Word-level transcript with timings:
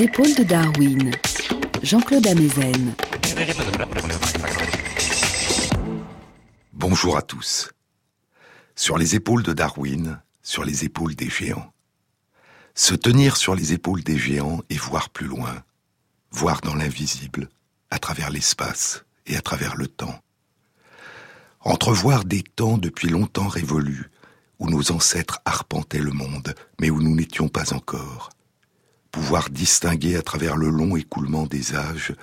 les 0.00 0.06
épaules 0.06 0.34
de 0.34 0.44
Darwin. 0.44 1.10
Jean-Claude 1.82 2.26
Amezen. 2.26 2.94
Bonjour 6.72 7.18
à 7.18 7.22
tous. 7.22 7.70
Sur 8.74 8.96
les 8.96 9.14
épaules 9.14 9.42
de 9.42 9.52
Darwin, 9.52 10.18
sur 10.42 10.64
les 10.64 10.86
épaules 10.86 11.14
des 11.14 11.28
géants. 11.28 11.70
Se 12.74 12.94
tenir 12.94 13.36
sur 13.36 13.54
les 13.54 13.74
épaules 13.74 14.02
des 14.02 14.16
géants 14.16 14.62
et 14.70 14.78
voir 14.78 15.10
plus 15.10 15.26
loin, 15.26 15.62
voir 16.30 16.62
dans 16.62 16.74
l'invisible, 16.74 17.50
à 17.90 17.98
travers 17.98 18.30
l'espace 18.30 19.04
et 19.26 19.36
à 19.36 19.42
travers 19.42 19.76
le 19.76 19.86
temps. 19.86 20.18
Entrevoir 21.60 22.24
des 22.24 22.42
temps 22.42 22.78
depuis 22.78 23.10
longtemps 23.10 23.48
révolus, 23.48 24.10
où 24.60 24.70
nos 24.70 24.92
ancêtres 24.92 25.40
arpentaient 25.44 25.98
le 25.98 26.12
monde, 26.12 26.54
mais 26.80 26.88
où 26.88 27.02
nous 27.02 27.14
n'étions 27.14 27.48
pas 27.48 27.74
encore. 27.74 28.30
Pouvoir 29.10 29.50
distinguer 29.50 30.16
à 30.16 30.22
travers 30.22 30.56
le 30.56 30.68
long 30.70 30.96
écoulement 30.96 31.46
des 31.46 31.74
âges 31.74 32.14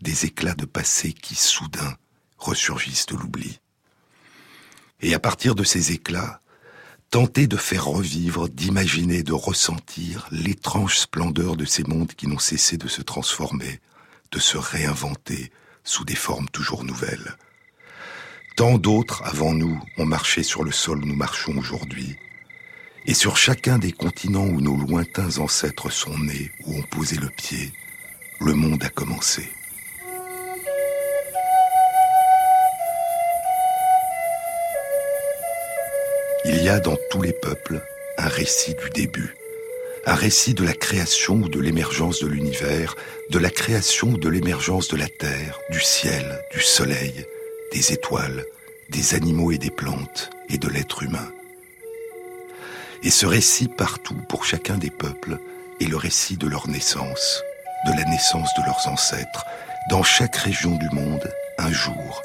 des 0.00 0.26
éclats 0.26 0.54
de 0.54 0.64
passé 0.64 1.12
qui 1.12 1.36
soudain 1.36 1.96
ressurgissent 2.36 3.06
de 3.06 3.16
l'oubli. 3.16 3.60
Et 5.00 5.14
à 5.14 5.20
partir 5.20 5.54
de 5.54 5.64
ces 5.64 5.92
éclats, 5.92 6.40
tenter 7.10 7.46
de 7.46 7.56
faire 7.56 7.86
revivre, 7.86 8.48
d'imaginer, 8.48 9.22
de 9.22 9.32
ressentir 9.32 10.26
l'étrange 10.30 10.98
splendeur 10.98 11.56
de 11.56 11.64
ces 11.64 11.84
mondes 11.84 12.12
qui 12.14 12.26
n'ont 12.26 12.38
cessé 12.38 12.76
de 12.76 12.88
se 12.88 13.02
transformer, 13.02 13.80
de 14.32 14.38
se 14.38 14.56
réinventer 14.56 15.52
sous 15.84 16.04
des 16.04 16.14
formes 16.14 16.48
toujours 16.48 16.84
nouvelles. 16.84 17.36
Tant 18.56 18.78
d'autres 18.78 19.22
avant 19.24 19.54
nous 19.54 19.80
ont 19.98 20.06
marché 20.06 20.42
sur 20.42 20.64
le 20.64 20.72
sol 20.72 21.02
où 21.02 21.06
nous 21.06 21.16
marchons 21.16 21.56
aujourd'hui. 21.56 22.16
Et 23.06 23.14
sur 23.14 23.36
chacun 23.36 23.78
des 23.78 23.92
continents 23.92 24.46
où 24.46 24.60
nos 24.60 24.76
lointains 24.76 25.38
ancêtres 25.38 25.90
sont 25.90 26.16
nés, 26.18 26.52
où 26.64 26.78
ont 26.78 26.82
posé 26.82 27.16
le 27.16 27.28
pied, 27.28 27.72
le 28.40 28.54
monde 28.54 28.82
a 28.84 28.88
commencé. 28.88 29.48
Il 36.44 36.62
y 36.62 36.68
a 36.68 36.78
dans 36.78 36.96
tous 37.10 37.22
les 37.22 37.32
peuples 37.32 37.82
un 38.18 38.28
récit 38.28 38.74
du 38.74 38.90
début, 38.90 39.34
un 40.06 40.14
récit 40.14 40.54
de 40.54 40.64
la 40.64 40.72
création 40.72 41.34
ou 41.34 41.48
de 41.48 41.60
l'émergence 41.60 42.20
de 42.20 42.28
l'univers, 42.28 42.96
de 43.30 43.38
la 43.38 43.50
création 43.50 44.10
ou 44.10 44.18
de 44.18 44.28
l'émergence 44.28 44.88
de 44.88 44.96
la 44.96 45.08
terre, 45.08 45.58
du 45.70 45.80
ciel, 45.80 46.40
du 46.52 46.60
soleil, 46.60 47.26
des 47.72 47.92
étoiles, 47.92 48.44
des 48.90 49.14
animaux 49.14 49.50
et 49.50 49.58
des 49.58 49.70
plantes, 49.70 50.30
et 50.48 50.58
de 50.58 50.68
l'être 50.68 51.02
humain. 51.02 51.32
Et 53.04 53.10
ce 53.10 53.26
récit 53.26 53.66
partout, 53.66 54.16
pour 54.28 54.44
chacun 54.44 54.78
des 54.78 54.90
peuples, 54.90 55.38
est 55.80 55.86
le 55.86 55.96
récit 55.96 56.36
de 56.36 56.46
leur 56.46 56.68
naissance, 56.68 57.42
de 57.86 57.90
la 57.90 58.04
naissance 58.04 58.48
de 58.56 58.62
leurs 58.64 58.86
ancêtres. 58.86 59.44
Dans 59.90 60.04
chaque 60.04 60.36
région 60.36 60.76
du 60.76 60.88
monde, 60.90 61.28
un 61.58 61.72
jour, 61.72 62.22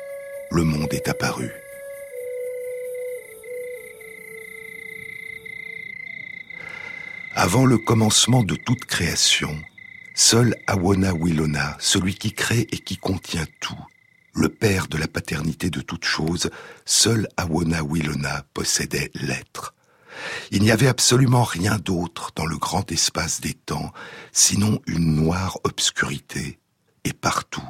le 0.52 0.64
monde 0.64 0.94
est 0.94 1.08
apparu. 1.08 1.52
Avant 7.34 7.66
le 7.66 7.80
commencement 7.80 8.44
de 8.44 8.56
toute 8.56 8.86
création, 8.86 9.60
seul 10.14 10.56
Awona 10.68 11.14
Wilona, 11.14 11.76
celui 11.80 12.16
qui 12.16 12.34
crée 12.34 12.68
et 12.72 12.78
qui 12.78 12.98
contient 12.98 13.46
tout, 13.60 13.86
le 14.34 14.50
père 14.50 14.88
de 14.88 14.98
la 14.98 15.08
paternité 15.08 15.72
de 15.72 15.82
toute 15.82 16.06
chose, 16.06 16.52
seul 16.86 17.28
Awona 17.38 17.84
Wilona 17.84 18.44
possédait 18.54 19.10
l'être. 19.16 19.74
Il 20.52 20.62
n'y 20.62 20.72
avait 20.72 20.88
absolument 20.88 21.44
rien 21.44 21.78
d'autre 21.78 22.32
dans 22.36 22.46
le 22.46 22.58
grand 22.58 22.92
espace 22.92 23.42
des 23.42 23.54
temps, 23.54 23.92
sinon 24.32 24.82
une 24.88 25.16
noire 25.16 25.58
obscurité, 25.64 26.60
et 27.04 27.14
partout 27.14 27.68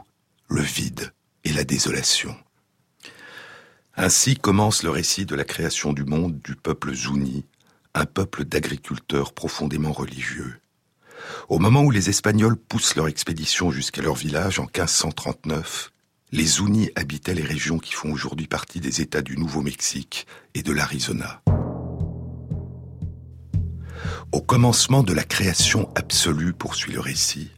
le 0.47 0.61
vide 0.61 1.13
et 1.43 1.53
la 1.53 1.63
désolation. 1.63 2.35
Ainsi 3.95 4.35
commence 4.35 4.83
le 4.83 4.91
récit 4.91 5.25
de 5.25 5.35
la 5.35 5.43
création 5.43 5.91
du 5.91 6.05
monde 6.05 6.39
du 6.41 6.55
peuple 6.55 6.93
Zuni, 6.93 7.45
un 7.93 8.05
peuple 8.05 8.45
d'agriculteurs 8.45 9.33
profondément 9.33 9.91
religieux. 9.91 10.59
Au 11.49 11.57
moment 11.57 11.81
où 11.81 11.89
les 11.89 12.09
Espagnols 12.09 12.57
poussent 12.57 12.95
leur 12.95 13.07
expédition 13.07 13.71
jusqu'à 13.71 14.03
leur 14.03 14.13
village 14.13 14.59
en 14.59 14.65
1539, 14.65 15.91
les 16.31 16.45
Zunis 16.45 16.91
habitaient 16.95 17.33
les 17.33 17.43
régions 17.43 17.79
qui 17.79 17.93
font 17.93 18.11
aujourd'hui 18.11 18.47
partie 18.47 18.79
des 18.79 19.01
États 19.01 19.21
du 19.21 19.37
Nouveau-Mexique 19.37 20.27
et 20.53 20.61
de 20.61 20.71
l'Arizona. 20.71 21.41
Au 24.31 24.41
commencement 24.41 25.03
de 25.03 25.13
la 25.13 25.23
création 25.23 25.89
absolue, 25.95 26.53
poursuit 26.53 26.93
le 26.93 26.99
récit, 26.99 27.51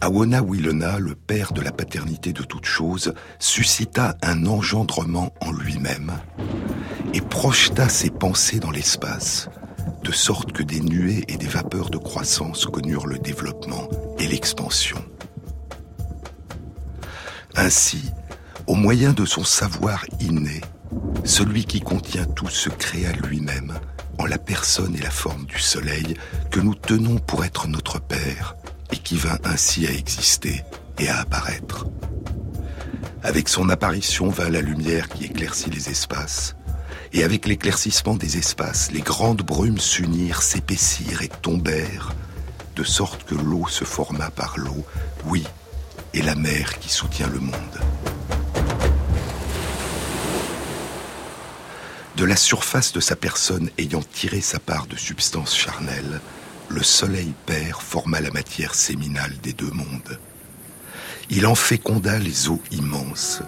Awona 0.00 0.42
Wilona, 0.42 0.98
le 0.98 1.14
père 1.14 1.52
de 1.52 1.60
la 1.60 1.72
paternité 1.72 2.32
de 2.32 2.42
toute 2.42 2.66
chose, 2.66 3.14
suscita 3.38 4.16
un 4.22 4.46
engendrement 4.46 5.32
en 5.40 5.52
lui-même 5.52 6.12
et 7.14 7.20
projeta 7.20 7.88
ses 7.88 8.10
pensées 8.10 8.58
dans 8.58 8.70
l'espace, 8.70 9.48
de 10.02 10.12
sorte 10.12 10.52
que 10.52 10.62
des 10.62 10.80
nuées 10.80 11.24
et 11.28 11.36
des 11.36 11.46
vapeurs 11.46 11.90
de 11.90 11.98
croissance 11.98 12.66
connurent 12.66 13.06
le 13.06 13.18
développement 13.18 13.88
et 14.18 14.26
l'expansion. 14.26 15.02
Ainsi, 17.56 18.10
au 18.66 18.74
moyen 18.74 19.12
de 19.12 19.24
son 19.24 19.44
savoir 19.44 20.04
inné, 20.20 20.60
celui 21.24 21.64
qui 21.64 21.80
contient 21.80 22.26
tout 22.26 22.48
se 22.48 22.68
créa 22.68 23.12
lui-même 23.12 23.74
en 24.18 24.26
la 24.26 24.38
personne 24.38 24.94
et 24.96 25.00
la 25.00 25.10
forme 25.10 25.46
du 25.46 25.58
soleil 25.58 26.16
que 26.50 26.60
nous 26.60 26.74
tenons 26.74 27.18
pour 27.18 27.44
être 27.44 27.68
notre 27.68 28.00
Père 28.00 28.56
et 28.92 28.96
qui 28.96 29.16
vint 29.16 29.38
ainsi 29.44 29.86
à 29.86 29.90
exister 29.90 30.62
et 30.98 31.08
à 31.08 31.20
apparaître. 31.20 31.86
Avec 33.22 33.48
son 33.48 33.70
apparition 33.70 34.28
vint 34.28 34.50
la 34.50 34.60
lumière 34.60 35.08
qui 35.08 35.24
éclaircit 35.24 35.70
les 35.70 35.88
espaces, 35.88 36.56
et 37.12 37.22
avec 37.22 37.46
l'éclaircissement 37.46 38.16
des 38.16 38.38
espaces, 38.38 38.90
les 38.90 39.00
grandes 39.00 39.42
brumes 39.42 39.78
s'unirent, 39.78 40.42
s'épaissirent 40.42 41.22
et 41.22 41.28
tombèrent, 41.28 42.12
de 42.76 42.82
sorte 42.82 43.24
que 43.24 43.36
l'eau 43.36 43.66
se 43.68 43.84
forma 43.84 44.30
par 44.30 44.58
l'eau, 44.58 44.84
oui, 45.26 45.44
et 46.12 46.22
la 46.22 46.34
mer 46.34 46.78
qui 46.80 46.90
soutient 46.90 47.28
le 47.28 47.40
monde. 47.40 47.54
De 52.24 52.28
la 52.30 52.36
surface 52.36 52.94
de 52.94 53.00
sa 53.00 53.16
personne 53.16 53.68
ayant 53.76 54.00
tiré 54.00 54.40
sa 54.40 54.58
part 54.58 54.86
de 54.86 54.96
substance 54.96 55.54
charnelle, 55.54 56.22
le 56.70 56.82
soleil 56.82 57.34
père 57.44 57.82
forma 57.82 58.18
la 58.22 58.30
matière 58.30 58.74
séminale 58.74 59.36
des 59.42 59.52
deux 59.52 59.70
mondes. 59.70 60.18
Il 61.28 61.46
en 61.46 61.54
féconda 61.54 62.18
les 62.18 62.48
eaux 62.48 62.62
immenses. 62.70 63.42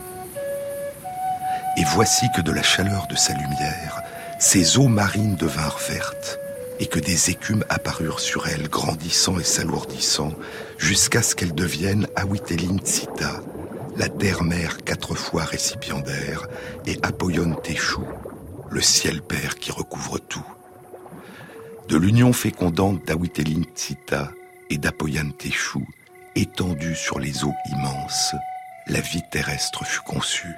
Et 1.78 1.84
voici 1.94 2.26
que 2.36 2.42
de 2.42 2.52
la 2.52 2.62
chaleur 2.62 3.06
de 3.06 3.16
sa 3.16 3.32
lumière, 3.32 4.02
ces 4.38 4.76
eaux 4.76 4.88
marines 4.88 5.36
devinrent 5.36 5.80
vertes, 5.88 6.38
et 6.78 6.86
que 6.86 7.00
des 7.00 7.30
écumes 7.30 7.64
apparurent 7.70 8.20
sur 8.20 8.46
elles, 8.46 8.68
grandissant 8.68 9.38
et 9.38 9.44
s'alourdissant, 9.44 10.34
jusqu'à 10.76 11.22
ce 11.22 11.34
qu'elles 11.34 11.54
deviennent 11.54 12.08
Awitelin 12.14 12.76
Tsita, 12.76 13.40
la 13.96 14.10
terre-mère 14.10 14.84
quatre 14.84 15.14
fois 15.14 15.44
récipiendaire, 15.44 16.46
et 16.84 16.98
Apoyon 17.02 17.54
Teshu, 17.54 18.02
le 18.70 18.80
ciel 18.80 19.22
père 19.22 19.56
qui 19.56 19.70
recouvre 19.70 20.18
tout. 20.18 20.44
De 21.88 21.96
l'union 21.96 22.32
fécondante 22.32 23.04
d'Awitelin 23.06 23.62
Tsita 23.74 24.32
et 24.70 24.78
d'Apoyan 24.78 25.30
Teshu, 25.30 25.80
étendue 26.34 26.94
sur 26.94 27.18
les 27.18 27.44
eaux 27.44 27.54
immenses, 27.70 28.34
la 28.88 29.00
vie 29.00 29.22
terrestre 29.30 29.84
fut 29.84 30.02
conçue. 30.02 30.54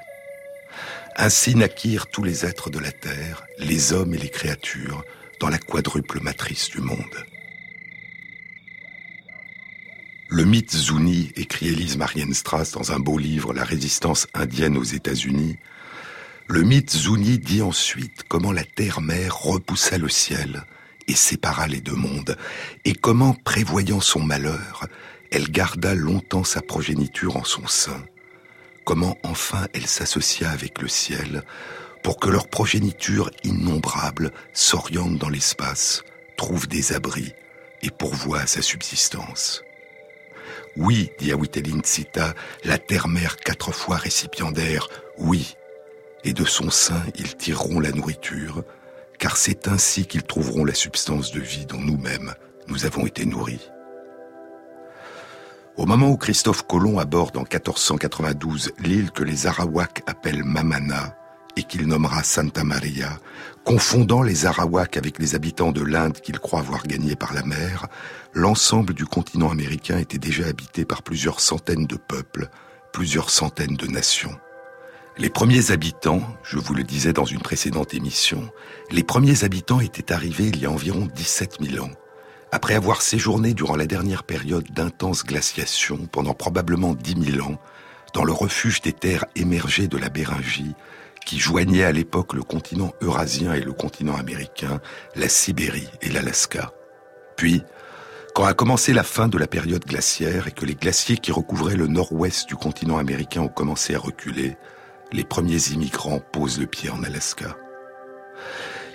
Ainsi 1.16 1.54
naquirent 1.54 2.06
tous 2.06 2.22
les 2.22 2.46
êtres 2.46 2.70
de 2.70 2.78
la 2.78 2.92
terre, 2.92 3.46
les 3.58 3.92
hommes 3.92 4.14
et 4.14 4.18
les 4.18 4.30
créatures, 4.30 5.04
dans 5.40 5.48
la 5.48 5.58
quadruple 5.58 6.20
matrice 6.20 6.70
du 6.70 6.80
monde. 6.80 7.24
Le 10.30 10.44
mythe 10.44 10.76
Zuni, 10.76 11.32
écrit 11.36 11.68
Elise 11.68 11.96
Marienstrass 11.96 12.72
dans 12.72 12.92
un 12.92 12.98
beau 12.98 13.16
livre 13.16 13.54
La 13.54 13.64
résistance 13.64 14.26
indienne 14.34 14.76
aux 14.76 14.84
États-Unis, 14.84 15.56
le 16.48 16.62
mythe 16.62 16.96
Zuni 16.96 17.38
dit 17.38 17.60
ensuite 17.60 18.24
comment 18.26 18.52
la 18.52 18.64
terre-mère 18.64 19.38
repoussa 19.38 19.98
le 19.98 20.08
ciel 20.08 20.64
et 21.06 21.14
sépara 21.14 21.66
les 21.66 21.80
deux 21.80 21.94
mondes, 21.94 22.36
et 22.84 22.94
comment, 22.94 23.34
prévoyant 23.34 24.00
son 24.00 24.20
malheur, 24.20 24.86
elle 25.30 25.50
garda 25.50 25.94
longtemps 25.94 26.44
sa 26.44 26.62
progéniture 26.62 27.36
en 27.36 27.44
son 27.44 27.66
sein, 27.66 28.02
comment 28.84 29.16
enfin 29.22 29.68
elle 29.74 29.86
s'associa 29.86 30.50
avec 30.50 30.80
le 30.80 30.88
ciel 30.88 31.44
pour 32.02 32.18
que 32.18 32.30
leur 32.30 32.48
progéniture 32.48 33.30
innombrable 33.44 34.32
s'oriente 34.54 35.18
dans 35.18 35.28
l'espace, 35.28 36.02
trouve 36.36 36.66
des 36.66 36.92
abris 36.92 37.32
et 37.82 37.90
pourvoie 37.90 38.40
à 38.40 38.46
sa 38.46 38.62
subsistance. 38.62 39.62
Oui, 40.76 41.10
dit 41.18 41.32
Awitelin 41.32 41.80
Sita, 41.84 42.34
la 42.64 42.78
terre-mère 42.78 43.36
quatre 43.36 43.72
fois 43.72 43.96
récipiendaire, 43.96 44.88
oui, 45.18 45.56
et 46.24 46.32
de 46.32 46.44
son 46.44 46.70
sein 46.70 47.02
ils 47.16 47.36
tireront 47.36 47.80
la 47.80 47.92
nourriture, 47.92 48.64
car 49.18 49.36
c'est 49.36 49.68
ainsi 49.68 50.06
qu'ils 50.06 50.22
trouveront 50.22 50.64
la 50.64 50.74
substance 50.74 51.32
de 51.32 51.40
vie 51.40 51.66
dont 51.66 51.80
nous-mêmes 51.80 52.34
nous 52.68 52.84
avons 52.84 53.06
été 53.06 53.24
nourris. 53.24 53.70
Au 55.76 55.86
moment 55.86 56.08
où 56.08 56.16
Christophe 56.16 56.66
Colomb 56.66 56.98
aborde 56.98 57.36
en 57.36 57.42
1492 57.42 58.72
l'île 58.80 59.12
que 59.12 59.22
les 59.22 59.46
Arawaks 59.46 60.02
appellent 60.06 60.42
Mamana 60.42 61.16
et 61.56 61.62
qu'il 61.62 61.86
nommera 61.86 62.22
Santa 62.24 62.64
Maria, 62.64 63.18
confondant 63.64 64.22
les 64.22 64.46
Arawaks 64.46 64.96
avec 64.96 65.18
les 65.18 65.34
habitants 65.34 65.72
de 65.72 65.82
l'Inde 65.82 66.20
qu'il 66.20 66.38
croit 66.40 66.60
avoir 66.60 66.84
gagnés 66.84 67.16
par 67.16 67.32
la 67.32 67.42
mer, 67.42 67.86
l'ensemble 68.32 68.92
du 68.92 69.06
continent 69.06 69.50
américain 69.50 69.98
était 69.98 70.18
déjà 70.18 70.46
habité 70.46 70.84
par 70.84 71.02
plusieurs 71.02 71.40
centaines 71.40 71.86
de 71.86 71.96
peuples, 71.96 72.48
plusieurs 72.92 73.30
centaines 73.30 73.76
de 73.76 73.86
nations. 73.86 74.36
Les 75.20 75.30
premiers 75.30 75.72
habitants, 75.72 76.22
je 76.44 76.58
vous 76.58 76.74
le 76.74 76.84
disais 76.84 77.12
dans 77.12 77.24
une 77.24 77.40
précédente 77.40 77.92
émission, 77.92 78.48
les 78.92 79.02
premiers 79.02 79.42
habitants 79.42 79.80
étaient 79.80 80.12
arrivés 80.12 80.46
il 80.46 80.60
y 80.60 80.66
a 80.66 80.70
environ 80.70 81.08
17 81.12 81.56
000 81.60 81.84
ans. 81.84 81.90
Après 82.52 82.76
avoir 82.76 83.02
séjourné 83.02 83.52
durant 83.52 83.74
la 83.74 83.86
dernière 83.86 84.22
période 84.22 84.70
d'intense 84.70 85.24
glaciation 85.24 86.06
pendant 86.06 86.34
probablement 86.34 86.94
10 86.94 87.32
000 87.32 87.44
ans, 87.48 87.58
dans 88.14 88.22
le 88.22 88.32
refuge 88.32 88.80
des 88.80 88.92
terres 88.92 89.24
émergées 89.34 89.88
de 89.88 89.98
la 89.98 90.08
Béringie, 90.08 90.76
qui 91.26 91.40
joignait 91.40 91.82
à 91.82 91.90
l'époque 91.90 92.32
le 92.32 92.44
continent 92.44 92.92
eurasien 93.02 93.54
et 93.54 93.60
le 93.60 93.72
continent 93.72 94.16
américain, 94.16 94.80
la 95.16 95.28
Sibérie 95.28 95.90
et 96.00 96.10
l'Alaska. 96.10 96.70
Puis, 97.36 97.64
quand 98.36 98.44
a 98.44 98.54
commencé 98.54 98.92
la 98.92 99.02
fin 99.02 99.26
de 99.26 99.36
la 99.36 99.48
période 99.48 99.84
glaciaire 99.84 100.46
et 100.46 100.52
que 100.52 100.64
les 100.64 100.76
glaciers 100.76 101.16
qui 101.16 101.32
recouvraient 101.32 101.74
le 101.74 101.88
nord-ouest 101.88 102.48
du 102.48 102.54
continent 102.54 102.98
américain 102.98 103.40
ont 103.40 103.48
commencé 103.48 103.96
à 103.96 103.98
reculer, 103.98 104.56
les 105.12 105.24
premiers 105.24 105.72
immigrants 105.72 106.20
posent 106.20 106.58
le 106.58 106.66
pied 106.66 106.90
en 106.90 107.02
Alaska. 107.02 107.56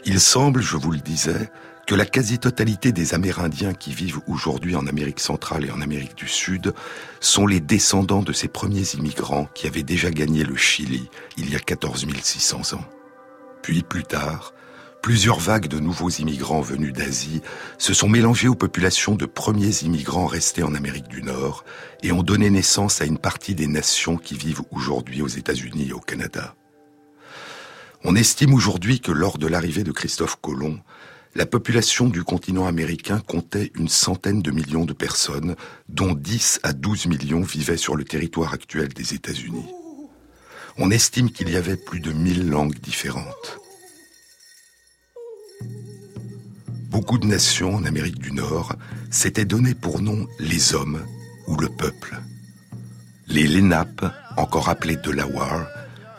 Il 0.06 0.20
semble, 0.20 0.62
je 0.62 0.78
vous 0.78 0.92
le 0.92 1.00
disais, 1.00 1.50
que 1.86 1.96
la 1.96 2.06
quasi-totalité 2.06 2.92
des 2.92 3.14
Amérindiens 3.14 3.74
qui 3.74 3.94
vivent 3.94 4.22
aujourd'hui 4.28 4.76
en 4.76 4.88
Amérique 4.88 5.20
centrale 5.20 5.66
et 5.66 5.72
en 5.72 5.82
Amérique 5.82 6.16
du 6.16 6.28
Sud 6.28 6.74
sont 7.20 7.46
les 7.46 7.60
descendants 7.60 8.22
de 8.22 8.32
ces 8.32 8.48
premiers 8.48 8.96
immigrants 8.96 9.50
qui 9.54 9.68
avaient 9.68 9.84
déjà 9.84 10.10
gagné 10.10 10.44
le 10.44 10.56
Chili 10.56 11.10
il 11.38 11.50
y 11.52 11.56
a 11.56 11.60
14 11.60 12.06
600 12.22 12.78
ans. 12.78 12.86
Puis 13.62 13.82
plus 13.82 14.04
tard, 14.04 14.54
plusieurs 15.04 15.40
vagues 15.40 15.68
de 15.68 15.80
nouveaux 15.80 16.10
immigrants 16.10 16.62
venus 16.62 16.94
d'Asie 16.94 17.42
se 17.78 17.94
sont 17.94 18.08
mélangés 18.08 18.48
aux 18.48 18.56
populations 18.56 19.16
de 19.16 19.26
premiers 19.26 19.84
immigrants 19.84 20.28
restés 20.28 20.64
en 20.64 20.74
Amérique 20.74 21.10
du 21.10 21.22
Nord 21.22 21.66
et 22.04 22.14
ont 22.14 22.24
donné 22.24 22.50
naissance 22.50 23.02
à 23.02 23.06
une 23.06 23.18
partie 23.18 23.54
des 23.54 23.68
nations 23.68 24.16
qui 24.16 24.36
vivent 24.36 24.62
aujourd'hui 24.72 25.22
aux 25.22 25.28
États-Unis 25.28 25.90
et 25.90 25.94
au 25.94 26.00
Canada. 26.00 26.56
On 28.06 28.16
estime 28.16 28.54
aujourd'hui 28.54 29.02
que 29.02 29.12
lors 29.12 29.38
de 29.38 29.46
l'arrivée 29.46 29.84
de 29.84 29.92
Christophe 29.92 30.38
Colomb, 30.42 30.80
la 31.36 31.46
population 31.46 32.08
du 32.08 32.24
continent 32.24 32.66
américain 32.66 33.20
comptait 33.20 33.74
une 33.76 33.90
centaine 33.90 34.42
de 34.42 34.52
millions 34.52 34.86
de 34.86 34.94
personnes, 34.94 35.58
dont 35.90 36.14
10 36.14 36.62
à 36.64 36.72
12 36.72 37.08
millions 37.08 37.42
vivaient 37.42 37.76
sur 37.76 37.98
le 37.98 38.06
territoire 38.06 38.54
actuel 38.54 38.88
des 38.88 39.14
États-Unis. 39.14 39.66
On 40.78 40.92
estime 40.92 41.30
qu'il 41.30 41.50
y 41.50 41.58
avait 41.58 41.76
plus 41.76 42.00
de 42.00 42.14
1000 42.14 42.50
langues 42.50 42.80
différentes. 42.80 43.63
Beaucoup 46.94 47.18
de 47.18 47.26
nations 47.26 47.74
en 47.74 47.86
Amérique 47.86 48.20
du 48.20 48.32
Nord 48.32 48.76
s'étaient 49.10 49.46
donné 49.46 49.74
pour 49.74 50.00
nom 50.00 50.28
les 50.40 50.76
hommes 50.76 51.04
ou 51.48 51.58
le 51.58 51.68
peuple. 51.68 52.22
Les 53.28 53.48
Lenape, 53.48 54.14
encore 54.38 54.70
appelés 54.70 54.98
Delaware, 54.98 55.68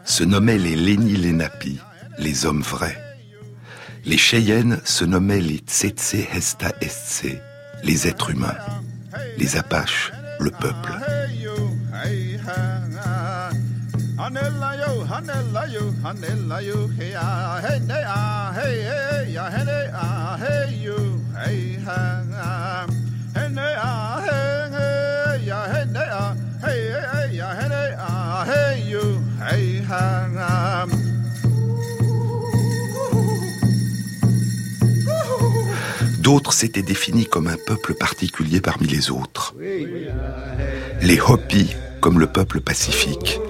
se 0.04 0.24
nommaient 0.24 0.58
les 0.58 0.74
Leni 0.74 1.16
Lenapi, 1.16 1.78
les 2.18 2.44
hommes 2.44 2.62
vrais. 2.62 3.00
Les 4.04 4.18
Cheyennes 4.18 4.80
se 4.84 5.04
nommaient 5.04 5.40
les 5.40 5.58
Tsetse 5.58 6.16
Hesta 6.34 6.72
Estse, 6.80 7.36
les 7.84 8.08
êtres 8.08 8.30
humains. 8.30 8.58
Les 9.38 9.56
Apaches, 9.56 10.10
le 10.40 10.50
peuple. 10.50 10.92
D'autres 36.20 36.52
s'étaient 36.52 36.82
définis 36.82 37.26
comme 37.26 37.48
un 37.48 37.56
peuple 37.66 37.94
particulier 37.94 38.60
parmi 38.60 38.86
les 38.86 39.10
autres. 39.10 39.54
Les 41.02 41.20
Hopis, 41.20 41.74
comme 42.00 42.18
le 42.18 42.26
peuple 42.26 42.60
pacifique. 42.60 43.40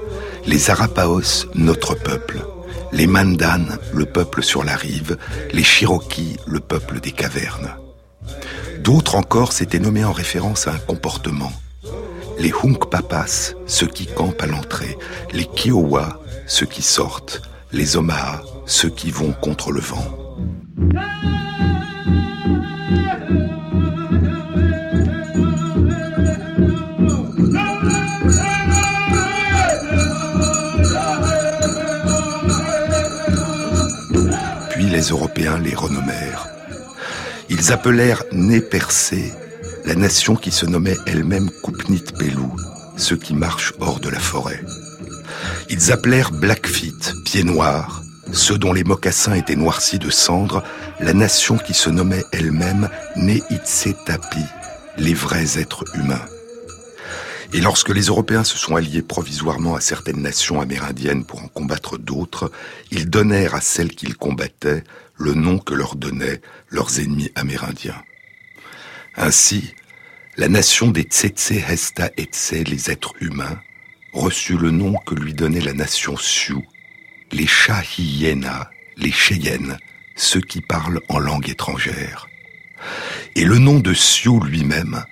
Les 0.46 0.70
Arapaos, 0.70 1.46
notre 1.55 1.94
peuple. 1.94 2.44
Les 2.93 3.06
Mandan, 3.06 3.64
le 3.93 4.05
peuple 4.05 4.43
sur 4.43 4.62
la 4.62 4.76
rive. 4.76 5.17
Les 5.52 5.64
Cherokees, 5.64 6.37
le 6.46 6.61
peuple 6.61 7.00
des 7.00 7.12
cavernes. 7.12 7.75
D'autres 8.81 9.14
encore 9.14 9.52
s'étaient 9.52 9.79
nommés 9.79 10.05
en 10.05 10.12
référence 10.12 10.69
à 10.69 10.73
un 10.73 10.79
comportement. 10.79 11.52
Les 12.38 12.52
Hunkpapas, 12.52 13.55
ceux 13.67 13.87
qui 13.87 14.06
campent 14.06 14.43
à 14.43 14.46
l'entrée. 14.46 14.99
Les 15.32 15.46
Kiowa, 15.46 16.20
ceux 16.46 16.67
qui 16.67 16.82
sortent. 16.82 17.43
Les 17.73 17.96
Omaha, 17.96 18.43
ceux 18.67 18.91
qui 18.91 19.11
vont 19.11 19.32
contre 19.32 19.73
le 19.73 19.81
vent. 19.81 20.05
Les 35.05 35.11
Européens 35.11 35.59
les 35.59 35.75
renommèrent. 35.75 36.49
Ils 37.51 37.73
appelèrent 37.73 38.25
Nez 38.33 38.62
percé 38.62 39.35
la 39.85 39.95
nation 39.95 40.35
qui 40.35 40.51
se 40.51 40.65
nommait 40.65 40.97
elle-même 41.06 41.51
Kupnit 41.62 42.05
Pelou, 42.19 42.56
ceux 42.97 43.17
qui 43.17 43.35
marchent 43.35 43.75
hors 43.81 44.01
de 44.01 44.09
la 44.09 44.19
forêt. 44.19 44.62
Ils 45.69 45.93
appelèrent 45.93 46.31
Blackfeet, 46.31 47.13
pieds 47.27 47.44
noirs, 47.44 48.03
ceux 48.32 48.56
dont 48.56 48.73
les 48.73 48.84
mocassins 48.84 49.34
étaient 49.34 49.56
noircis 49.56 49.99
de 49.99 50.08
cendres, 50.08 50.63
la 51.01 51.13
nation 51.13 51.58
qui 51.58 51.75
se 51.75 51.91
nommait 51.91 52.25
elle-même 52.32 52.89
Neitsetapi, 53.17 54.44
les 54.96 55.13
vrais 55.13 55.58
êtres 55.58 55.84
humains. 55.96 56.25
Et 57.55 57.61
lorsque 57.61 57.91
les 57.91 58.06
Européens 58.06 58.43
se 58.43 58.58
sont 58.58 58.75
alliés 58.75 59.01
provisoirement 59.01 59.77
à 59.77 59.81
certaines 59.81 60.20
nations 60.20 60.61
amérindiennes 60.61 61.25
pour 61.25 61.41
en 61.41 61.46
combattre 61.46 61.99
d'autres, 61.99 62.51
ils 62.91 63.08
donnèrent 63.08 63.55
à 63.55 63.61
celles 63.61 63.94
qu'ils 63.94 64.17
combattaient 64.17 64.82
le 65.15 65.34
nom 65.34 65.61
que 65.61 65.73
leur 65.73 65.94
donnaient 65.94 66.41
leurs 66.70 66.99
ennemis 66.99 67.31
amérindiens. 67.37 68.03
Ainsi, 69.15 69.73
la 70.37 70.49
nation 70.49 70.89
des 70.89 71.03
Tsetse 71.05 71.53
Hesta 71.53 72.11
les 72.17 72.91
êtres 72.91 73.15
humains, 73.20 73.61
reçut 74.13 74.58
le 74.58 74.73
nom 74.73 74.94
que 75.06 75.15
lui 75.15 75.32
donnait 75.32 75.61
la 75.61 75.75
nation 75.75 76.17
Sioux, 76.17 76.65
les 77.31 77.46
Chahiyena, 77.46 78.69
les 78.96 79.13
Cheyennes, 79.13 79.79
ceux 80.17 80.41
qui 80.41 80.61
parlent 80.61 81.03
en 81.08 81.20
langue 81.20 81.49
étrangère. 81.49 82.27
Et 83.37 83.44
le 83.44 83.58
nom 83.58 83.79
de 83.79 83.94
Sioux 83.94 84.41
lui-même 84.41 85.05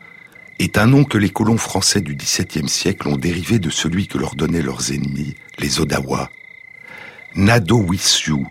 est 0.59 0.79
un 0.79 0.87
nom 0.87 1.05
que 1.05 1.19
les 1.19 1.31
colons 1.31 1.59
français 1.59 2.01
du 2.01 2.15
XVIIe 2.15 2.69
siècle 2.69 3.09
ont 3.09 3.17
dérivé 3.17 3.59
de 3.59 3.71
celui 3.71 4.07
que 4.07 4.19
leur 4.19 4.35
donnaient 4.35 4.63
leurs 4.63 4.93
ennemis, 4.93 5.35
les 5.59 5.81
Odawa. 5.81 6.31
Nadowissu, 7.35 8.45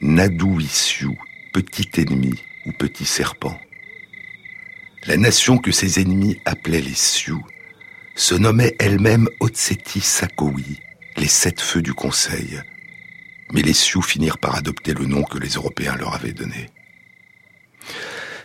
Nadouissu, 0.00 1.10
petit 1.52 1.88
ennemi 2.00 2.34
ou 2.66 2.72
petit 2.72 3.06
serpent. 3.06 3.58
La 5.06 5.16
nation 5.16 5.58
que 5.58 5.72
ses 5.72 6.00
ennemis 6.00 6.38
appelaient 6.44 6.80
les 6.80 6.94
Sioux 6.94 7.44
se 8.14 8.34
nommait 8.34 8.74
elle-même 8.78 9.28
Otseti 9.40 10.00
Sakowi, 10.00 10.80
les 11.16 11.28
sept 11.28 11.60
feux 11.60 11.82
du 11.82 11.94
Conseil, 11.94 12.60
mais 13.52 13.62
les 13.62 13.72
Sioux 13.72 14.02
finirent 14.02 14.38
par 14.38 14.56
adopter 14.56 14.92
le 14.92 15.06
nom 15.06 15.22
que 15.22 15.38
les 15.38 15.50
Européens 15.50 15.96
leur 15.96 16.14
avaient 16.14 16.32
donné. 16.32 16.68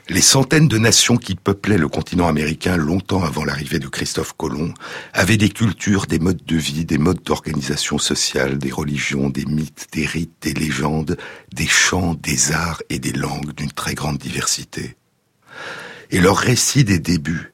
Les 0.10 0.22
centaines 0.22 0.68
de 0.68 0.78
nations 0.78 1.16
qui 1.16 1.34
peuplaient 1.34 1.78
le 1.78 1.88
continent 1.88 2.28
américain 2.28 2.76
longtemps 2.76 3.24
avant 3.24 3.46
l'arrivée 3.46 3.80
de 3.80 3.88
Christophe 3.88 4.34
Colomb 4.34 4.74
avaient 5.14 5.38
des 5.38 5.50
cultures, 5.50 6.08
des 6.08 6.20
modes 6.20 6.44
de 6.46 6.58
vie, 6.58 6.84
des 6.84 6.98
modes 6.98 7.24
d'organisation 7.24 7.98
sociale, 7.98 8.58
des 8.58 8.72
religions, 8.72 9.30
des 9.30 9.46
mythes, 9.46 9.88
des 9.94 10.06
rites, 10.06 10.36
des 10.42 10.54
légendes, 10.54 11.18
des 11.54 11.68
chants, 11.68 12.16
des 12.16 12.52
arts 12.52 12.82
et 12.90 13.00
des 13.00 13.14
langues 13.14 13.54
d'une 13.54 13.72
très 13.72 13.94
grande 13.94 14.18
diversité. 14.18 14.98
Et 16.12 16.20
leur 16.20 16.38
récit 16.38 16.84
des 16.84 17.00
débuts, 17.00 17.54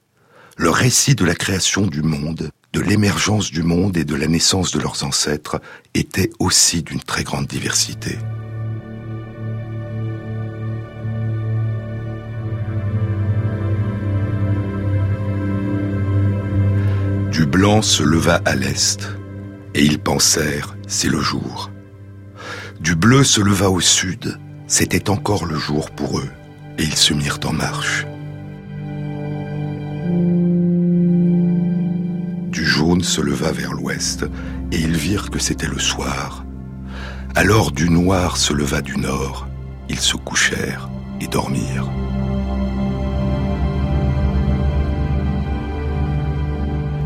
leur 0.58 0.74
récit 0.74 1.14
de 1.14 1.26
la 1.26 1.36
création 1.36 1.86
du 1.86 2.02
monde, 2.02 2.50
de 2.74 2.80
l'émergence 2.82 3.52
du 3.52 3.62
monde 3.62 3.96
et 3.96 4.06
de 4.06 4.16
la 4.16 4.28
naissance 4.28 4.72
de 4.72 4.80
leurs 4.80 5.04
ancêtres 5.04 5.62
était 5.94 6.32
aussi 6.40 6.82
d'une 6.82 7.00
très 7.00 7.24
grande 7.24 7.46
diversité. 7.46 8.18
Du 17.40 17.46
blanc 17.46 17.82
se 17.82 18.04
leva 18.04 18.42
à 18.44 18.54
l'est, 18.54 19.08
et 19.74 19.86
ils 19.86 19.98
pensèrent, 19.98 20.76
c'est 20.90 21.08
le 21.08 21.22
jour. 21.22 21.72
Du 22.82 22.98
bleu 22.98 23.24
se 23.24 23.40
leva 23.40 23.70
au 23.70 23.80
sud, 23.80 24.38
c'était 24.68 25.10
encore 25.10 25.46
le 25.46 25.58
jour 25.58 25.90
pour 25.92 26.20
eux, 26.20 26.28
et 26.78 26.84
ils 26.84 26.98
se 26.98 27.14
mirent 27.14 27.40
en 27.46 27.54
marche. 27.54 28.06
Du 32.52 32.66
jaune 32.66 33.04
se 33.04 33.22
leva 33.22 33.54
vers 33.54 33.72
l'ouest, 33.72 34.26
et 34.74 34.78
ils 34.82 34.98
virent 34.98 35.30
que 35.30 35.40
c'était 35.40 35.70
le 35.70 35.80
soir. 35.80 36.44
Alors 37.36 37.72
du 37.72 37.90
noir 37.90 38.36
se 38.36 38.52
leva 38.52 38.82
du 38.82 38.98
nord, 38.98 39.48
ils 39.88 40.02
se 40.02 40.18
couchèrent 40.18 40.90
et 41.22 41.28
dormirent. 41.28 41.90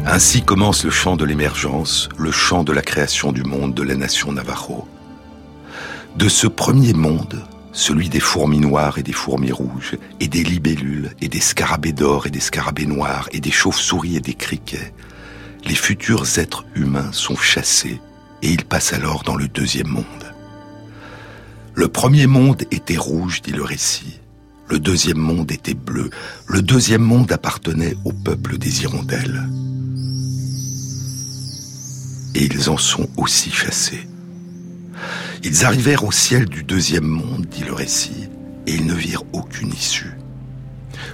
Ainsi 0.05 0.43
commence 0.43 0.83
le 0.83 0.91
chant 0.91 1.15
de 1.15 1.24
l'émergence, 1.24 2.10
le 2.17 2.29
chant 2.29 2.65
de 2.65 2.74
la 2.74 2.81
création 2.81 3.31
du 3.31 3.43
monde 3.43 3.74
de 3.74 3.83
la 3.83 3.95
nation 3.95 4.33
Navajo. 4.33 4.86
De 6.17 6.27
ce 6.27 6.45
premier 6.45 6.91
monde, 6.91 7.41
celui 7.72 8.10
des 8.10 8.19
fourmis 8.19 8.60
noires 8.60 8.98
et 8.98 9.03
des 9.03 9.13
fourmis 9.13 9.53
rouges, 9.53 9.98
et 10.19 10.27
des 10.27 10.43
libellules, 10.43 11.12
et 11.22 11.29
des 11.29 11.39
scarabées 11.39 11.93
d'or 11.93 12.27
et 12.27 12.31
des 12.31 12.41
scarabées 12.41 12.86
noirs, 12.86 13.29
et 13.31 13.39
des 13.39 13.50
chauves-souris 13.50 14.17
et 14.17 14.19
des 14.19 14.33
criquets, 14.33 14.93
les 15.65 15.75
futurs 15.75 16.38
êtres 16.38 16.65
humains 16.75 17.13
sont 17.13 17.38
chassés, 17.38 18.01
et 18.41 18.51
ils 18.51 18.65
passent 18.65 18.93
alors 18.93 19.24
dans 19.24 19.38
le 19.38 19.48
deuxième 19.48 19.88
monde. 19.88 20.05
Le 21.75 21.88
premier 21.88 22.27
monde 22.27 22.63
était 22.72 22.98
rouge, 22.98 23.41
dit 23.41 23.53
le 23.53 23.63
récit. 23.63 24.19
Le 24.67 24.79
deuxième 24.79 25.17
monde 25.17 25.51
était 25.51 25.74
bleu. 25.74 26.10
Le 26.48 26.62
deuxième 26.62 27.01
monde 27.01 27.31
appartenait 27.31 27.95
au 28.03 28.12
peuple 28.12 28.57
des 28.57 28.83
hirondelles. 28.83 29.48
Et 32.36 32.46
ils 32.46 32.70
en 32.70 32.78
sont 32.78 33.08
aussi 33.18 33.52
chassés. 33.52 34.08
Ils 35.44 35.66
arrivèrent 35.66 36.06
au 36.06 36.12
ciel 36.12 36.46
du 36.46 36.63
deuxième 36.63 37.06
monde, 37.06 37.46
dit 37.46 37.63
le 37.63 37.74
récit, 37.74 38.30
et 38.66 38.74
ils 38.74 38.86
ne 38.86 38.94
virent 38.94 39.24
aucune 39.34 39.74
issue. 39.74 40.13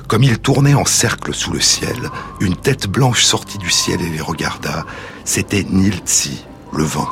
Comme 0.07 0.23
ils 0.23 0.39
tournaient 0.39 0.75
en 0.75 0.85
cercle 0.85 1.33
sous 1.33 1.51
le 1.51 1.59
ciel, 1.59 2.09
une 2.39 2.55
tête 2.55 2.87
blanche 2.87 3.23
sortit 3.23 3.57
du 3.57 3.69
ciel 3.69 4.01
et 4.01 4.09
les 4.09 4.21
regarda. 4.21 4.85
C'était 5.25 5.63
Niltsi, 5.63 6.45
le 6.73 6.83
vent. 6.83 7.09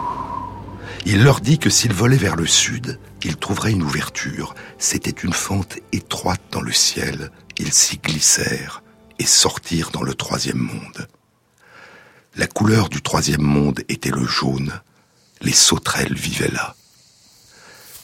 Il 1.06 1.24
leur 1.24 1.40
dit 1.40 1.58
que 1.58 1.70
s'ils 1.70 1.94
volaient 1.94 2.18
vers 2.18 2.36
le 2.36 2.48
sud, 2.48 3.00
ils 3.28 3.36
trouveraient 3.36 3.74
une 3.74 3.84
ouverture. 3.84 4.56
C'était 4.78 5.10
une 5.10 5.34
fente 5.34 5.80
étroite 5.92 6.42
dans 6.52 6.62
le 6.62 6.72
ciel. 6.72 7.30
Ils 7.58 7.74
s'y 7.74 7.98
glissèrent 7.98 8.84
et 9.20 9.26
sortirent 9.26 9.92
dans 9.92 10.04
le 10.04 10.14
troisième 10.14 10.58
monde. 10.58 11.08
La 12.38 12.46
couleur 12.46 12.90
du 12.90 13.02
troisième 13.02 13.42
monde 13.42 13.80
était 13.90 14.12
le 14.12 14.24
jaune. 14.24 14.80
Les 15.42 15.54
sauterelles 15.54 16.14
vivaient 16.14 16.52
là. 16.52 16.76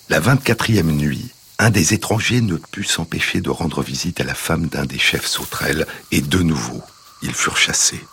La 0.10 0.20
vingt-quatrième 0.20 0.92
nuit, 0.92 1.30
un 1.60 1.70
des 1.70 1.94
étrangers 1.94 2.42
ne 2.42 2.56
put 2.56 2.84
s'empêcher 2.84 3.42
de 3.42 3.52
rendre 3.52 3.84
visite 3.84 4.20
à 4.22 4.24
la 4.24 4.34
femme 4.34 4.66
d'un 4.66 4.86
des 4.86 4.98
chefs 4.98 5.28
sauterelles, 5.28 5.86
et 6.12 6.22
de 6.22 6.40
nouveau, 6.40 6.82
ils 7.22 7.36
furent 7.36 7.58
chassés. 7.58 8.04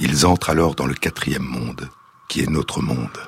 Ils 0.00 0.26
entrent 0.26 0.50
alors 0.50 0.74
dans 0.74 0.86
le 0.86 0.94
quatrième 0.94 1.44
monde, 1.44 1.88
qui 2.28 2.40
est 2.42 2.50
notre 2.50 2.80
monde. 2.82 3.18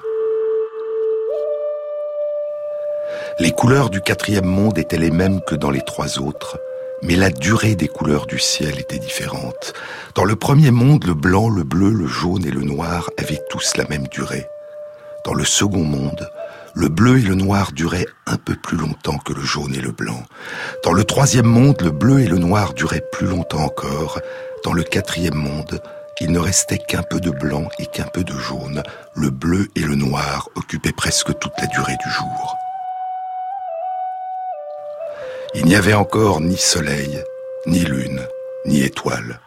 Les 3.38 3.52
couleurs 3.52 3.90
du 3.90 4.00
quatrième 4.00 4.44
monde 4.44 4.76
étaient 4.76 4.98
les 4.98 5.12
mêmes 5.12 5.40
que 5.46 5.54
dans 5.54 5.70
les 5.70 5.82
trois 5.82 6.18
autres, 6.18 6.58
mais 7.02 7.16
la 7.16 7.30
durée 7.30 7.74
des 7.74 7.88
couleurs 7.88 8.26
du 8.26 8.38
ciel 8.38 8.78
était 8.78 8.98
différente. 8.98 9.74
Dans 10.14 10.24
le 10.24 10.36
premier 10.36 10.70
monde, 10.70 11.04
le 11.04 11.14
blanc, 11.14 11.48
le 11.48 11.64
bleu, 11.64 11.90
le 11.90 12.06
jaune 12.06 12.46
et 12.46 12.50
le 12.50 12.62
noir 12.62 13.10
avaient 13.18 13.42
tous 13.50 13.76
la 13.76 13.84
même 13.88 14.08
durée. 14.08 14.46
Dans 15.24 15.34
le 15.34 15.44
second 15.44 15.84
monde, 15.84 16.28
le 16.74 16.88
bleu 16.88 17.18
et 17.18 17.22
le 17.22 17.34
noir 17.34 17.72
duraient 17.72 18.06
un 18.26 18.36
peu 18.36 18.56
plus 18.56 18.76
longtemps 18.76 19.18
que 19.18 19.32
le 19.32 19.42
jaune 19.42 19.74
et 19.74 19.80
le 19.80 19.92
blanc. 19.92 20.22
Dans 20.82 20.92
le 20.92 21.04
troisième 21.04 21.46
monde, 21.46 21.80
le 21.82 21.90
bleu 21.90 22.20
et 22.20 22.26
le 22.26 22.38
noir 22.38 22.74
duraient 22.74 23.04
plus 23.12 23.26
longtemps 23.26 23.64
encore. 23.64 24.18
Dans 24.64 24.72
le 24.72 24.82
quatrième 24.82 25.34
monde, 25.34 25.80
il 26.20 26.32
ne 26.32 26.38
restait 26.38 26.78
qu'un 26.78 27.02
peu 27.02 27.20
de 27.20 27.30
blanc 27.30 27.68
et 27.78 27.86
qu'un 27.86 28.06
peu 28.06 28.24
de 28.24 28.36
jaune. 28.36 28.82
Le 29.14 29.30
bleu 29.30 29.68
et 29.76 29.80
le 29.80 29.94
noir 29.94 30.48
occupaient 30.56 30.92
presque 30.92 31.38
toute 31.38 31.58
la 31.58 31.66
durée 31.66 31.96
du 32.04 32.10
jour. 32.10 32.63
Il 35.56 35.66
n'y 35.66 35.76
avait 35.76 35.94
encore 35.94 36.40
ni 36.40 36.56
soleil, 36.56 37.22
ni 37.66 37.80
lune, 37.80 38.26
ni 38.66 38.82
étoile. 38.82 39.40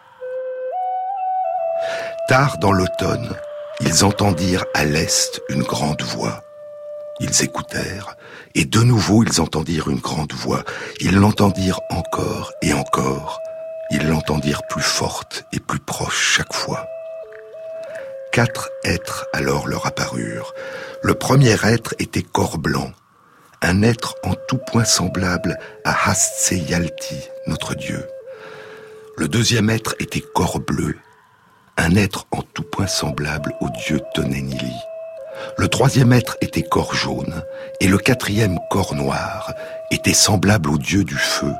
Tard 2.28 2.58
dans 2.58 2.72
l'automne, 2.72 3.36
ils 3.80 4.04
entendirent 4.04 4.64
à 4.74 4.84
l'est 4.84 5.40
une 5.50 5.62
grande 5.62 6.02
voix. 6.02 6.42
Ils 7.20 7.42
écoutèrent, 7.42 8.16
et 8.54 8.64
de 8.64 8.80
nouveau 8.80 9.22
ils 9.22 9.40
entendirent 9.40 9.88
une 9.88 10.00
grande 10.00 10.32
voix. 10.32 10.64
Ils 11.00 11.16
l'entendirent 11.16 11.80
encore 11.90 12.52
et 12.62 12.72
encore. 12.72 13.38
Ils 13.90 14.08
l'entendirent 14.08 14.66
plus 14.70 14.82
forte 14.82 15.44
et 15.52 15.60
plus 15.60 15.80
proche 15.80 16.36
chaque 16.36 16.54
fois. 16.54 16.86
Quatre 18.32 18.70
êtres 18.84 19.26
alors 19.34 19.66
leur 19.66 19.86
apparurent. 19.86 20.54
Le 21.02 21.14
premier 21.14 21.56
être 21.64 21.94
était 21.98 22.22
corps 22.22 22.58
blanc, 22.58 22.92
un 23.62 23.82
être 23.82 24.14
en 24.24 24.34
tout 24.46 24.58
point 24.58 24.84
semblable 24.84 25.58
à 25.84 25.96
Yalti, 26.50 27.28
notre 27.46 27.74
Dieu. 27.74 28.06
Le 29.16 29.28
deuxième 29.28 29.68
être 29.70 29.94
était 29.98 30.22
corps 30.34 30.60
bleu, 30.60 30.96
un 31.76 31.96
être 31.96 32.26
en 32.30 32.42
tout 32.42 32.62
point 32.62 32.86
semblable 32.86 33.52
au 33.60 33.68
Dieu 33.84 34.00
Tonenili. 34.14 34.72
Le 35.56 35.68
troisième 35.68 36.12
être 36.12 36.36
était 36.40 36.62
corps 36.62 36.94
jaune, 36.94 37.42
et 37.80 37.88
le 37.88 37.98
quatrième 37.98 38.58
corps 38.70 38.94
noir 38.94 39.52
était 39.90 40.14
semblable 40.14 40.70
au 40.70 40.78
dieu 40.78 41.04
du 41.04 41.16
feu, 41.16 41.52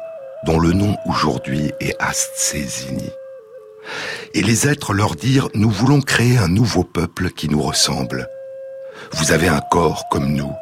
dont 0.45 0.59
le 0.59 0.73
nom 0.73 0.97
aujourd'hui 1.07 1.73
est 1.81 1.97
Astsezini. 2.01 3.11
Et 4.35 4.43
les 4.43 4.69
êtres 4.69 4.93
leur 4.93 5.15
dirent, 5.15 5.49
nous 5.55 5.71
voulons 5.71 6.01
créer 6.01 6.39
un 6.39 6.49
nouveau 6.49 6.85
peuple 6.85 7.31
qui 7.31 7.49
nous 7.49 7.63
ressemble. 7.63 8.29
Vous 9.13 9.33
avez 9.33 9.49
un 9.49 9.61
corps 9.71 10.09
comme 10.11 10.33
nous, 10.33 10.53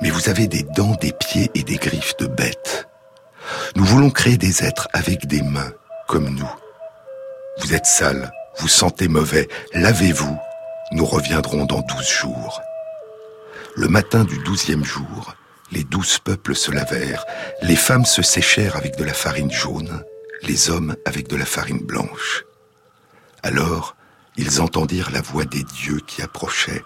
mais 0.00 0.10
vous 0.10 0.28
avez 0.28 0.46
des 0.46 0.62
dents, 0.62 0.96
des 1.00 1.12
pieds 1.12 1.50
et 1.54 1.62
des 1.62 1.76
griffes 1.76 2.16
de 2.18 2.26
bêtes. 2.26 2.88
Nous 3.76 3.84
voulons 3.84 4.10
créer 4.10 4.36
des 4.36 4.64
êtres 4.64 4.88
avec 4.92 5.26
des 5.26 5.42
mains, 5.42 5.72
comme 6.08 6.28
nous. 6.28 6.54
Vous 7.58 7.74
êtes 7.74 7.86
sales, 7.86 8.32
vous 8.58 8.68
sentez 8.68 9.08
mauvais, 9.08 9.48
lavez-vous, 9.74 10.38
nous 10.92 11.04
reviendrons 11.04 11.66
dans 11.66 11.80
douze 11.80 12.08
jours. 12.08 12.60
Le 13.76 13.88
matin 13.88 14.24
du 14.24 14.38
douzième 14.38 14.84
jour, 14.84 15.34
les 15.72 15.84
douze 15.84 16.18
peuples 16.18 16.56
se 16.56 16.72
lavèrent, 16.72 17.24
les 17.62 17.76
femmes 17.76 18.04
se 18.04 18.22
séchèrent 18.22 18.76
avec 18.76 18.96
de 18.96 19.04
la 19.04 19.14
farine 19.14 19.50
jaune, 19.50 20.02
les 20.42 20.70
hommes 20.70 20.96
avec 21.04 21.28
de 21.28 21.36
la 21.36 21.44
farine 21.44 21.84
blanche. 21.84 22.44
Alors, 23.42 23.96
ils 24.36 24.60
entendirent 24.60 25.10
la 25.12 25.20
voix 25.20 25.44
des 25.44 25.62
dieux 25.62 26.00
qui 26.06 26.22
approchaient. 26.22 26.82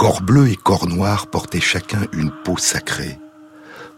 Corps 0.00 0.22
bleu 0.22 0.48
et 0.48 0.56
corps 0.56 0.88
noir 0.88 1.26
portaient 1.26 1.60
chacun 1.60 2.06
une 2.14 2.30
peau 2.30 2.56
sacrée. 2.56 3.18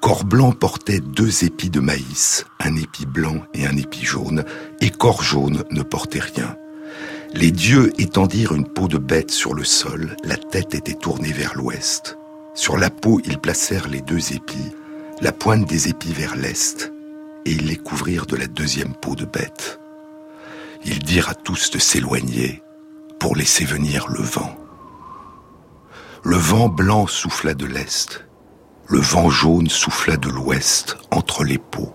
Corps 0.00 0.24
blanc 0.24 0.50
portait 0.50 0.98
deux 0.98 1.44
épis 1.44 1.70
de 1.70 1.78
maïs, 1.78 2.44
un 2.58 2.74
épi 2.74 3.06
blanc 3.06 3.44
et 3.54 3.68
un 3.68 3.76
épi 3.76 4.04
jaune, 4.04 4.44
et 4.80 4.90
corps 4.90 5.22
jaune 5.22 5.62
ne 5.70 5.82
portait 5.84 6.18
rien. 6.18 6.56
Les 7.34 7.52
dieux 7.52 7.92
étendirent 8.00 8.52
une 8.52 8.66
peau 8.66 8.88
de 8.88 8.98
bête 8.98 9.30
sur 9.30 9.54
le 9.54 9.62
sol, 9.62 10.16
la 10.24 10.36
tête 10.36 10.74
était 10.74 10.94
tournée 10.94 11.30
vers 11.30 11.54
l'ouest. 11.54 12.18
Sur 12.56 12.76
la 12.76 12.90
peau, 12.90 13.20
ils 13.24 13.38
placèrent 13.38 13.88
les 13.88 14.00
deux 14.00 14.32
épis, 14.32 14.74
la 15.20 15.30
pointe 15.30 15.68
des 15.68 15.86
épis 15.88 16.12
vers 16.12 16.34
l'est, 16.34 16.92
et 17.44 17.52
ils 17.52 17.68
les 17.68 17.76
couvrirent 17.76 18.26
de 18.26 18.34
la 18.34 18.48
deuxième 18.48 18.96
peau 18.96 19.14
de 19.14 19.24
bête. 19.24 19.78
Ils 20.84 20.98
dirent 20.98 21.28
à 21.28 21.36
tous 21.36 21.70
de 21.70 21.78
s'éloigner 21.78 22.60
pour 23.20 23.36
laisser 23.36 23.64
venir 23.64 24.08
le 24.08 24.24
vent. 24.24 24.61
Le 26.24 26.36
vent 26.36 26.68
blanc 26.68 27.08
souffla 27.08 27.52
de 27.52 27.66
l'est, 27.66 28.24
le 28.86 29.00
vent 29.00 29.28
jaune 29.28 29.68
souffla 29.68 30.16
de 30.16 30.28
l'ouest 30.28 30.96
entre 31.10 31.42
les 31.42 31.58
peaux, 31.58 31.92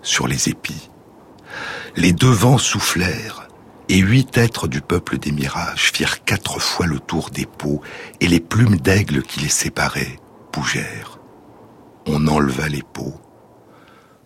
sur 0.00 0.26
les 0.26 0.48
épis. 0.48 0.88
Les 1.94 2.12
deux 2.12 2.30
vents 2.30 2.56
soufflèrent, 2.56 3.48
et 3.90 3.98
huit 3.98 4.38
êtres 4.38 4.66
du 4.66 4.80
peuple 4.80 5.18
des 5.18 5.30
mirages 5.30 5.92
firent 5.92 6.24
quatre 6.24 6.58
fois 6.58 6.86
le 6.86 7.00
tour 7.00 7.28
des 7.28 7.44
peaux, 7.44 7.82
et 8.20 8.28
les 8.28 8.40
plumes 8.40 8.76
d'aigle 8.76 9.22
qui 9.22 9.40
les 9.40 9.50
séparaient 9.50 10.20
bougèrent. 10.54 11.18
On 12.06 12.28
enleva 12.28 12.68
les 12.68 12.82
peaux. 12.82 13.20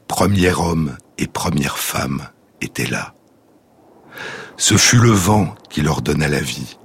Premier 0.07 0.53
homme 0.53 0.97
et 1.19 1.27
première 1.27 1.79
femme 1.79 2.29
étaient 2.61 2.87
là. 2.87 3.15
Ce 4.57 4.77
fut 4.77 4.99
le 4.99 5.11
vent 5.11 5.57
qui 5.71 5.83
leur 5.83 6.03
donna 6.03 6.29
la 6.29 6.41
vie. 6.41 6.77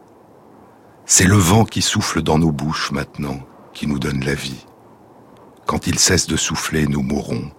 C'est 1.08 1.26
le 1.28 1.36
vent 1.36 1.66
qui 1.66 1.84
souffle 1.84 2.24
dans 2.24 2.40
nos 2.40 2.52
bouches 2.52 2.92
maintenant 2.92 3.40
qui 3.74 3.86
nous 3.86 4.00
donne 4.00 4.24
la 4.24 4.34
vie. 4.34 4.66
Quand 5.68 5.86
il 5.86 6.00
cesse 6.00 6.26
de 6.26 6.36
souffler, 6.36 6.88
nous 6.88 7.04
mourrons. 7.04 7.52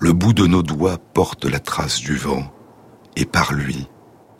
Le 0.00 0.12
bout 0.12 0.34
de 0.34 0.46
nos 0.46 0.62
doigts 0.62 0.98
porte 0.98 1.46
la 1.46 1.60
trace 1.60 2.00
du 2.00 2.16
vent, 2.16 2.52
et 3.16 3.24
par 3.24 3.54
lui, 3.54 3.88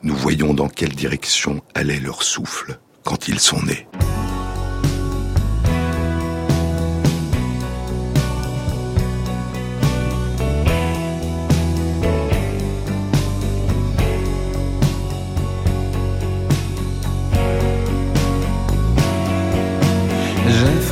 nous 0.03 0.15
voyons 0.15 0.53
dans 0.53 0.69
quelle 0.69 0.95
direction 0.95 1.63
allait 1.75 2.01
leur 2.01 2.23
souffle 2.23 2.79
quand 3.03 3.29
ils 3.29 3.41
sont 3.41 3.63
nés. 3.63 3.89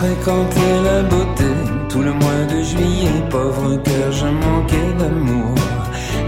Fréquenté 0.05 0.61
la 0.85 1.03
beauté 1.03 1.51
tout 1.89 2.03
le 2.03 2.13
mois 2.13 2.45
de 2.53 2.63
juillet, 2.63 3.21
pauvre 3.31 3.77
cœur, 3.83 4.13
je 4.13 4.27
manquais 4.27 4.93
d'amour. 4.99 5.55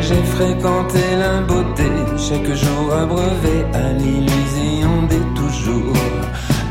J'ai 0.00 0.22
fréquenté 0.36 1.02
la 1.18 1.40
beauté, 1.40 1.90
chaque 2.16 2.52
jour 2.54 2.94
abreuvé 3.02 3.56
à 3.74 3.92
l'illusion 4.00 4.94
des 5.10 5.24
toujours. 5.38 6.02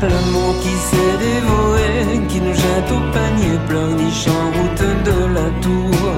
L'amour 0.02 0.52
qui 0.62 0.74
s'est 0.88 1.16
dévoré, 1.26 2.26
qui 2.28 2.40
nous 2.40 2.54
jette 2.64 2.90
au 2.98 3.02
panier, 3.16 3.56
pleurniche 3.68 4.26
en 4.38 4.44
route 4.56 4.86
de 5.08 5.18
la 5.36 5.48
tour. 5.64 6.10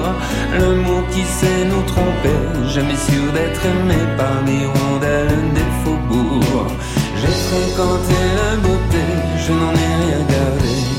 L'amour 0.59 1.03
qui 1.11 1.23
sait 1.37 1.65
nous 1.71 1.83
tromper, 1.91 2.39
jamais 2.73 2.99
sûr 3.09 3.25
d'être 3.35 3.63
aimé 3.73 3.99
par 4.17 4.37
les 4.47 4.65
rondelles 4.65 5.53
des 5.57 5.69
faubourgs. 5.81 6.71
J'ai 7.21 7.27
fréquenté 7.27 8.19
la 8.39 8.55
beauté, 8.63 9.03
je 9.43 9.51
n'en 9.51 9.73
ai 9.73 9.91
rien 10.03 10.21
gardé. 10.33 10.89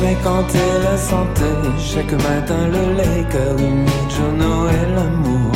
fréquenté 0.00 0.58
la 0.82 0.96
santé, 0.96 1.50
chaque 1.78 2.12
matin 2.12 2.68
le 2.68 2.96
lait, 2.96 3.26
cœur 3.30 3.58
humide, 3.58 4.10
journaux 4.16 4.68
et 4.68 4.94
l'amour. 4.94 5.52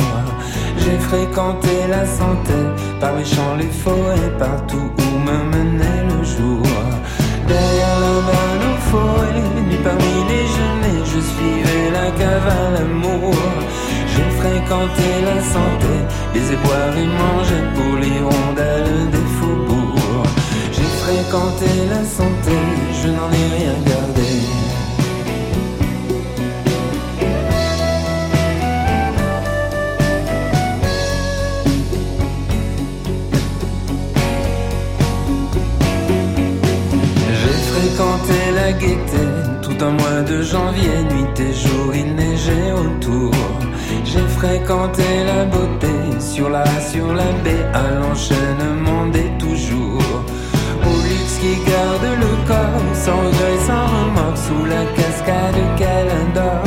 J'ai 0.77 0.97
fréquenté 0.99 1.87
la 1.89 2.05
santé, 2.05 2.57
par 2.99 3.15
les 3.15 3.25
champs, 3.25 3.55
les 3.57 3.73
forêts, 3.83 4.31
partout 4.37 4.91
où 4.97 5.19
me 5.19 5.37
menait 5.51 6.02
balle 8.93 9.01
aux 9.01 9.13
forêts, 9.13 9.41
nu 9.69 9.77
parmi 9.83 10.13
les 10.29 10.45
jeunes, 10.55 11.05
je 11.05 11.19
suivais 11.19 11.91
la 11.91 12.11
cave 12.11 12.47
à 12.47 12.71
l'amour. 12.71 13.33
J'ai 14.07 14.29
fréquenté 14.39 15.07
la 15.25 15.41
santé, 15.41 15.93
les 16.33 16.53
éboueurs 16.53 16.97
et 16.97 17.09
mangeais 17.21 17.65
pour 17.75 17.93
les 18.03 18.19
rondelles 18.21 19.09
des 19.11 19.27
faubourgs. 19.37 20.27
J'ai 20.71 20.91
fréquenté 21.03 21.69
la 21.89 22.03
santé, 22.05 22.55
je 23.01 23.07
n'en 23.09 23.29
ai 23.31 23.45
rien 23.57 23.75
gardé. 23.85 24.32
Tout 39.61 39.85
un 39.85 39.91
mois 39.91 40.21
de 40.27 40.41
janvier, 40.41 41.03
nuit 41.11 41.39
et 41.39 41.53
jour, 41.53 41.93
il 41.95 42.15
neigeait 42.15 42.71
autour. 42.71 43.31
J'ai 44.05 44.27
fréquenté 44.39 45.03
la 45.25 45.45
beauté 45.45 45.87
sur 46.19 46.49
la, 46.49 46.65
sur 46.81 47.13
la 47.13 47.31
baie, 47.43 47.65
à 47.73 47.99
l'enchaînement 47.99 49.07
des 49.11 49.29
toujours. 49.37 50.01
Au 50.85 50.95
luxe 51.07 51.37
qui 51.41 51.55
garde 51.69 52.07
le 52.19 52.47
corps, 52.47 52.95
sans 53.03 53.17
regret, 53.17 53.57
sans 53.67 53.85
remords, 53.95 54.37
sous 54.37 54.65
la 54.65 54.83
cascade 54.97 55.61
Calendor. 55.77 56.63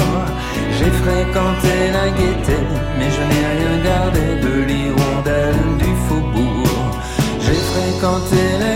J'ai 0.78 0.90
fréquenté 1.02 1.74
la 1.92 2.09
gaieté, 2.18 2.59
mais 2.98 3.11
je 3.16 3.22
n'ai 3.28 3.44
rien 3.57 3.74
gardé 3.85 4.26
de 4.46 4.54
l'hirondelle 4.68 5.64
du 5.78 5.92
faubourg. 6.07 7.00
J'ai 7.40 7.61
fréquenté 7.72 8.42
la 8.61 8.75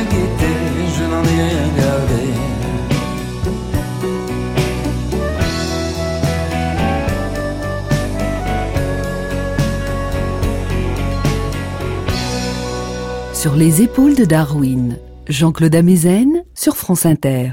Sur 13.40 13.56
les 13.56 13.80
épaules 13.80 14.16
de 14.16 14.26
Darwin, 14.26 14.98
Jean-Claude 15.26 15.74
Amezen 15.74 16.44
sur 16.54 16.76
France 16.76 17.06
Inter. 17.06 17.52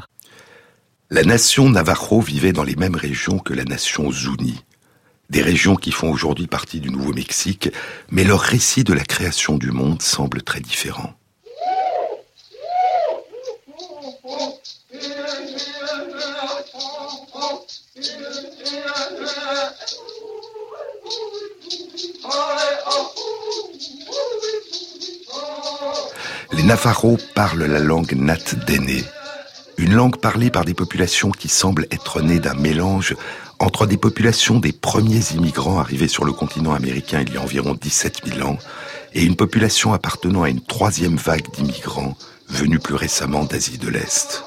La 1.10 1.24
nation 1.24 1.70
Navajo 1.70 2.20
vivait 2.20 2.52
dans 2.52 2.66
les 2.66 2.76
mêmes 2.76 2.98
régions 2.98 3.40
que 3.40 3.54
la 3.54 3.64
nation 3.64 4.12
Zuni. 4.12 4.66
Des 5.30 5.42
régions 5.42 5.78
qui 5.78 5.94
font 5.94 6.12
aujourd'hui 6.12 6.48
partie 6.48 6.82
du 6.82 6.90
Nouveau-Mexique, 6.90 7.70
mais 8.12 8.26
leur 8.26 8.42
récit 8.42 8.84
de 8.84 8.92
la 8.92 9.06
création 9.06 9.58
du 9.58 9.72
monde 9.72 10.02
semble 10.02 10.42
très 10.42 10.60
différent. 10.60 11.17
Les 26.54 26.64
Navajo 26.64 27.18
parlent 27.36 27.66
la 27.66 27.80
langue 27.80 28.14
nat 28.14 28.56
d'Aîné, 28.66 29.04
une 29.78 29.94
langue 29.94 30.18
parlée 30.18 30.50
par 30.50 30.66
des 30.66 30.74
populations 30.74 31.32
qui 31.32 31.50
semblent 31.50 31.88
être 31.92 32.22
nées 32.22 32.40
d'un 32.40 32.54
mélange 32.54 33.16
entre 33.60 33.86
des 33.86 33.98
populations 33.98 34.60
des 34.60 34.72
premiers 34.72 35.34
immigrants 35.34 35.80
arrivés 35.80 36.08
sur 36.08 36.26
le 36.26 36.32
continent 36.32 36.74
américain 36.74 37.24
il 37.26 37.34
y 37.34 37.38
a 37.38 37.42
environ 37.42 37.78
17 37.80 38.22
000 38.36 38.48
ans 38.48 38.58
et 39.14 39.24
une 39.24 39.36
population 39.36 39.94
appartenant 39.94 40.44
à 40.44 40.50
une 40.50 40.62
troisième 40.62 41.18
vague 41.18 41.52
d'immigrants 41.54 42.16
venus 42.50 42.80
plus 42.82 42.96
récemment 42.96 43.44
d'Asie 43.44 43.78
de 43.78 43.90
l'Est. 43.90 44.44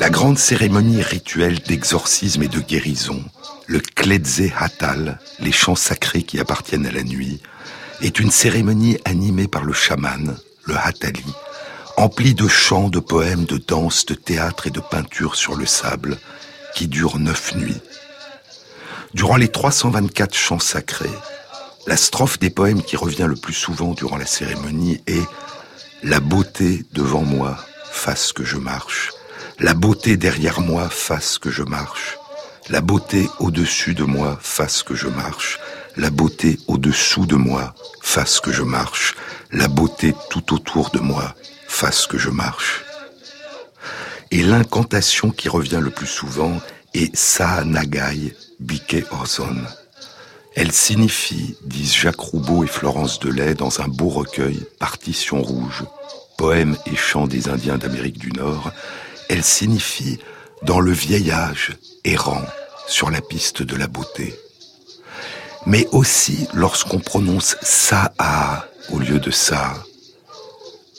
La 0.00 0.08
grande 0.08 0.38
cérémonie 0.38 1.02
rituelle 1.02 1.60
d'exorcisme 1.60 2.42
et 2.42 2.48
de 2.48 2.60
guérison, 2.60 3.22
le 3.70 3.78
Kledze 3.78 4.50
Hatal, 4.58 5.20
les 5.38 5.52
chants 5.52 5.76
sacrés 5.76 6.24
qui 6.24 6.40
appartiennent 6.40 6.86
à 6.86 6.90
la 6.90 7.04
nuit, 7.04 7.40
est 8.00 8.18
une 8.18 8.32
cérémonie 8.32 8.98
animée 9.04 9.46
par 9.46 9.62
le 9.62 9.72
chaman, 9.72 10.36
le 10.64 10.76
Hatali, 10.76 11.32
emplie 11.96 12.34
de 12.34 12.48
chants, 12.48 12.88
de 12.88 12.98
poèmes, 12.98 13.44
de 13.44 13.58
danses, 13.58 14.06
de 14.06 14.14
théâtre 14.14 14.66
et 14.66 14.70
de 14.70 14.80
peinture 14.80 15.36
sur 15.36 15.54
le 15.54 15.66
sable, 15.66 16.18
qui 16.74 16.88
dure 16.88 17.20
neuf 17.20 17.54
nuits. 17.54 17.80
Durant 19.14 19.36
les 19.36 19.46
324 19.46 20.34
chants 20.34 20.58
sacrés, 20.58 21.08
la 21.86 21.96
strophe 21.96 22.40
des 22.40 22.50
poèmes 22.50 22.82
qui 22.82 22.96
revient 22.96 23.28
le 23.28 23.36
plus 23.36 23.54
souvent 23.54 23.94
durant 23.94 24.16
la 24.16 24.26
cérémonie 24.26 25.00
est 25.06 25.28
La 26.02 26.18
beauté 26.18 26.84
devant 26.92 27.22
moi 27.22 27.56
fasse 27.92 28.32
que 28.32 28.42
je 28.42 28.56
marche, 28.56 29.12
la 29.60 29.74
beauté 29.74 30.16
derrière 30.16 30.60
moi 30.60 30.88
fasse 30.88 31.38
que 31.38 31.50
je 31.50 31.62
marche, 31.62 32.16
la 32.70 32.80
beauté 32.80 33.28
au-dessus 33.40 33.94
de 33.94 34.04
moi 34.04 34.38
fasse 34.40 34.84
que 34.84 34.94
je 34.94 35.08
marche, 35.08 35.58
la 35.96 36.08
beauté 36.10 36.56
au-dessous 36.68 37.26
de 37.26 37.34
moi 37.34 37.74
fasse 38.00 38.38
que 38.38 38.52
je 38.52 38.62
marche, 38.62 39.16
la 39.50 39.66
beauté 39.66 40.14
tout 40.30 40.54
autour 40.54 40.90
de 40.90 41.00
moi 41.00 41.34
fasse 41.66 42.06
que 42.06 42.16
je 42.16 42.30
marche. 42.30 42.84
Et 44.30 44.44
l'incantation 44.44 45.30
qui 45.30 45.48
revient 45.48 45.80
le 45.82 45.90
plus 45.90 46.06
souvent 46.06 46.60
est 46.94 47.14
Sa 47.16 47.64
Nagai 47.64 48.36
Bike 48.60 49.04
Ozon. 49.20 49.56
Elle 50.54 50.70
signifie, 50.70 51.56
disent 51.64 51.94
Jacques 51.94 52.20
Roubaud 52.20 52.62
et 52.62 52.68
Florence 52.68 53.18
Delay 53.18 53.54
dans 53.54 53.80
un 53.80 53.88
beau 53.88 54.08
recueil, 54.08 54.64
Partition 54.78 55.42
rouge, 55.42 55.82
poèmes 56.38 56.76
et 56.86 56.94
chants 56.94 57.26
des 57.26 57.48
Indiens 57.48 57.78
d'Amérique 57.78 58.18
du 58.18 58.30
Nord, 58.30 58.70
elle 59.28 59.42
signifie 59.42 60.20
dans 60.62 60.80
le 60.80 60.92
vieil 60.92 61.30
âge 61.30 61.76
errant 62.04 62.44
sur 62.86 63.10
la 63.10 63.20
piste 63.20 63.62
de 63.62 63.76
la 63.76 63.86
beauté. 63.86 64.38
Mais 65.66 65.86
aussi 65.92 66.48
lorsqu'on 66.54 66.98
prononce 66.98 67.56
ça 67.62 68.12
au 68.90 68.98
lieu 68.98 69.18
de 69.18 69.30
ça, 69.30 69.74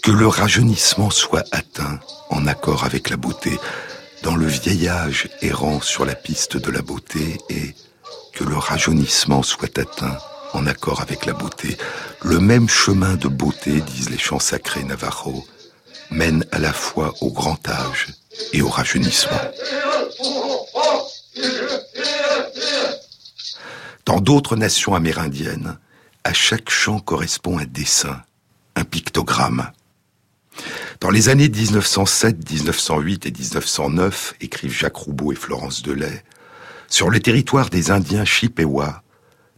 que 0.03 0.11
le 0.11 0.27
rajeunissement 0.27 1.09
soit 1.09 1.45
atteint 1.51 1.99
en 2.29 2.47
accord 2.47 2.85
avec 2.85 3.09
la 3.09 3.17
beauté, 3.17 3.59
dans 4.23 4.35
le 4.35 4.45
vieil 4.45 4.87
âge 4.87 5.29
errant 5.41 5.81
sur 5.81 6.05
la 6.05 6.15
piste 6.15 6.57
de 6.57 6.71
la 6.71 6.81
beauté 6.81 7.39
et 7.49 7.75
que 8.33 8.43
le 8.43 8.55
rajeunissement 8.55 9.43
soit 9.43 9.77
atteint 9.77 10.17
en 10.53 10.65
accord 10.67 11.01
avec 11.01 11.25
la 11.25 11.33
beauté. 11.33 11.77
Le 12.23 12.39
même 12.39 12.69
chemin 12.69 13.15
de 13.15 13.27
beauté, 13.27 13.81
disent 13.81 14.09
les 14.09 14.17
chants 14.17 14.39
sacrés 14.39 14.83
Navarro, 14.83 15.45
mène 16.09 16.45
à 16.51 16.59
la 16.59 16.73
fois 16.73 17.13
au 17.21 17.31
grand 17.31 17.67
âge 17.67 18.07
et 18.53 18.61
au 18.61 18.69
rajeunissement. 18.69 19.39
Dans 24.05 24.19
d'autres 24.19 24.55
nations 24.55 24.95
amérindiennes, 24.95 25.77
à 26.23 26.33
chaque 26.33 26.69
chant 26.69 26.99
correspond 26.99 27.57
un 27.59 27.65
dessin, 27.65 28.21
un 28.75 28.83
pictogramme. 28.83 29.71
Dans 30.99 31.09
les 31.09 31.29
années 31.29 31.49
1907, 31.49 32.49
1908 32.51 33.25
et 33.25 33.31
1909, 33.31 34.35
écrivent 34.41 34.73
Jacques 34.73 34.97
Roubaud 34.97 35.31
et 35.31 35.35
Florence 35.35 35.81
Delay, 35.81 36.23
sur 36.87 37.09
le 37.09 37.19
territoire 37.19 37.69
des 37.69 37.89
Indiens 37.89 38.25
Chippewa, 38.25 39.01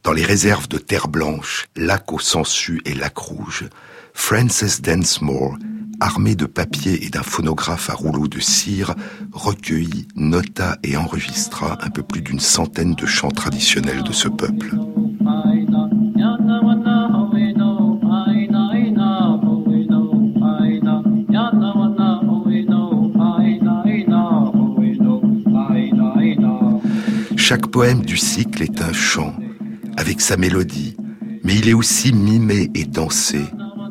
dans 0.03 0.13
les 0.13 0.23
réserves 0.23 0.67
de 0.67 0.77
terre 0.77 1.07
blanche, 1.07 1.67
lac 1.75 2.11
au 2.13 2.19
Sansu 2.19 2.81
et 2.85 2.93
lac 2.93 3.17
rouge, 3.17 3.65
Frances 4.13 4.81
Densmore, 4.81 5.57
armée 6.03 6.35
de 6.35 6.45
papier 6.45 7.05
et 7.05 7.09
d'un 7.09 7.23
phonographe 7.23 7.89
à 7.89 7.93
rouleau 7.93 8.27
de 8.27 8.39
cire, 8.39 8.93
recueillit, 9.31 10.07
nota 10.15 10.77
et 10.83 10.97
enregistra 10.97 11.77
un 11.81 11.89
peu 11.89 12.03
plus 12.03 12.21
d'une 12.21 12.41
centaine 12.41 12.93
de 12.93 13.05
chants 13.05 13.31
traditionnels 13.31 14.03
de 14.03 14.11
ce 14.11 14.27
peuple. 14.27 14.75
Chaque 27.37 27.67
poème 27.67 28.01
du 28.01 28.17
cycle 28.17 28.63
est 28.63 28.81
un 28.81 28.93
chant, 28.93 29.33
avec 29.95 30.19
sa 30.19 30.35
mélodie, 30.35 30.97
mais 31.43 31.55
il 31.55 31.69
est 31.69 31.73
aussi 31.73 32.11
mimé 32.11 32.69
et 32.73 32.83
dansé, 32.83 33.41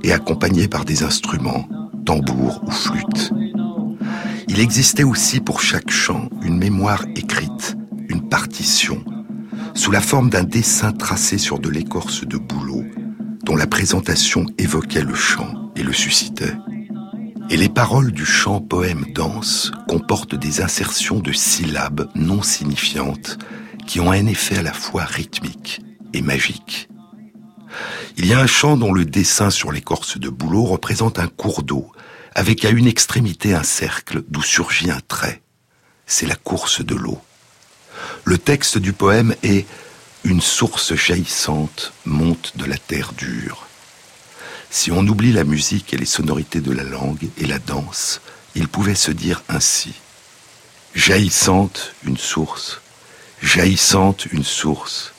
et 0.03 0.13
accompagné 0.13 0.69
par 0.69 0.85
des 0.85 1.05
instruments, 1.05 1.69
tambour 2.05 2.63
ou 2.67 2.71
flûte. 2.71 3.33
Il 4.49 4.61
existait 4.61 5.05
aussi 5.05 5.41
pour 5.41 5.61
chaque 5.61 5.91
chant 5.91 6.29
une 6.43 6.59
mémoire 6.59 7.05
écrite, 7.17 7.77
une 8.09 8.29
partition, 8.29 9.03
sous 9.75 9.91
la 9.91 10.01
forme 10.01 10.29
d'un 10.29 10.45
dessin 10.45 10.93
tracé 10.93 11.39
sur 11.39 11.59
de 11.59 11.71
l'écorce 11.71 12.27
de 12.27 12.37
bouleau, 12.37 12.85
dont 13.45 13.57
la 13.57 13.67
présentation 13.67 14.47
évoquait 14.59 15.05
le 15.05 15.15
chant 15.15 15.73
et 15.77 15.83
le 15.83 15.93
suscitait. 15.93 16.55
Et 17.51 17.57
les 17.57 17.69
paroles 17.69 18.13
du 18.13 18.25
chant 18.25 18.61
poème 18.61 19.07
danse 19.15 19.73
comportent 19.89 20.35
des 20.35 20.61
insertions 20.61 21.21
de 21.21 21.33
syllabes 21.33 22.09
non 22.15 22.43
signifiantes 22.43 23.39
qui 23.87 24.01
ont 24.01 24.11
un 24.11 24.27
effet 24.27 24.59
à 24.59 24.63
la 24.63 24.73
fois 24.73 25.05
rythmique 25.05 25.81
et 26.13 26.23
magique. 26.23 26.89
Il 28.17 28.27
y 28.27 28.35
a 28.35 28.41
un 28.41 28.47
chant 28.47 28.77
dont 28.77 28.93
le 28.93 29.05
dessin 29.05 29.51
sur 29.51 29.73
l'écorce 29.73 30.19
de 30.19 30.29
bouleau 30.29 30.65
représente 30.65 31.19
un 31.19 31.29
cours 31.29 31.63
d'eau, 31.63 31.91
avec 32.35 32.65
à 32.65 32.71
une 32.71 32.87
extrémité 32.87 33.55
un 33.55 33.63
cercle 33.63 34.23
d'où 34.29 34.43
surgit 34.43 34.91
un 34.91 35.01
trait. 35.07 35.43
C'est 36.07 36.27
la 36.27 36.37
course 36.37 36.85
de 36.85 36.95
l'eau. 36.95 37.21
Le 38.25 38.39
texte 38.39 38.79
du 38.79 38.93
poème 38.93 39.35
est 39.43 39.67
Une 40.25 40.41
source 40.41 40.95
jaillissante 40.95 41.93
monte 42.05 42.53
de 42.57 42.65
la 42.65 42.79
terre 42.79 43.13
dure. 43.13 43.67
Si 44.71 44.93
on 44.93 45.07
oublie 45.07 45.33
la 45.33 45.45
musique 45.45 45.93
et 45.93 45.97
les 45.97 46.07
sonorités 46.07 46.61
de 46.61 46.71
la 46.71 46.85
langue 46.85 47.29
et 47.39 47.47
la 47.47 47.59
danse, 47.59 48.21
il 48.55 48.69
pouvait 48.69 48.95
se 48.95 49.11
dire 49.11 49.43
ainsi. 49.49 49.95
Jaillissante, 50.95 51.95
une 52.05 52.17
source. 52.17 52.81
Jaillissante, 53.43 54.27
une 54.27 54.45
source. 54.45 55.13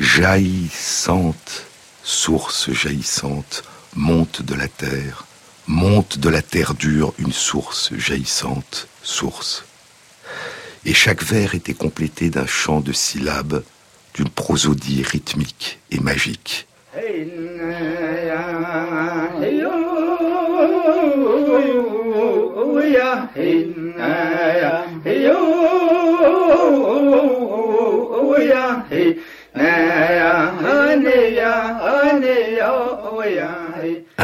Jaillissante, 0.00 1.66
source 2.10 2.72
jaillissante, 2.72 3.62
monte 3.94 4.42
de 4.42 4.54
la 4.54 4.66
terre. 4.66 5.26
Monte 5.68 6.18
de 6.18 6.28
la 6.28 6.42
terre 6.42 6.74
dure, 6.74 7.14
une 7.18 7.32
source 7.32 7.94
jaillissante, 7.96 8.88
source. 9.02 9.64
Et 10.84 10.92
chaque 10.92 11.22
vers 11.22 11.54
était 11.54 11.72
complété 11.72 12.28
d'un 12.28 12.46
chant 12.46 12.80
de 12.80 12.92
syllabes, 12.92 13.62
d'une 14.14 14.28
prosodie 14.28 15.04
rythmique 15.04 15.78
et 15.92 16.00
magique. 16.00 16.66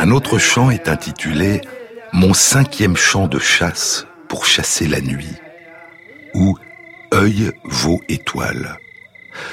Un 0.07 0.13
autre 0.13 0.39
chant 0.39 0.71
est 0.71 0.89
intitulé 0.89 1.63
Mon 2.13 2.33
cinquième 2.33 2.97
chant 2.97 3.27
de 3.27 3.41
chasse 3.41 4.07
pour 4.29 4.47
chasser 4.47 4.87
la 4.87 5.01
nuit 5.01 5.35
ou 6.33 6.57
Œil 7.13 7.51
vaut 7.65 8.01
étoile. 8.09 8.79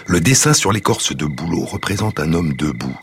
Le 0.05 0.19
dessin 0.19 0.53
sur 0.53 0.71
l'écorce 0.71 1.15
de 1.15 1.25
bouleau 1.25 1.65
représente 1.65 2.19
un 2.19 2.33
homme 2.33 2.53
debout. 2.53 2.95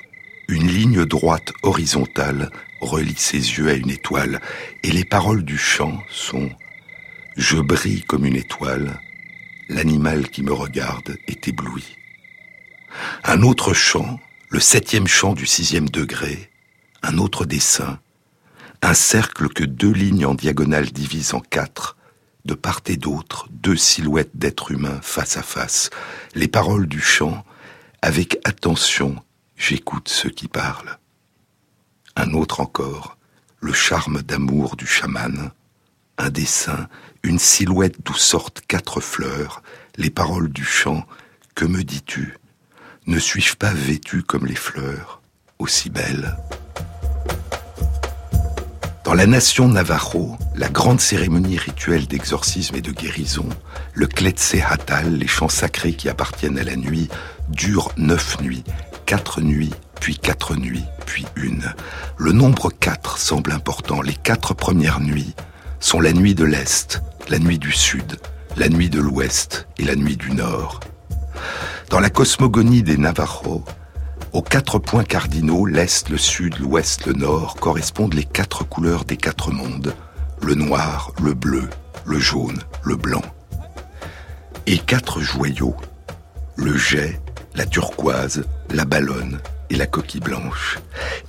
Une 0.46 0.68
ligne 0.68 1.04
droite 1.04 1.52
horizontale 1.64 2.52
relie 2.80 3.18
ses 3.18 3.38
yeux 3.38 3.68
à 3.68 3.72
une 3.72 3.90
étoile 3.90 4.40
et 4.84 4.92
les 4.92 5.04
paroles 5.04 5.42
du 5.42 5.58
chant 5.58 6.00
sont 6.08 6.50
Je 7.36 7.56
brille 7.56 8.04
comme 8.04 8.26
une 8.26 8.36
étoile, 8.36 9.00
l'animal 9.68 10.28
qui 10.28 10.44
me 10.44 10.52
regarde 10.52 11.16
est 11.26 11.48
ébloui. 11.48 11.96
Un 13.24 13.42
autre 13.42 13.74
chant, 13.74 14.20
le 14.50 14.60
septième 14.60 15.08
chant 15.08 15.32
du 15.32 15.46
sixième 15.46 15.88
degré, 15.88 16.49
un 17.02 17.18
autre 17.18 17.44
dessin, 17.44 17.98
un 18.82 18.94
cercle 18.94 19.48
que 19.48 19.64
deux 19.64 19.92
lignes 19.92 20.26
en 20.26 20.34
diagonale 20.34 20.90
divisent 20.90 21.34
en 21.34 21.40
quatre, 21.40 21.96
de 22.44 22.54
part 22.54 22.80
et 22.86 22.96
d'autre, 22.96 23.46
deux 23.50 23.76
silhouettes 23.76 24.36
d'êtres 24.36 24.70
humains 24.72 25.00
face 25.02 25.36
à 25.36 25.42
face, 25.42 25.90
les 26.34 26.48
paroles 26.48 26.86
du 26.86 27.00
chant, 27.00 27.44
avec 28.02 28.38
attention, 28.44 29.16
j'écoute 29.56 30.08
ceux 30.08 30.30
qui 30.30 30.48
parlent. 30.48 30.98
Un 32.16 32.32
autre 32.32 32.60
encore, 32.60 33.18
le 33.60 33.72
charme 33.72 34.22
d'amour 34.22 34.76
du 34.76 34.86
chaman, 34.86 35.50
un 36.16 36.30
dessin, 36.30 36.88
une 37.22 37.38
silhouette 37.38 37.96
d'où 38.02 38.14
sortent 38.14 38.62
quatre 38.66 39.00
fleurs, 39.00 39.62
les 39.96 40.10
paroles 40.10 40.50
du 40.50 40.64
chant, 40.64 41.06
que 41.54 41.66
me 41.66 41.84
dis-tu? 41.84 42.38
Ne 43.06 43.18
suis-je 43.18 43.56
pas 43.56 43.72
vêtu 43.72 44.22
comme 44.22 44.46
les 44.46 44.54
fleurs, 44.54 45.20
aussi 45.58 45.90
belle 45.90 46.36
dans 49.10 49.16
la 49.16 49.26
nation 49.26 49.66
Navajo, 49.66 50.36
la 50.54 50.68
grande 50.68 51.00
cérémonie 51.00 51.58
rituelle 51.58 52.06
d'exorcisme 52.06 52.76
et 52.76 52.80
de 52.80 52.92
guérison, 52.92 53.48
le 53.92 54.08
Hatal, 54.70 55.14
les 55.14 55.26
chants 55.26 55.48
sacrés 55.48 55.94
qui 55.94 56.08
appartiennent 56.08 56.60
à 56.60 56.62
la 56.62 56.76
nuit, 56.76 57.08
dure 57.48 57.90
neuf 57.96 58.40
nuits, 58.40 58.62
quatre 59.06 59.40
nuits, 59.40 59.74
puis 60.00 60.16
quatre 60.16 60.54
nuits, 60.54 60.84
puis 61.06 61.26
une. 61.34 61.74
Le 62.18 62.30
nombre 62.30 62.70
quatre 62.70 63.18
semble 63.18 63.50
important. 63.50 64.00
Les 64.00 64.14
quatre 64.14 64.54
premières 64.54 65.00
nuits 65.00 65.34
sont 65.80 66.00
la 66.00 66.12
nuit 66.12 66.36
de 66.36 66.44
l'Est, 66.44 67.02
la 67.28 67.40
nuit 67.40 67.58
du 67.58 67.72
Sud, 67.72 68.16
la 68.56 68.68
nuit 68.68 68.90
de 68.90 69.00
l'Ouest 69.00 69.66
et 69.78 69.82
la 69.82 69.96
nuit 69.96 70.16
du 70.16 70.30
Nord. 70.30 70.78
Dans 71.88 71.98
la 71.98 72.10
cosmogonie 72.10 72.84
des 72.84 72.96
Navajos, 72.96 73.64
aux 74.32 74.42
quatre 74.42 74.78
points 74.78 75.04
cardinaux, 75.04 75.66
l'Est, 75.66 76.08
le 76.08 76.18
Sud, 76.18 76.58
l'Ouest, 76.58 77.06
le 77.06 77.14
Nord, 77.14 77.56
correspondent 77.56 78.14
les 78.14 78.24
quatre 78.24 78.64
couleurs 78.64 79.04
des 79.04 79.16
quatre 79.16 79.50
mondes, 79.50 79.94
le 80.40 80.54
noir, 80.54 81.12
le 81.20 81.34
bleu, 81.34 81.68
le 82.04 82.18
jaune, 82.18 82.58
le 82.82 82.96
blanc. 82.96 83.22
Et 84.66 84.78
quatre 84.78 85.20
joyaux, 85.20 85.76
le 86.56 86.76
jet, 86.76 87.20
la 87.54 87.66
turquoise, 87.66 88.44
la 88.70 88.84
ballonne 88.84 89.40
et 89.68 89.76
la 89.76 89.86
coquille 89.86 90.20
blanche. 90.20 90.78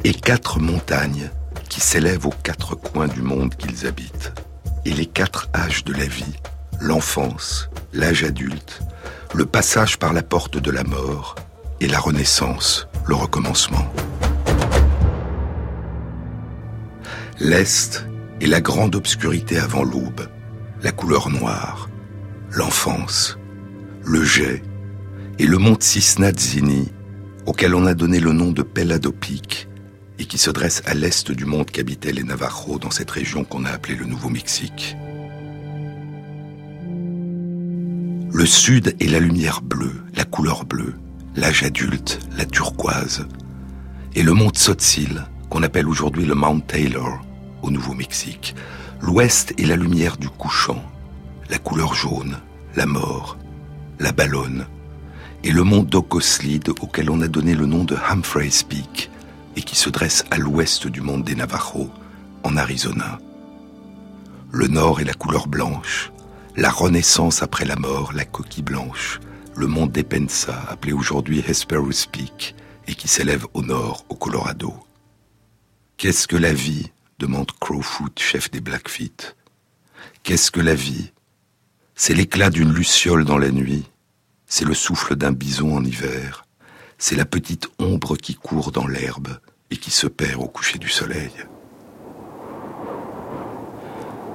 Et 0.03 0.13
quatre 0.13 0.59
montagnes 0.59 1.31
qui 1.69 1.81
s'élèvent 1.81 2.27
aux 2.27 2.33
quatre 2.43 2.75
coins 2.75 3.07
du 3.07 3.21
monde 3.21 3.55
qu'ils 3.55 3.87
habitent. 3.87 4.33
Et 4.85 4.91
les 4.91 5.05
quatre 5.05 5.49
âges 5.55 5.83
de 5.85 5.93
la 5.93 6.05
vie, 6.05 6.35
l'enfance, 6.79 7.69
l'âge 7.93 8.23
adulte, 8.23 8.81
le 9.33 9.45
passage 9.45 9.97
par 9.97 10.13
la 10.13 10.21
porte 10.21 10.57
de 10.57 10.71
la 10.71 10.83
mort 10.83 11.35
et 11.79 11.87
la 11.87 11.99
renaissance, 11.99 12.87
le 13.05 13.15
recommencement. 13.15 13.91
L'Est 17.39 18.05
est 18.39 18.47
la 18.47 18.61
grande 18.61 18.95
obscurité 18.95 19.57
avant 19.57 19.83
l'aube, 19.83 20.27
la 20.83 20.91
couleur 20.91 21.29
noire, 21.29 21.89
l'enfance, 22.51 23.37
le 24.03 24.23
jet 24.23 24.61
et 25.39 25.45
le 25.45 25.57
mont 25.57 25.77
Cisnadzini, 25.79 26.91
auquel 27.45 27.73
on 27.73 27.85
a 27.85 27.93
donné 27.93 28.19
le 28.19 28.33
nom 28.33 28.51
de 28.51 28.61
Peladopic 28.61 29.67
et 30.19 30.25
qui 30.25 30.37
se 30.37 30.51
dresse 30.51 30.83
à 30.85 30.93
l'est 30.93 31.31
du 31.31 31.45
monde 31.45 31.71
qu'habitaient 31.71 32.11
les 32.11 32.23
Navajos 32.23 32.77
dans 32.77 32.91
cette 32.91 33.09
région 33.09 33.43
qu'on 33.43 33.65
a 33.65 33.71
appelée 33.71 33.95
le 33.95 34.05
Nouveau-Mexique. 34.05 34.95
Le 38.33 38.45
sud 38.45 38.95
est 38.99 39.09
la 39.09 39.19
lumière 39.19 39.61
bleue, 39.61 40.03
la 40.15 40.23
couleur 40.23 40.65
bleue 40.65 40.93
l'âge 41.35 41.63
adulte, 41.63 42.19
la 42.37 42.45
turquoise, 42.45 43.27
et 44.15 44.23
le 44.23 44.33
mont 44.33 44.49
Tzotzil, 44.49 45.25
qu'on 45.49 45.63
appelle 45.63 45.87
aujourd'hui 45.87 46.25
le 46.25 46.35
Mount 46.35 46.61
Taylor, 46.65 47.21
au 47.61 47.71
Nouveau-Mexique. 47.71 48.55
L'ouest 49.01 49.53
est 49.57 49.65
la 49.65 49.75
lumière 49.75 50.17
du 50.17 50.29
couchant, 50.29 50.83
la 51.49 51.57
couleur 51.57 51.93
jaune, 51.93 52.37
la 52.75 52.85
mort, 52.85 53.37
la 53.99 54.11
ballonne, 54.11 54.67
et 55.43 55.51
le 55.51 55.63
mont 55.63 55.83
Docoslid 55.83 56.69
auquel 56.81 57.09
on 57.09 57.21
a 57.21 57.27
donné 57.27 57.55
le 57.55 57.65
nom 57.65 57.83
de 57.83 57.95
Humphreys 58.09 58.63
Peak 58.67 59.09
et 59.55 59.63
qui 59.63 59.75
se 59.75 59.89
dresse 59.89 60.23
à 60.31 60.37
l'ouest 60.37 60.87
du 60.87 61.01
monde 61.01 61.23
des 61.23 61.35
Navajos, 61.35 61.89
en 62.43 62.57
Arizona. 62.57 63.19
Le 64.51 64.67
nord 64.67 64.99
est 64.99 65.05
la 65.05 65.13
couleur 65.13 65.47
blanche, 65.47 66.11
la 66.55 66.69
renaissance 66.69 67.41
après 67.41 67.65
la 67.65 67.75
mort, 67.75 68.11
la 68.13 68.25
coquille 68.25 68.63
blanche, 68.63 69.19
le 69.61 69.67
mont 69.67 69.85
Depensa, 69.85 70.59
appelé 70.69 70.91
aujourd'hui 70.91 71.43
Hesperus 71.47 72.07
Peak, 72.07 72.55
et 72.87 72.95
qui 72.95 73.07
s'élève 73.07 73.45
au 73.53 73.61
nord, 73.61 74.05
au 74.09 74.15
Colorado. 74.15 74.73
Qu'est-ce 75.97 76.27
que 76.27 76.35
la 76.35 76.51
vie 76.51 76.91
demande 77.19 77.51
Crowfoot, 77.59 78.19
chef 78.19 78.49
des 78.49 78.59
Blackfeet. 78.59 79.35
Qu'est-ce 80.23 80.49
que 80.49 80.61
la 80.61 80.73
vie? 80.73 81.11
C'est 81.93 82.15
l'éclat 82.15 82.49
d'une 82.49 82.73
luciole 82.73 83.23
dans 83.23 83.37
la 83.37 83.51
nuit, 83.51 83.85
c'est 84.47 84.65
le 84.65 84.73
souffle 84.73 85.15
d'un 85.15 85.31
bison 85.31 85.77
en 85.77 85.85
hiver, 85.85 86.47
c'est 86.97 87.15
la 87.15 87.25
petite 87.25 87.67
ombre 87.77 88.17
qui 88.17 88.33
court 88.33 88.71
dans 88.71 88.87
l'herbe 88.87 89.37
et 89.69 89.77
qui 89.77 89.91
se 89.91 90.07
perd 90.07 90.41
au 90.41 90.47
coucher 90.47 90.79
du 90.79 90.89
soleil. 90.89 91.33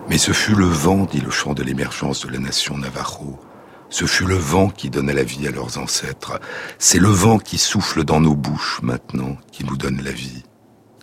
Mais 0.08 0.18
ce 0.18 0.30
fut 0.30 0.54
le 0.54 0.66
vent, 0.66 1.04
dit 1.04 1.20
le 1.20 1.32
chant 1.32 1.52
de 1.52 1.64
l'émergence 1.64 2.24
de 2.24 2.30
la 2.30 2.38
nation 2.38 2.78
Navajo. 2.78 3.40
Ce 3.88 4.04
fut 4.04 4.26
le 4.26 4.36
vent 4.36 4.68
qui 4.68 4.90
donna 4.90 5.12
la 5.12 5.22
vie 5.22 5.46
à 5.46 5.50
leurs 5.50 5.78
ancêtres. 5.78 6.40
C'est 6.78 6.98
le 6.98 7.08
vent 7.08 7.38
qui 7.38 7.58
souffle 7.58 8.04
dans 8.04 8.20
nos 8.20 8.34
bouches 8.34 8.80
maintenant, 8.82 9.36
qui 9.52 9.64
nous 9.64 9.76
donne 9.76 10.02
la 10.02 10.12
vie. 10.12 10.42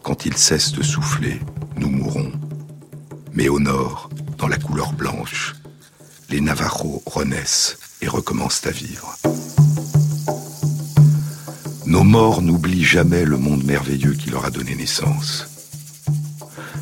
Quand 0.03 0.25
il 0.25 0.37
cesse 0.37 0.73
de 0.73 0.83
souffler, 0.83 1.39
nous 1.77 1.89
mourrons. 1.89 2.31
Mais 3.33 3.49
au 3.49 3.59
nord, 3.59 4.09
dans 4.37 4.47
la 4.47 4.57
couleur 4.57 4.91
blanche, 4.93 5.55
les 6.29 6.41
Navajos 6.41 7.01
renaissent 7.05 7.77
et 8.01 8.07
recommencent 8.07 8.67
à 8.67 8.71
vivre. 8.71 9.15
Nos 11.85 12.03
morts 12.03 12.41
n'oublient 12.41 12.83
jamais 12.83 13.23
le 13.23 13.37
monde 13.37 13.63
merveilleux 13.63 14.13
qui 14.13 14.29
leur 14.29 14.45
a 14.45 14.49
donné 14.49 14.75
naissance. 14.75 15.47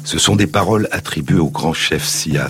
Ce 0.03 0.17
sont 0.17 0.35
des 0.35 0.47
paroles 0.47 0.87
attribuées 0.91 1.39
au 1.39 1.49
grand 1.49 1.73
chef 1.73 2.03
Siat 2.03 2.49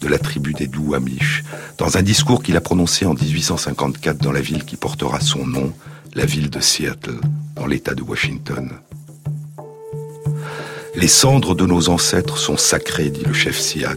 de 0.00 0.08
la 0.08 0.18
tribu 0.18 0.54
des 0.54 0.66
Douamish, 0.66 1.44
dans 1.78 1.96
un 1.96 2.02
discours 2.02 2.42
qu'il 2.42 2.56
a 2.56 2.60
prononcé 2.60 3.06
en 3.06 3.14
1854 3.14 4.18
dans 4.18 4.32
la 4.32 4.40
ville 4.40 4.64
qui 4.64 4.76
portera 4.76 5.20
son 5.20 5.46
nom, 5.46 5.72
la 6.14 6.24
ville 6.24 6.50
de 6.50 6.60
Seattle, 6.60 7.20
dans 7.54 7.66
l'État 7.66 7.94
de 7.94 8.02
Washington. 8.02 8.70
Les 10.96 11.08
cendres 11.08 11.54
de 11.54 11.66
nos 11.66 11.88
ancêtres 11.88 12.36
sont 12.36 12.56
sacrées, 12.56 13.10
dit 13.10 13.24
le 13.24 13.32
chef 13.32 13.58
Siat, 13.58 13.94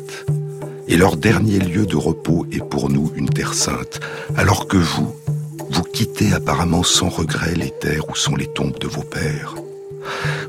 et 0.87 0.97
leur 0.97 1.17
dernier 1.17 1.59
lieu 1.59 1.85
de 1.85 1.95
repos 1.95 2.45
est 2.51 2.63
pour 2.63 2.89
nous 2.89 3.11
une 3.15 3.29
terre 3.29 3.53
sainte, 3.53 3.99
alors 4.35 4.67
que 4.67 4.77
vous, 4.77 5.15
vous 5.69 5.83
quittez 5.83 6.33
apparemment 6.33 6.83
sans 6.83 7.09
regret 7.09 7.55
les 7.55 7.71
terres 7.71 8.09
où 8.09 8.15
sont 8.15 8.35
les 8.35 8.47
tombes 8.47 8.77
de 8.79 8.87
vos 8.87 9.03
pères. 9.03 9.55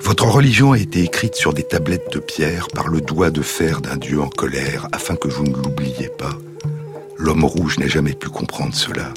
Votre 0.00 0.26
religion 0.26 0.72
a 0.72 0.78
été 0.78 1.02
écrite 1.02 1.34
sur 1.34 1.52
des 1.52 1.62
tablettes 1.62 2.12
de 2.12 2.18
pierre 2.18 2.68
par 2.68 2.88
le 2.88 3.00
doigt 3.00 3.30
de 3.30 3.42
fer 3.42 3.80
d'un 3.80 3.96
dieu 3.96 4.20
en 4.20 4.28
colère 4.28 4.88
afin 4.92 5.16
que 5.16 5.28
vous 5.28 5.44
ne 5.44 5.56
l'oubliez 5.56 6.08
pas. 6.08 6.36
L'homme 7.16 7.44
rouge 7.44 7.78
n'a 7.78 7.88
jamais 7.88 8.12
pu 8.12 8.28
comprendre 8.28 8.74
cela. 8.74 9.12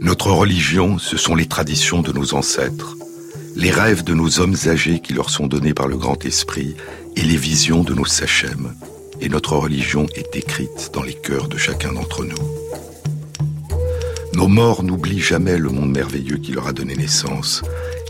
Notre 0.00 0.30
religion, 0.30 0.98
ce 0.98 1.16
sont 1.16 1.34
les 1.34 1.46
traditions 1.46 2.00
de 2.02 2.12
nos 2.12 2.34
ancêtres, 2.34 2.96
les 3.54 3.70
rêves 3.70 4.02
de 4.02 4.14
nos 4.14 4.40
hommes 4.40 4.56
âgés 4.66 5.00
qui 5.00 5.12
leur 5.12 5.30
sont 5.30 5.46
donnés 5.46 5.74
par 5.74 5.88
le 5.88 5.96
grand 5.96 6.24
esprit 6.24 6.74
et 7.16 7.22
les 7.22 7.36
visions 7.36 7.82
de 7.82 7.94
nos 7.94 8.06
sachem, 8.06 8.74
et 9.20 9.28
notre 9.28 9.56
religion 9.56 10.06
est 10.14 10.34
écrite 10.36 10.90
dans 10.94 11.02
les 11.02 11.14
cœurs 11.14 11.48
de 11.48 11.58
chacun 11.58 11.92
d'entre 11.92 12.24
nous. 12.24 12.36
Nos 14.32 14.48
morts 14.48 14.82
n'oublient 14.82 15.20
jamais 15.20 15.58
le 15.58 15.68
monde 15.68 15.90
merveilleux 15.90 16.38
qui 16.38 16.52
leur 16.52 16.66
a 16.66 16.72
donné 16.72 16.96
naissance. 16.96 17.62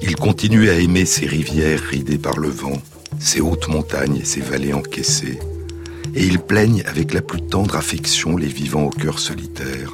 Ils 0.02 0.16
continuent 0.16 0.70
à 0.70 0.78
aimer 0.78 1.04
ces 1.04 1.26
rivières 1.26 1.80
ridées 1.80 2.18
par 2.18 2.38
le 2.38 2.48
vent, 2.48 2.80
ces 3.18 3.40
hautes 3.40 3.68
montagnes 3.68 4.16
et 4.16 4.24
ces 4.24 4.40
vallées 4.40 4.72
encaissées. 4.72 5.38
Et 6.14 6.26
ils 6.26 6.40
plaignent 6.40 6.82
avec 6.86 7.12
la 7.12 7.22
plus 7.22 7.42
tendre 7.42 7.76
affection 7.76 8.36
les 8.36 8.48
vivants 8.48 8.84
au 8.84 8.90
cœur 8.90 9.18
solitaire. 9.18 9.92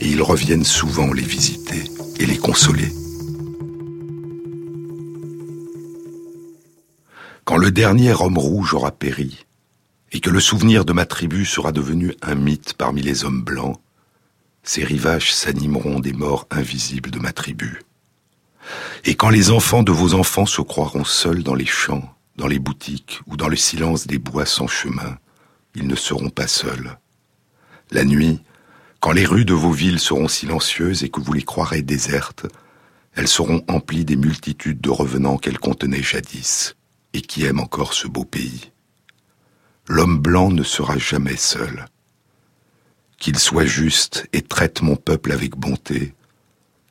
Et 0.00 0.08
ils 0.08 0.22
reviennent 0.22 0.64
souvent 0.64 1.12
les 1.12 1.22
visiter 1.22 1.84
et 2.18 2.26
les 2.26 2.36
consoler. 2.36 2.92
Quand 7.44 7.56
le 7.56 7.70
dernier 7.70 8.12
homme 8.12 8.38
rouge 8.38 8.74
aura 8.74 8.90
péri, 8.90 9.44
et 10.12 10.20
que 10.20 10.30
le 10.30 10.40
souvenir 10.40 10.84
de 10.84 10.92
ma 10.92 11.06
tribu 11.06 11.44
sera 11.44 11.72
devenu 11.72 12.14
un 12.22 12.34
mythe 12.34 12.74
parmi 12.74 13.02
les 13.02 13.24
hommes 13.24 13.42
blancs, 13.42 13.76
ces 14.62 14.84
rivages 14.84 15.34
s'animeront 15.34 16.00
des 16.00 16.12
morts 16.12 16.46
invisibles 16.50 17.10
de 17.10 17.18
ma 17.18 17.32
tribu. 17.32 17.82
Et 19.04 19.14
quand 19.14 19.30
les 19.30 19.50
enfants 19.50 19.82
de 19.82 19.92
vos 19.92 20.14
enfants 20.14 20.46
se 20.46 20.62
croiront 20.62 21.04
seuls 21.04 21.42
dans 21.42 21.54
les 21.54 21.66
champs, 21.66 22.14
dans 22.36 22.46
les 22.46 22.58
boutiques 22.58 23.20
ou 23.26 23.36
dans 23.36 23.48
le 23.48 23.56
silence 23.56 24.06
des 24.06 24.18
bois 24.18 24.46
sans 24.46 24.66
chemin, 24.66 25.18
ils 25.74 25.86
ne 25.86 25.96
seront 25.96 26.30
pas 26.30 26.48
seuls. 26.48 26.98
La 27.90 28.04
nuit, 28.04 28.40
quand 29.00 29.12
les 29.12 29.26
rues 29.26 29.44
de 29.44 29.54
vos 29.54 29.72
villes 29.72 30.00
seront 30.00 30.28
silencieuses 30.28 31.04
et 31.04 31.10
que 31.10 31.20
vous 31.20 31.32
les 31.32 31.42
croirez 31.42 31.82
désertes, 31.82 32.46
elles 33.14 33.28
seront 33.28 33.62
emplies 33.68 34.04
des 34.04 34.16
multitudes 34.16 34.80
de 34.80 34.90
revenants 34.90 35.36
qu'elles 35.36 35.58
contenaient 35.58 36.02
jadis 36.02 36.74
et 37.12 37.20
qui 37.20 37.44
aiment 37.44 37.60
encore 37.60 37.94
ce 37.94 38.08
beau 38.08 38.24
pays 38.24 38.72
l'homme 39.88 40.18
blanc 40.18 40.50
ne 40.50 40.62
sera 40.62 40.98
jamais 40.98 41.36
seul. 41.36 41.86
Qu'il 43.18 43.38
soit 43.38 43.66
juste 43.66 44.26
et 44.32 44.42
traite 44.42 44.82
mon 44.82 44.96
peuple 44.96 45.32
avec 45.32 45.56
bonté, 45.56 46.14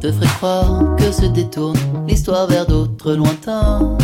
te 0.00 0.12
ferait 0.12 0.26
croire 0.26 0.96
que 0.96 1.10
se 1.10 1.26
détourne 1.26 1.78
l'histoire 2.06 2.46
vers 2.46 2.66
d'autres 2.66 3.12
lointains. 3.12 3.96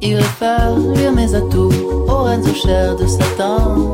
Il 0.00 0.16
va 0.16 0.22
faire 0.22 0.72
mes 1.14 1.34
atouts 1.34 1.72
aux 2.08 2.22
reines 2.24 2.48
aux 2.48 2.54
chairs 2.54 2.96
de 2.96 3.06
Satan. 3.06 3.92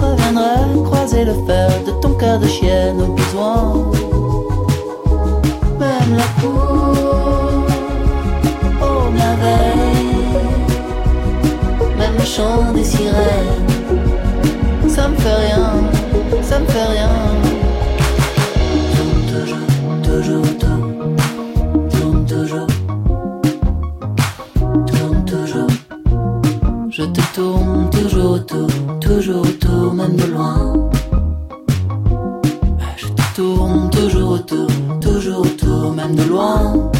Reviendrai 0.00 0.82
croiser 0.84 1.24
le 1.24 1.34
fer 1.46 1.68
de 1.86 1.92
ton 2.00 2.14
cœur 2.14 2.38
de 2.38 2.46
chienne 2.46 3.00
au 3.02 3.12
besoin. 3.12 3.90
Même 5.78 6.16
la 6.16 6.28
cour, 6.40 7.66
oh 8.82 9.10
merveille, 9.12 10.16
même 11.98 12.16
le 12.18 12.24
chant 12.24 12.72
des 12.74 12.84
sirènes, 12.84 13.66
ça 14.88 15.08
me 15.08 15.16
fait 15.16 15.34
rien, 15.34 15.72
ça 16.42 16.58
me 16.58 16.66
fait 16.66 16.84
rien. 16.84 17.09
Tournes 33.34 33.86
autour, 34.22 34.68
tournes 35.00 35.28
autour 35.28 35.92
du 35.92 36.30
moi. 36.30 36.90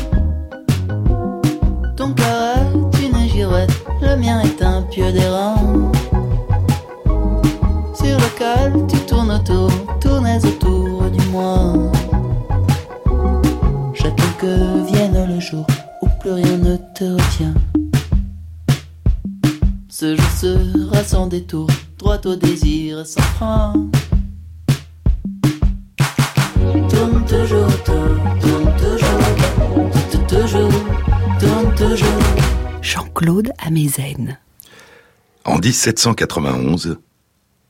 1791, 35.71 36.99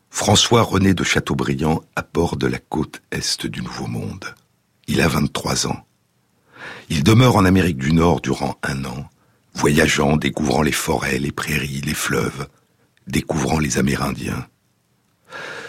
François-René 0.09 0.95
de 0.95 1.05
Chateaubriand 1.05 1.83
aborde 1.97 2.43
la 2.45 2.59
côte 2.59 3.03
est 3.11 3.47
du 3.47 3.61
Nouveau 3.61 3.89
Monde. 3.89 4.25
Il 4.87 5.03
a 5.03 5.09
23 5.09 5.67
ans. 5.67 5.85
Il 6.89 7.05
demeure 7.05 7.37
en 7.37 7.45
Amérique 7.45 7.77
du 7.77 7.93
Nord 7.93 8.23
durant 8.23 8.57
un 8.63 8.87
an, 8.87 9.11
voyageant, 9.53 10.17
découvrant 10.17 10.63
les 10.63 10.73
forêts, 10.73 11.19
les 11.19 11.31
prairies, 11.31 11.83
les 11.83 11.93
fleuves, 11.93 12.49
découvrant 13.07 13.59
les 13.59 13.77
Amérindiens. 13.77 14.47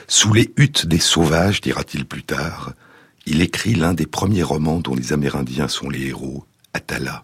Sous 0.07 0.31
les 0.31 0.53
huttes 0.55 0.85
des 0.85 0.99
sauvages, 0.99 1.59
dira-t-il 1.59 2.05
plus 2.05 2.23
tard, 2.23 2.71
il 3.25 3.41
écrit 3.41 3.75
l'un 3.75 3.93
des 3.93 4.07
premiers 4.07 4.43
romans 4.43 4.79
dont 4.79 4.95
les 4.95 5.11
Amérindiens 5.11 5.67
sont 5.67 5.89
les 5.89 6.07
héros, 6.07 6.45
Atala. 6.73 7.23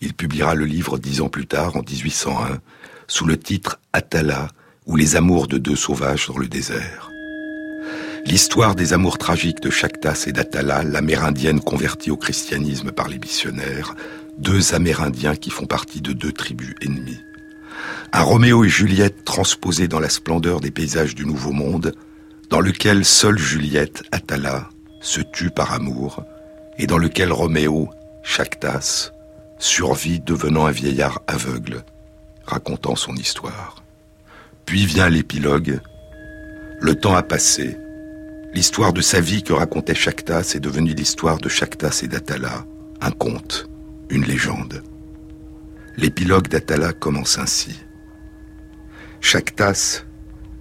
Il 0.00 0.14
publiera 0.14 0.56
le 0.56 0.64
livre 0.64 0.98
dix 0.98 1.20
ans 1.20 1.28
plus 1.28 1.46
tard, 1.46 1.76
en 1.76 1.82
1801, 1.82 2.60
sous 3.08 3.26
le 3.26 3.38
titre 3.38 3.78
Atala, 3.92 4.48
ou 4.86 4.96
les 4.96 5.16
amours 5.16 5.48
de 5.48 5.58
deux 5.58 5.76
sauvages 5.76 6.28
dans 6.28 6.38
le 6.38 6.48
désert. 6.48 7.10
L'histoire 8.24 8.74
des 8.74 8.92
amours 8.92 9.18
tragiques 9.18 9.60
de 9.60 9.70
Chactas 9.70 10.24
et 10.26 10.32
d'Atala, 10.32 10.82
l'amérindienne 10.82 11.60
convertie 11.60 12.10
au 12.10 12.16
christianisme 12.16 12.90
par 12.90 13.08
les 13.08 13.18
missionnaires, 13.18 13.94
deux 14.38 14.74
Amérindiens 14.74 15.36
qui 15.36 15.50
font 15.50 15.66
partie 15.66 16.00
de 16.00 16.12
deux 16.12 16.32
tribus 16.32 16.74
ennemies. 16.82 17.22
Un 18.12 18.22
Roméo 18.22 18.64
et 18.64 18.68
Juliette 18.68 19.24
transposés 19.24 19.88
dans 19.88 20.00
la 20.00 20.08
splendeur 20.08 20.60
des 20.60 20.70
paysages 20.70 21.14
du 21.14 21.24
Nouveau 21.24 21.52
Monde, 21.52 21.94
dans 22.50 22.60
lequel 22.60 23.04
seule 23.04 23.38
Juliette, 23.38 24.02
Atala, 24.12 24.70
se 25.00 25.20
tue 25.20 25.50
par 25.50 25.72
amour, 25.72 26.22
et 26.78 26.86
dans 26.86 26.98
lequel 26.98 27.32
Roméo, 27.32 27.88
Chactas, 28.22 29.12
survit 29.58 30.20
devenant 30.20 30.66
un 30.66 30.70
vieillard 30.70 31.22
aveugle, 31.26 31.84
racontant 32.46 32.96
son 32.96 33.14
histoire. 33.14 33.82
Puis 34.64 34.86
vient 34.86 35.08
l'épilogue. 35.08 35.80
Le 36.80 36.94
temps 36.94 37.14
a 37.14 37.22
passé. 37.22 37.76
L'histoire 38.52 38.92
de 38.92 39.00
sa 39.00 39.20
vie 39.20 39.42
que 39.42 39.52
racontait 39.52 39.94
Chactas 39.94 40.52
est 40.54 40.60
devenue 40.60 40.94
l'histoire 40.94 41.38
de 41.38 41.48
Chactas 41.48 42.00
et 42.02 42.08
d'Atala, 42.08 42.64
un 43.00 43.10
conte, 43.10 43.68
une 44.08 44.24
légende. 44.24 44.82
L'épilogue 45.96 46.48
d'Atala 46.48 46.92
commence 46.92 47.38
ainsi. 47.38 47.78
Chactas, 49.20 50.04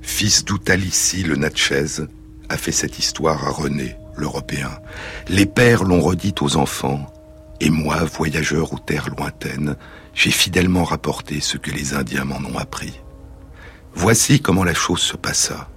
fils 0.02 0.45
d'Outalissi 0.45 1.24
le 1.24 1.36
Natchez, 1.36 2.04
a 2.50 2.58
fait 2.58 2.71
cette 2.71 3.00
histoire 3.00 3.45
à 3.45 3.52
René, 3.52 3.95
l'Européen. 4.17 4.71
Les 5.28 5.45
pères 5.45 5.84
l'ont 5.84 6.02
redite 6.02 6.41
aux 6.41 6.58
enfants, 6.58 7.12
et 7.60 7.69
moi, 7.69 8.04
voyageur 8.04 8.74
aux 8.74 8.80
terres 8.80 9.10
lointaines, 9.10 9.76
j'ai 10.15 10.32
fidèlement 10.32 10.86
rapporté 10.86 11.41
ce 11.41 11.58
que 11.58 11.71
les 11.71 11.93
Indiens 11.93 12.23
m'en 12.23 12.38
ont 12.38 12.58
appris. 12.58 13.01
Voici 13.93 14.39
comment 14.39 14.63
la 14.63 14.73
chose 14.73 15.01
se 15.01 15.17
passa. 15.17 15.69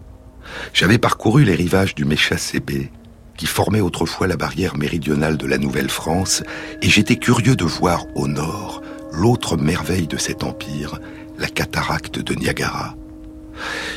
J'avais 0.73 0.99
parcouru 0.99 1.45
les 1.45 1.55
rivages 1.55 1.95
du 1.95 2.05
Méchassébé, 2.05 2.91
qui 3.37 3.47
formait 3.47 3.81
autrefois 3.81 4.27
la 4.27 4.37
barrière 4.37 4.77
méridionale 4.77 5.37
de 5.37 5.47
la 5.47 5.59
Nouvelle-France, 5.59 6.43
et 6.81 6.89
j'étais 6.89 7.17
curieux 7.17 7.57
de 7.57 7.65
voir 7.65 8.07
au 8.15 8.27
nord 8.29 8.81
l'autre 9.13 9.57
merveille 9.57 10.07
de 10.07 10.17
cet 10.17 10.45
empire, 10.45 11.01
la 11.39 11.49
cataracte 11.49 12.19
de 12.19 12.35
Niagara. 12.35 12.95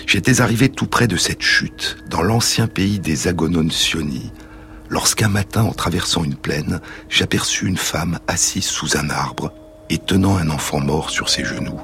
J'étais 0.08 0.42
arrivé 0.42 0.70
tout 0.70 0.88
près 0.88 1.08
de 1.08 1.18
cette 1.18 1.44
chute, 1.44 1.98
dans 2.10 2.24
l'ancien 2.24 2.68
pays 2.68 3.00
des 3.00 3.28
Agonon-Sioni, 3.28 4.32
lorsqu'un 4.90 5.30
matin, 5.30 5.64
en 5.64 5.74
traversant 5.74 6.24
une 6.24 6.36
plaine, 6.36 6.82
j'aperçus 7.10 7.68
une 7.68 7.78
femme 7.78 8.20
assise 8.28 8.66
sous 8.66 8.98
un 8.98 9.10
arbre 9.10 9.54
et 9.92 9.98
tenant 9.98 10.38
un 10.38 10.50
enfant 10.50 10.80
mort 10.80 11.10
sur 11.10 11.30
ses 11.30 11.44
genoux. 11.44 11.80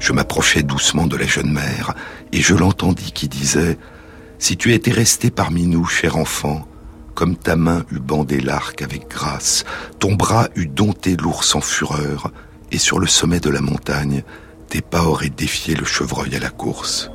Je 0.00 0.14
m'approchai 0.14 0.62
doucement 0.62 1.06
de 1.06 1.16
la 1.16 1.26
jeune 1.26 1.52
mère, 1.52 1.94
et 2.32 2.40
je 2.40 2.54
l'entendis 2.54 3.12
qui 3.12 3.28
disait 3.28 3.78
Si 4.38 4.56
tu 4.56 4.72
étais 4.72 4.90
resté 4.90 5.30
parmi 5.30 5.66
nous, 5.66 5.84
cher 5.84 6.16
enfant, 6.16 6.66
comme 7.14 7.36
ta 7.36 7.56
main 7.56 7.84
eût 7.92 7.98
bandé 7.98 8.40
l'arc 8.40 8.80
avec 8.80 9.06
grâce, 9.08 9.64
ton 9.98 10.14
bras 10.14 10.48
eût 10.56 10.66
dompté 10.66 11.14
l'ours 11.14 11.54
en 11.54 11.60
fureur, 11.60 12.32
et 12.72 12.78
sur 12.78 12.98
le 12.98 13.06
sommet 13.06 13.40
de 13.40 13.50
la 13.50 13.60
montagne, 13.60 14.22
tes 14.70 14.80
pas 14.80 15.02
auraient 15.02 15.28
défié 15.28 15.74
le 15.74 15.84
chevreuil 15.84 16.34
à 16.34 16.38
la 16.38 16.48
course. 16.48 17.10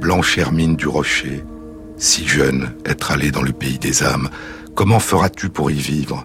Blanche 0.00 0.38
Hermine 0.38 0.76
du 0.76 0.86
Rocher, 0.86 1.44
si 1.98 2.26
jeune, 2.26 2.72
être 2.86 3.10
allée 3.10 3.32
dans 3.32 3.42
le 3.42 3.52
pays 3.52 3.78
des 3.78 4.04
âmes, 4.04 4.30
comment 4.78 5.00
feras-tu 5.00 5.48
pour 5.48 5.72
y 5.72 5.74
vivre? 5.74 6.24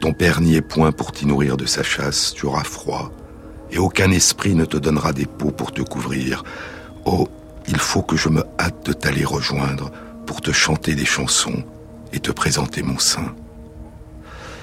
Ton 0.00 0.12
père 0.12 0.40
n'y 0.40 0.54
est 0.54 0.62
point 0.62 0.92
pour 0.92 1.10
t'y 1.10 1.26
nourrir 1.26 1.56
de 1.56 1.66
sa 1.66 1.82
chasse, 1.82 2.32
tu 2.32 2.46
auras 2.46 2.62
froid, 2.62 3.10
et 3.72 3.78
aucun 3.78 4.12
esprit 4.12 4.54
ne 4.54 4.64
te 4.64 4.76
donnera 4.76 5.12
des 5.12 5.26
peaux 5.26 5.50
pour 5.50 5.72
te 5.72 5.82
couvrir. 5.82 6.44
Oh, 7.04 7.26
il 7.66 7.78
faut 7.78 8.02
que 8.02 8.16
je 8.16 8.28
me 8.28 8.44
hâte 8.60 8.86
de 8.86 8.92
t'aller 8.92 9.24
rejoindre 9.24 9.90
pour 10.24 10.40
te 10.40 10.52
chanter 10.52 10.94
des 10.94 11.04
chansons 11.04 11.64
et 12.12 12.20
te 12.20 12.30
présenter 12.30 12.84
mon 12.84 13.00
sein. 13.00 13.34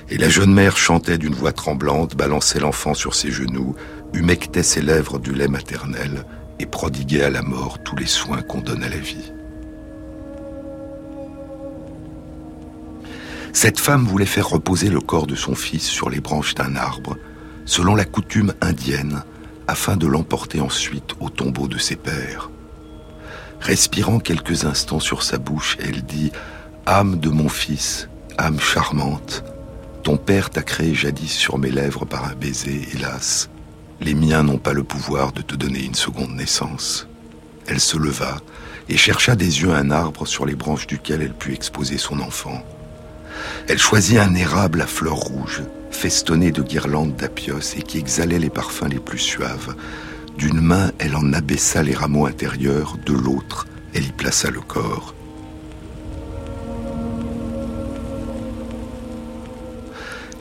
Et 0.10 0.18
la 0.18 0.30
jeune 0.30 0.54
mère 0.54 0.78
chantait 0.78 1.18
d'une 1.18 1.36
voix 1.36 1.52
tremblante, 1.52 2.16
balançait 2.16 2.62
l'enfant 2.62 2.94
sur 2.94 3.14
ses 3.14 3.30
genoux, 3.30 3.76
humectait 4.14 4.64
ses 4.64 4.82
lèvres 4.82 5.20
du 5.20 5.34
lait 5.34 5.50
maternel 5.50 6.26
et 6.60 6.66
prodiguait 6.66 7.24
à 7.24 7.30
la 7.30 7.42
mort 7.42 7.84
tous 7.84 7.98
les 7.98 8.08
soins 8.08 8.42
qu'on 8.42 8.62
donne 8.62 8.86
à 8.86 8.90
la 8.90 9.00
vie. 9.00 9.34
Cette 13.54 13.80
femme 13.80 14.06
voulait 14.06 14.26
faire 14.26 14.48
reposer 14.48 14.90
le 14.90 15.02
corps 15.02 15.28
de 15.28 15.36
son 15.36 15.56
fils 15.56 15.84
sur 15.84 16.10
les 16.10 16.22
branches 16.22 16.56
d'un 16.56 16.76
arbre, 16.76 17.18
selon 17.66 17.96
la 17.96 18.06
coutume 18.06 18.54
indienne, 18.62 19.24
afin 19.68 19.98
de 19.98 20.08
l'emporter 20.08 20.62
ensuite 20.62 21.16
au 21.20 21.30
tombeau 21.30 21.68
de 21.68 21.78
ses 21.78 21.96
pères. 21.96 22.50
Respirant 23.60 24.20
quelques 24.20 24.66
instants 24.66 25.00
sur 25.00 25.22
sa 25.24 25.38
bouche, 25.38 25.78
elle 25.80 26.02
dit 26.02 26.32
Âme 26.86 27.20
de 27.20 27.30
mon 27.30 27.50
fils, 27.50 28.10
âme 28.38 28.60
charmante, 28.60 29.44
ton 30.04 30.18
père 30.18 30.50
t'a 30.50 30.64
créé 30.64 30.96
jadis 30.96 31.32
sur 31.32 31.60
mes 31.60 31.70
lèvres 31.70 32.06
par 32.06 32.26
un 32.26 32.34
baiser, 32.34 32.88
hélas. 32.94 33.50
Les 34.00 34.16
miens 34.16 34.42
n'ont 34.42 34.58
pas 34.58 34.74
le 34.74 34.84
pouvoir 34.84 35.32
de 35.32 35.44
te 35.44 35.56
donner 35.56 35.86
une 35.86 35.94
seconde 35.94 36.32
naissance. 36.32 37.08
Elle 37.68 37.80
se 37.80 37.98
leva 37.98 38.38
et 38.90 38.98
chercha 38.98 39.36
des 39.36 39.62
yeux 39.62 39.72
un 39.72 39.92
arbre 39.92 40.26
sur 40.26 40.48
les 40.48 40.56
branches 40.56 40.88
duquel 40.88 41.22
elle 41.22 41.36
put 41.36 41.54
exposer 41.54 42.00
son 42.00 42.20
enfant. 42.20 42.66
Elle 43.68 43.78
choisit 43.78 44.18
un 44.18 44.36
érable 44.36 44.82
à 44.82 44.88
fleurs 44.88 45.16
rouges, 45.16 45.64
festonné 45.92 46.52
de 46.52 46.62
guirlandes 46.62 47.16
d'apios 47.16 47.76
et 47.78 47.82
qui 47.82 47.98
exhalait 47.98 48.40
les 48.40 48.50
parfums 48.50 48.90
les 48.90 49.00
plus 49.00 49.20
suaves. 49.20 49.76
D'une 50.38 50.62
main, 50.62 50.92
elle 51.00 51.16
en 51.16 51.34
abaissa 51.34 51.84
les 51.84 51.94
rameaux 51.94 52.26
intérieurs, 52.26 52.98
de 53.06 53.14
l'autre, 53.14 53.68
elle 53.94 54.06
y 54.06 54.12
plaça 54.12 54.50
le 54.50 54.62
corps. 54.62 55.14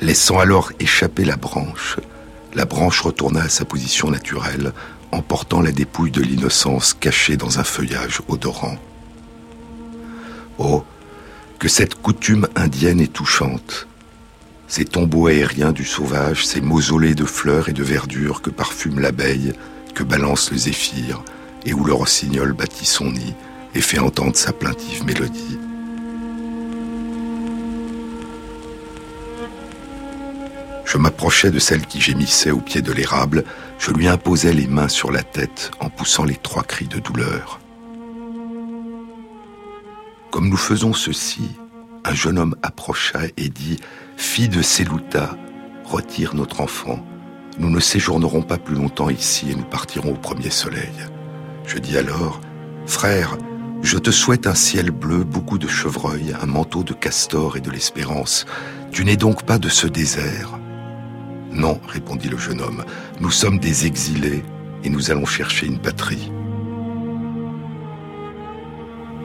Laissant 0.01 0.39
alors 0.39 0.73
échapper 0.81 1.25
la 1.25 1.37
branche, 1.37 1.99
la 2.55 2.65
branche 2.65 3.03
retourna 3.03 3.43
à 3.43 3.49
sa 3.49 3.65
position 3.65 4.11
naturelle, 4.11 4.73
emportant 5.13 5.61
la 5.61 5.73
dépouille 5.73 6.11
de 6.11 6.23
l'innocence 6.23 6.95
cachée 6.95 7.37
dans 7.37 7.59
un 7.59 7.65
feuillage 7.65 8.21
odorant. 8.29 8.79
Oh, 10.59 10.85
que 11.61 11.69
cette 11.69 11.95
coutume 11.95 12.49
indienne 12.57 13.01
est 13.01 13.13
touchante. 13.13 13.87
Ces 14.67 14.87
tombeaux 14.87 15.27
aériens 15.27 15.73
du 15.73 15.85
sauvage, 15.85 16.47
ces 16.47 16.63
mausolées 16.63 17.15
de 17.15 17.27
fleurs 17.27 17.69
et 17.69 17.75
de 17.75 17.85
verdure 17.85 18.41
que 18.41 18.49
parfume 18.49 18.99
l'abeille, 18.99 19.53
que 19.95 20.03
balance 20.03 20.51
le 20.51 20.57
zéphyr, 20.57 21.23
et 21.67 21.75
où 21.75 21.85
le 21.85 21.93
rossignol 21.93 22.55
bâtit 22.55 22.87
son 22.87 23.13
nid 23.13 23.35
et 23.75 23.83
fait 23.83 23.99
entendre 23.99 24.37
sa 24.37 24.55
plaintive 24.55 25.05
mélodie. 25.05 25.59
Je 30.87 30.97
m'approchais 30.97 31.51
de 31.51 31.59
celle 31.59 31.85
qui 31.85 32.01
gémissait 32.01 32.51
au 32.53 32.61
pied 32.61 32.81
de 32.81 32.91
l'érable, 32.91 33.45
je 33.79 33.91
lui 33.91 34.09
imposais 34.09 34.55
les 34.55 34.67
mains 34.67 34.89
sur 34.89 35.13
la 35.13 35.23
tête 35.23 35.71
en 35.79 35.91
poussant 35.91 36.25
les 36.25 36.37
trois 36.37 36.63
cris 36.63 36.89
de 36.89 37.01
douleur. 37.01 37.61
Comme 40.31 40.49
nous 40.49 40.57
faisons 40.57 40.93
ceci, 40.93 41.43
un 42.05 42.15
jeune 42.15 42.39
homme 42.39 42.55
approcha 42.63 43.21
et 43.37 43.49
dit 43.49 43.79
Fille 44.17 44.49
de 44.49 44.63
Selouta, 44.63 45.37
retire 45.85 46.35
notre 46.35 46.61
enfant. 46.61 47.05
Nous 47.59 47.69
ne 47.69 47.81
séjournerons 47.81 48.43
pas 48.43 48.57
plus 48.57 48.77
longtemps 48.77 49.11
ici 49.11 49.51
et 49.51 49.57
nous 49.57 49.65
partirons 49.65 50.13
au 50.13 50.17
premier 50.17 50.51
soleil. 50.51 50.93
Je 51.67 51.79
dis 51.79 51.99
alors 51.99 52.41
Frère, 52.87 53.37
Je 53.83 53.99
te 53.99 54.11
souhaite 54.11 54.47
un 54.47 54.55
ciel 54.55 54.91
bleu, 54.91 55.25
beaucoup 55.25 55.59
de 55.59 55.67
chevreuils, 55.67 56.35
un 56.41 56.47
manteau 56.47 56.85
de 56.85 56.93
castor 56.93 57.57
et 57.57 57.61
de 57.61 57.71
l'espérance. 57.71 58.45
Tu 58.93 59.05
n'es 59.05 59.17
donc 59.17 59.45
pas 59.45 59.59
de 59.59 59.69
ce 59.69 59.87
désert. 59.87 60.59
Non, 61.51 61.81
répondit 61.89 62.29
le 62.29 62.39
jeune 62.39 62.61
homme, 62.61 62.85
nous 63.21 63.31
sommes 63.31 63.59
des 63.59 63.87
exilés 63.87 64.45
et 64.85 64.91
nous 64.91 65.11
allons 65.11 65.27
chercher 65.27 65.67
une 65.67 65.79
patrie. 65.79 66.31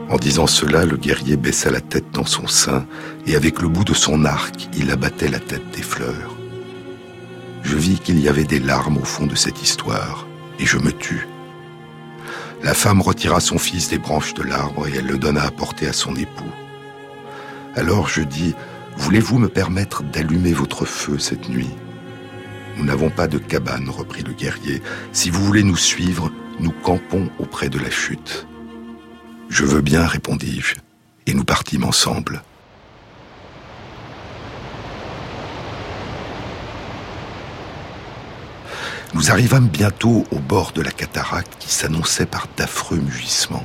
En 0.09 0.17
disant 0.17 0.45
cela, 0.45 0.85
le 0.85 0.97
guerrier 0.97 1.35
baissa 1.35 1.71
la 1.71 1.81
tête 1.81 2.11
dans 2.11 2.25
son 2.25 2.47
sein 2.47 2.85
et 3.25 3.35
avec 3.35 3.61
le 3.61 3.67
bout 3.67 3.83
de 3.83 3.93
son 3.93 4.23
arc, 4.23 4.69
il 4.77 4.91
abattait 4.91 5.27
la 5.27 5.39
tête 5.39 5.71
des 5.75 5.81
fleurs. 5.81 6.35
Je 7.63 7.75
vis 7.75 7.99
qu'il 7.99 8.19
y 8.19 8.29
avait 8.29 8.43
des 8.43 8.59
larmes 8.59 8.97
au 8.97 9.03
fond 9.03 9.25
de 9.25 9.35
cette 9.35 9.63
histoire 9.63 10.27
et 10.59 10.65
je 10.65 10.77
me 10.77 10.91
tus. 10.91 11.27
La 12.61 12.75
femme 12.75 13.01
retira 13.01 13.39
son 13.39 13.57
fils 13.57 13.89
des 13.89 13.97
branches 13.97 14.35
de 14.35 14.43
l'arbre 14.43 14.87
et 14.87 14.93
elle 14.97 15.07
le 15.07 15.17
donna 15.17 15.43
à 15.43 15.51
porter 15.51 15.87
à 15.87 15.93
son 15.93 16.15
époux. 16.15 16.53
Alors 17.75 18.07
je 18.07 18.21
dis, 18.21 18.53
voulez-vous 18.97 19.39
me 19.39 19.49
permettre 19.49 20.03
d'allumer 20.03 20.53
votre 20.53 20.85
feu 20.85 21.17
cette 21.17 21.49
nuit? 21.49 21.71
Nous 22.77 22.85
n'avons 22.85 23.09
pas 23.09 23.27
de 23.27 23.39
cabane, 23.39 23.89
reprit 23.89 24.23
le 24.23 24.33
guerrier. 24.33 24.83
Si 25.13 25.31
vous 25.31 25.43
voulez 25.43 25.63
nous 25.63 25.77
suivre, 25.77 26.31
nous 26.59 26.71
campons 26.71 27.29
auprès 27.39 27.69
de 27.69 27.79
la 27.79 27.89
chute. 27.89 28.47
Je 29.57 29.63
veux 29.63 29.79
bien, 29.79 30.05
répondis-je, 30.05 30.75
et 31.27 31.33
nous 31.33 31.45
partîmes 31.45 31.85
ensemble. 31.85 32.41
Nous 39.13 39.31
arrivâmes 39.31 39.69
bientôt 39.69 40.25
au 40.31 40.39
bord 40.39 40.73
de 40.73 40.81
la 40.81 40.91
cataracte 40.91 41.55
qui 41.57 41.71
s'annonçait 41.71 42.25
par 42.25 42.47
d'affreux 42.57 42.97
mugissements. 42.97 43.63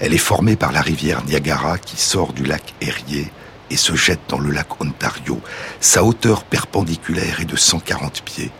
Elle 0.00 0.12
est 0.12 0.18
formée 0.18 0.56
par 0.56 0.72
la 0.72 0.80
rivière 0.80 1.24
Niagara 1.24 1.78
qui 1.78 1.98
sort 1.98 2.32
du 2.32 2.42
lac 2.42 2.74
Erie 2.80 3.28
et 3.70 3.76
se 3.76 3.94
jette 3.94 4.28
dans 4.28 4.40
le 4.40 4.50
lac 4.50 4.80
Ontario. 4.80 5.40
Sa 5.78 6.02
hauteur 6.02 6.42
perpendiculaire 6.42 7.40
est 7.40 7.44
de 7.44 7.54
140 7.54 8.22
pieds. 8.24 8.50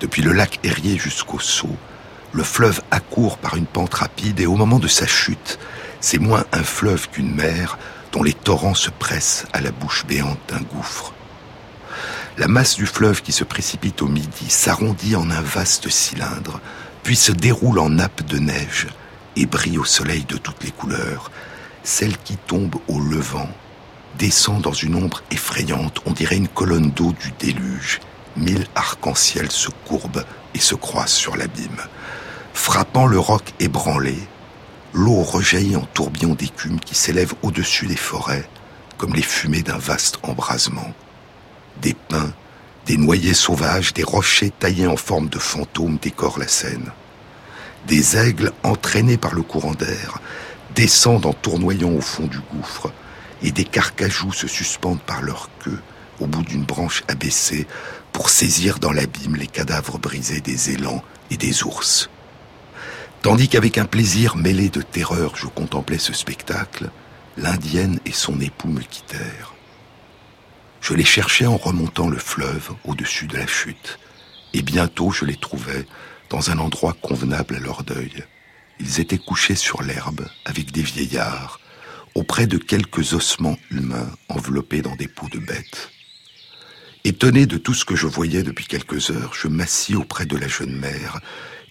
Depuis 0.00 0.22
le 0.22 0.32
lac 0.32 0.58
Erie 0.64 0.98
jusqu'au 0.98 1.38
Sault, 1.38 1.76
le 2.32 2.42
fleuve 2.42 2.80
accourt 2.90 3.38
par 3.38 3.56
une 3.56 3.66
pente 3.66 3.94
rapide 3.94 4.40
et 4.40 4.46
au 4.46 4.56
moment 4.56 4.78
de 4.78 4.88
sa 4.88 5.06
chute, 5.06 5.58
c'est 6.00 6.18
moins 6.18 6.44
un 6.52 6.62
fleuve 6.62 7.08
qu'une 7.08 7.34
mer 7.34 7.78
dont 8.12 8.22
les 8.22 8.34
torrents 8.34 8.74
se 8.74 8.90
pressent 8.90 9.46
à 9.52 9.60
la 9.60 9.70
bouche 9.70 10.06
béante 10.06 10.38
d'un 10.48 10.60
gouffre. 10.60 11.12
La 12.36 12.48
masse 12.48 12.76
du 12.76 12.86
fleuve 12.86 13.22
qui 13.22 13.32
se 13.32 13.44
précipite 13.44 14.00
au 14.00 14.06
midi 14.06 14.48
s'arrondit 14.48 15.16
en 15.16 15.30
un 15.30 15.40
vaste 15.40 15.88
cylindre, 15.88 16.60
puis 17.02 17.16
se 17.16 17.32
déroule 17.32 17.78
en 17.78 17.90
nappe 17.90 18.24
de 18.26 18.38
neige 18.38 18.86
et 19.34 19.46
brille 19.46 19.78
au 19.78 19.84
soleil 19.84 20.24
de 20.24 20.36
toutes 20.36 20.62
les 20.62 20.70
couleurs. 20.70 21.30
Celle 21.82 22.16
qui 22.18 22.36
tombe 22.36 22.76
au 22.86 23.00
levant 23.00 23.48
descend 24.18 24.62
dans 24.62 24.72
une 24.72 24.94
ombre 24.94 25.22
effrayante, 25.30 25.98
on 26.06 26.12
dirait 26.12 26.36
une 26.36 26.48
colonne 26.48 26.90
d'eau 26.90 27.12
du 27.12 27.32
déluge. 27.38 28.00
Mille 28.36 28.66
arcs-en-ciel 28.74 29.50
se 29.50 29.70
courbent 29.86 30.24
et 30.54 30.60
se 30.60 30.74
croisent 30.74 31.14
sur 31.14 31.36
l'abîme. 31.36 31.82
Frappant 32.60 33.06
le 33.06 33.18
roc 33.18 33.54
ébranlé, 33.60 34.16
l'eau 34.92 35.22
rejaillit 35.22 35.76
en 35.76 35.86
tourbillons 35.94 36.34
d'écume 36.34 36.80
qui 36.80 36.94
s'élèvent 36.94 37.34
au-dessus 37.42 37.86
des 37.86 37.96
forêts, 37.96 38.46
comme 38.98 39.14
les 39.14 39.22
fumées 39.22 39.62
d'un 39.62 39.78
vaste 39.78 40.18
embrasement 40.22 40.92
des 41.80 41.94
pins, 41.94 42.32
des 42.84 42.96
noyers 42.96 43.32
sauvages, 43.32 43.94
des 43.94 44.02
rochers 44.02 44.50
taillés 44.50 44.88
en 44.88 44.96
forme 44.96 45.28
de 45.28 45.38
fantômes 45.38 45.98
décorent 46.02 46.40
la 46.40 46.48
scène. 46.48 46.92
Des 47.86 48.16
aigles 48.16 48.52
entraînés 48.64 49.16
par 49.16 49.34
le 49.34 49.42
courant 49.42 49.74
d'air 49.74 50.18
descendent 50.74 51.26
en 51.26 51.32
tournoyant 51.32 51.92
au 51.92 52.00
fond 52.00 52.26
du 52.26 52.40
gouffre, 52.52 52.92
et 53.40 53.52
des 53.52 53.64
carcajous 53.64 54.32
se 54.32 54.48
suspendent 54.48 55.00
par 55.00 55.22
leur 55.22 55.48
queue 55.60 55.80
au 56.20 56.26
bout 56.26 56.42
d'une 56.42 56.64
branche 56.64 57.04
abaissée 57.06 57.68
pour 58.12 58.28
saisir 58.28 58.80
dans 58.80 58.92
l'abîme 58.92 59.36
les 59.36 59.46
cadavres 59.46 59.98
brisés 59.98 60.40
des 60.40 60.70
élans 60.70 61.04
et 61.30 61.36
des 61.36 61.62
ours. 61.62 62.10
Tandis 63.22 63.48
qu'avec 63.48 63.78
un 63.78 63.84
plaisir 63.84 64.36
mêlé 64.36 64.68
de 64.68 64.80
terreur 64.80 65.36
je 65.36 65.46
contemplais 65.46 65.98
ce 65.98 66.12
spectacle, 66.12 66.90
l'indienne 67.36 67.98
et 68.04 68.12
son 68.12 68.40
époux 68.40 68.68
me 68.68 68.80
quittèrent. 68.80 69.54
Je 70.80 70.94
les 70.94 71.04
cherchais 71.04 71.46
en 71.46 71.56
remontant 71.56 72.08
le 72.08 72.18
fleuve 72.18 72.70
au-dessus 72.84 73.26
de 73.26 73.36
la 73.36 73.46
chute, 73.46 73.98
et 74.54 74.62
bientôt 74.62 75.10
je 75.10 75.24
les 75.24 75.36
trouvais 75.36 75.84
dans 76.30 76.50
un 76.50 76.58
endroit 76.58 76.94
convenable 76.94 77.56
à 77.56 77.60
leur 77.60 77.82
deuil. 77.82 78.24
Ils 78.78 79.00
étaient 79.00 79.18
couchés 79.18 79.56
sur 79.56 79.82
l'herbe 79.82 80.28
avec 80.44 80.70
des 80.70 80.82
vieillards, 80.82 81.58
auprès 82.14 82.46
de 82.46 82.56
quelques 82.56 83.14
ossements 83.14 83.58
humains 83.70 84.10
enveloppés 84.28 84.82
dans 84.82 84.94
des 84.94 85.08
peaux 85.08 85.28
de 85.28 85.38
bêtes. 85.38 85.90
Étonné 87.04 87.46
de 87.46 87.58
tout 87.58 87.74
ce 87.74 87.84
que 87.84 87.96
je 87.96 88.06
voyais 88.06 88.42
depuis 88.42 88.66
quelques 88.66 89.10
heures, 89.10 89.34
je 89.34 89.48
m'assis 89.48 89.96
auprès 89.96 90.26
de 90.26 90.36
la 90.36 90.48
jeune 90.48 90.76
mère 90.76 91.20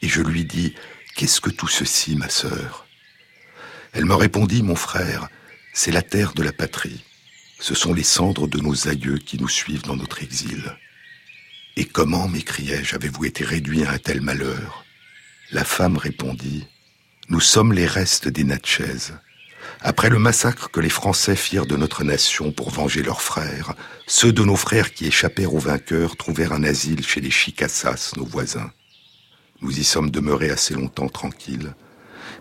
et 0.02 0.08
je 0.08 0.22
lui 0.22 0.46
dis 0.46 0.74
Qu'est-ce 1.18 1.42
que 1.42 1.50
tout 1.50 1.68
ceci, 1.68 2.16
ma 2.16 2.30
sœur? 2.30 2.86
Elle 3.94 4.06
me 4.06 4.14
répondit 4.14 4.62
Mon 4.62 4.76
frère, 4.76 5.30
c'est 5.74 5.90
la 5.90 6.04
terre 6.04 6.34
de 6.34 6.44
la 6.44 6.52
patrie. 6.52 7.04
Ce 7.60 7.74
sont 7.74 7.92
les 7.96 8.04
cendres 8.04 8.48
de 8.48 8.60
nos 8.60 8.88
aïeux 8.88 9.18
qui 9.18 9.40
nous 9.40 9.50
suivent 9.50 9.82
dans 9.82 9.96
notre 9.96 10.22
exil. 10.22 10.78
Et 11.76 11.86
comment, 11.86 12.28
m'écriai-je, 12.28 12.94
avez-vous 12.94 13.26
été 13.26 13.44
réduit 13.44 13.84
à 13.84 13.94
un 13.94 13.98
tel 13.98 14.22
malheur? 14.22 14.86
La 15.50 15.64
femme 15.64 15.98
répondit, 15.98 16.68
Nous 17.30 17.42
sommes 17.42 17.74
les 17.74 17.88
restes 17.88 18.28
des 18.28 18.44
Natchez. 18.44 19.16
Après 19.82 20.12
le 20.12 20.20
massacre 20.20 20.70
que 20.70 20.82
les 20.82 20.90
Français 20.90 21.36
firent 21.36 21.66
de 21.66 21.78
notre 21.78 22.04
nation 22.04 22.52
pour 22.52 22.70
venger 22.70 23.02
leurs 23.02 23.24
frères, 23.24 23.74
ceux 24.06 24.32
de 24.32 24.44
nos 24.44 24.56
frères 24.56 24.94
qui 24.94 25.08
échappèrent 25.08 25.56
aux 25.56 25.58
vainqueurs 25.58 26.16
trouvèrent 26.16 26.54
un 26.54 26.64
asile 26.64 27.04
chez 27.04 27.22
les 27.22 27.32
Chicassas, 27.32 28.14
nos 28.18 28.26
voisins. 28.26 28.72
Nous 29.62 29.80
y 29.80 29.84
sommes 29.84 30.12
demeurés 30.12 30.52
assez 30.52 30.76
longtemps 30.76 31.10
tranquilles. 31.10 31.74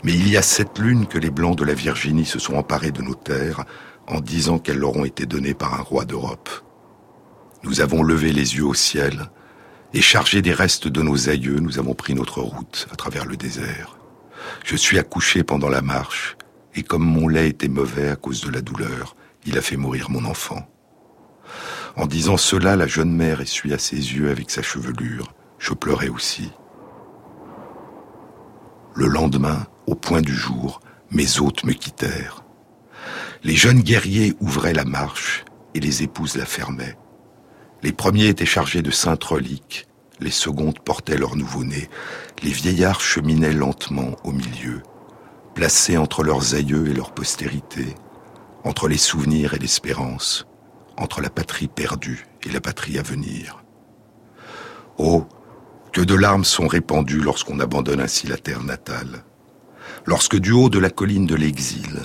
Mais 0.04 0.12
il 0.12 0.28
y 0.28 0.36
a 0.36 0.42
sept 0.42 0.78
lunes 0.78 1.06
que 1.06 1.18
les 1.18 1.30
Blancs 1.30 1.56
de 1.56 1.64
la 1.64 1.74
Virginie 1.74 2.26
se 2.26 2.38
sont 2.38 2.56
emparés 2.56 2.92
de 2.92 3.02
nos 3.02 3.14
terres 3.14 3.64
en 4.06 4.20
disant 4.20 4.58
qu'elles 4.58 4.78
leur 4.78 4.96
ont 4.96 5.04
été 5.04 5.26
données 5.26 5.54
par 5.54 5.74
un 5.74 5.82
roi 5.82 6.04
d'Europe. 6.04 6.50
Nous 7.62 7.80
avons 7.80 8.02
levé 8.02 8.32
les 8.32 8.56
yeux 8.56 8.66
au 8.66 8.74
ciel 8.74 9.30
et 9.94 10.02
chargés 10.02 10.42
des 10.42 10.52
restes 10.52 10.88
de 10.88 11.02
nos 11.02 11.28
aïeux, 11.28 11.58
nous 11.58 11.78
avons 11.78 11.94
pris 11.94 12.14
notre 12.14 12.42
route 12.42 12.86
à 12.92 12.96
travers 12.96 13.24
le 13.24 13.36
désert. 13.36 13.98
Je 14.64 14.76
suis 14.76 14.98
accouché 14.98 15.42
pendant 15.42 15.70
la 15.70 15.82
marche 15.82 16.36
et 16.74 16.82
comme 16.82 17.04
mon 17.04 17.28
lait 17.28 17.48
était 17.48 17.68
mauvais 17.68 18.08
à 18.10 18.16
cause 18.16 18.42
de 18.42 18.50
la 18.50 18.60
douleur, 18.60 19.16
il 19.46 19.56
a 19.56 19.62
fait 19.62 19.76
mourir 19.76 20.10
mon 20.10 20.24
enfant. 20.26 20.68
En 21.96 22.06
disant 22.06 22.36
cela, 22.36 22.76
la 22.76 22.86
jeune 22.86 23.12
mère 23.12 23.40
essuya 23.40 23.78
ses 23.78 23.96
yeux 23.96 24.30
avec 24.30 24.50
sa 24.50 24.60
chevelure. 24.60 25.32
Je 25.58 25.72
pleurais 25.72 26.10
aussi. 26.10 26.50
Le 28.96 29.08
lendemain, 29.08 29.66
au 29.86 29.94
point 29.94 30.22
du 30.22 30.34
jour, 30.34 30.80
mes 31.10 31.38
hôtes 31.38 31.64
me 31.64 31.74
quittèrent. 31.74 32.44
Les 33.44 33.54
jeunes 33.54 33.82
guerriers 33.82 34.34
ouvraient 34.40 34.72
la 34.72 34.86
marche 34.86 35.44
et 35.74 35.80
les 35.80 36.02
épouses 36.02 36.36
la 36.36 36.46
fermaient. 36.46 36.96
Les 37.82 37.92
premiers 37.92 38.28
étaient 38.28 38.46
chargés 38.46 38.80
de 38.80 38.90
saintes 38.90 39.22
reliques, 39.22 39.86
les 40.18 40.30
secondes 40.30 40.78
portaient 40.78 41.18
leur 41.18 41.36
nouveau-né. 41.36 41.90
Les 42.42 42.50
vieillards 42.50 43.02
cheminaient 43.02 43.52
lentement 43.52 44.16
au 44.24 44.32
milieu, 44.32 44.82
placés 45.54 45.98
entre 45.98 46.22
leurs 46.22 46.54
aïeux 46.54 46.88
et 46.88 46.94
leur 46.94 47.12
postérité, 47.12 47.94
entre 48.64 48.88
les 48.88 48.96
souvenirs 48.96 49.52
et 49.52 49.58
l'espérance, 49.58 50.46
entre 50.96 51.20
la 51.20 51.28
patrie 51.28 51.68
perdue 51.68 52.26
et 52.46 52.48
la 52.50 52.62
patrie 52.62 52.98
à 52.98 53.02
venir. 53.02 53.62
Oh, 54.96 55.26
que 55.96 56.02
de 56.02 56.14
larmes 56.14 56.44
sont 56.44 56.66
répandues 56.66 57.22
lorsqu'on 57.22 57.58
abandonne 57.58 58.00
ainsi 58.00 58.26
la 58.26 58.36
terre 58.36 58.62
natale. 58.62 59.24
Lorsque 60.04 60.36
du 60.36 60.52
haut 60.52 60.68
de 60.68 60.78
la 60.78 60.90
colline 60.90 61.24
de 61.24 61.34
l'exil, 61.34 62.02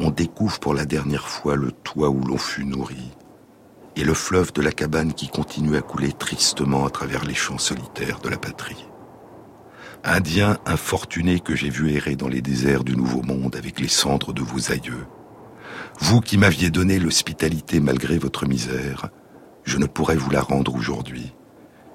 on 0.00 0.10
découvre 0.10 0.58
pour 0.58 0.74
la 0.74 0.84
dernière 0.84 1.28
fois 1.28 1.54
le 1.54 1.70
toit 1.70 2.10
où 2.10 2.24
l'on 2.24 2.38
fut 2.38 2.64
nourri, 2.64 3.12
et 3.94 4.02
le 4.02 4.14
fleuve 4.14 4.52
de 4.52 4.62
la 4.62 4.72
cabane 4.72 5.14
qui 5.14 5.28
continue 5.28 5.76
à 5.76 5.80
couler 5.80 6.12
tristement 6.12 6.84
à 6.84 6.90
travers 6.90 7.24
les 7.24 7.34
champs 7.34 7.58
solitaires 7.58 8.18
de 8.18 8.30
la 8.30 8.36
patrie. 8.36 8.84
Indien 10.02 10.58
infortuné 10.66 11.38
que 11.38 11.54
j'ai 11.54 11.70
vu 11.70 11.92
errer 11.92 12.16
dans 12.16 12.26
les 12.26 12.42
déserts 12.42 12.82
du 12.82 12.96
Nouveau 12.96 13.22
Monde 13.22 13.54
avec 13.54 13.78
les 13.78 13.86
cendres 13.86 14.32
de 14.32 14.42
vos 14.42 14.72
aïeux, 14.72 15.06
vous 16.00 16.20
qui 16.20 16.36
m'aviez 16.36 16.70
donné 16.70 16.98
l'hospitalité 16.98 17.78
malgré 17.78 18.18
votre 18.18 18.44
misère, 18.44 19.08
je 19.62 19.78
ne 19.78 19.86
pourrais 19.86 20.16
vous 20.16 20.30
la 20.30 20.40
rendre 20.40 20.74
aujourd'hui, 20.74 21.32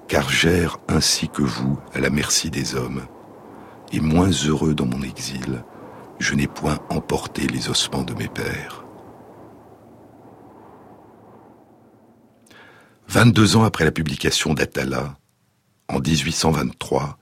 car 0.08 0.30
j'erre 0.30 0.78
ainsi 0.88 1.28
que 1.28 1.42
vous 1.42 1.78
à 1.94 2.00
la 2.00 2.10
merci 2.10 2.50
des 2.50 2.74
hommes, 2.74 3.02
et 3.92 4.00
moins 4.00 4.30
heureux 4.30 4.74
dans 4.74 4.86
mon 4.86 5.02
exil, 5.02 5.64
je 6.18 6.34
n'ai 6.34 6.46
point 6.46 6.78
emporté 6.90 7.46
les 7.46 7.68
ossements 7.68 8.02
de 8.02 8.14
mes 8.14 8.28
pères. 8.28 8.84
22 13.08 13.56
ans 13.56 13.64
après 13.64 13.84
la 13.84 13.92
publication 13.92 14.54
d'Atala, 14.54 15.16
en 15.88 16.00
1823, 16.00 17.18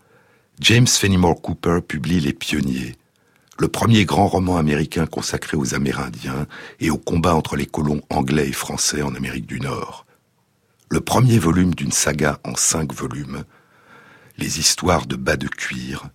James 0.60 0.86
Fenimore 0.86 1.42
Cooper 1.42 1.80
publie 1.86 2.20
Les 2.20 2.32
Pionniers, 2.32 2.96
le 3.58 3.68
premier 3.68 4.04
grand 4.04 4.26
roman 4.26 4.56
américain 4.56 5.06
consacré 5.06 5.56
aux 5.56 5.74
Amérindiens 5.74 6.46
et 6.80 6.90
au 6.90 6.96
combat 6.96 7.34
entre 7.34 7.56
les 7.56 7.66
colons 7.66 8.00
anglais 8.10 8.48
et 8.48 8.52
français 8.52 9.02
en 9.02 9.14
Amérique 9.14 9.46
du 9.46 9.60
Nord. 9.60 10.03
Le 10.90 11.00
premier 11.00 11.38
volume 11.38 11.74
d'une 11.74 11.92
saga 11.92 12.40
en 12.44 12.54
cinq 12.56 12.92
volumes, 12.92 13.44
Les 14.36 14.58
histoires 14.58 15.06
de 15.06 15.16
bas 15.16 15.36
de 15.36 15.46
cuir, 15.46 16.08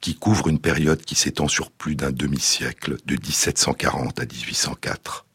qui 0.00 0.14
couvre 0.14 0.48
une 0.48 0.58
période 0.58 1.02
qui 1.02 1.14
s'étend 1.14 1.46
sur 1.46 1.70
plus 1.70 1.94
d'un 1.94 2.10
demi-siècle, 2.10 2.96
de 3.04 3.14
1740 3.14 4.20
à 4.20 4.24
1804. 4.24 5.26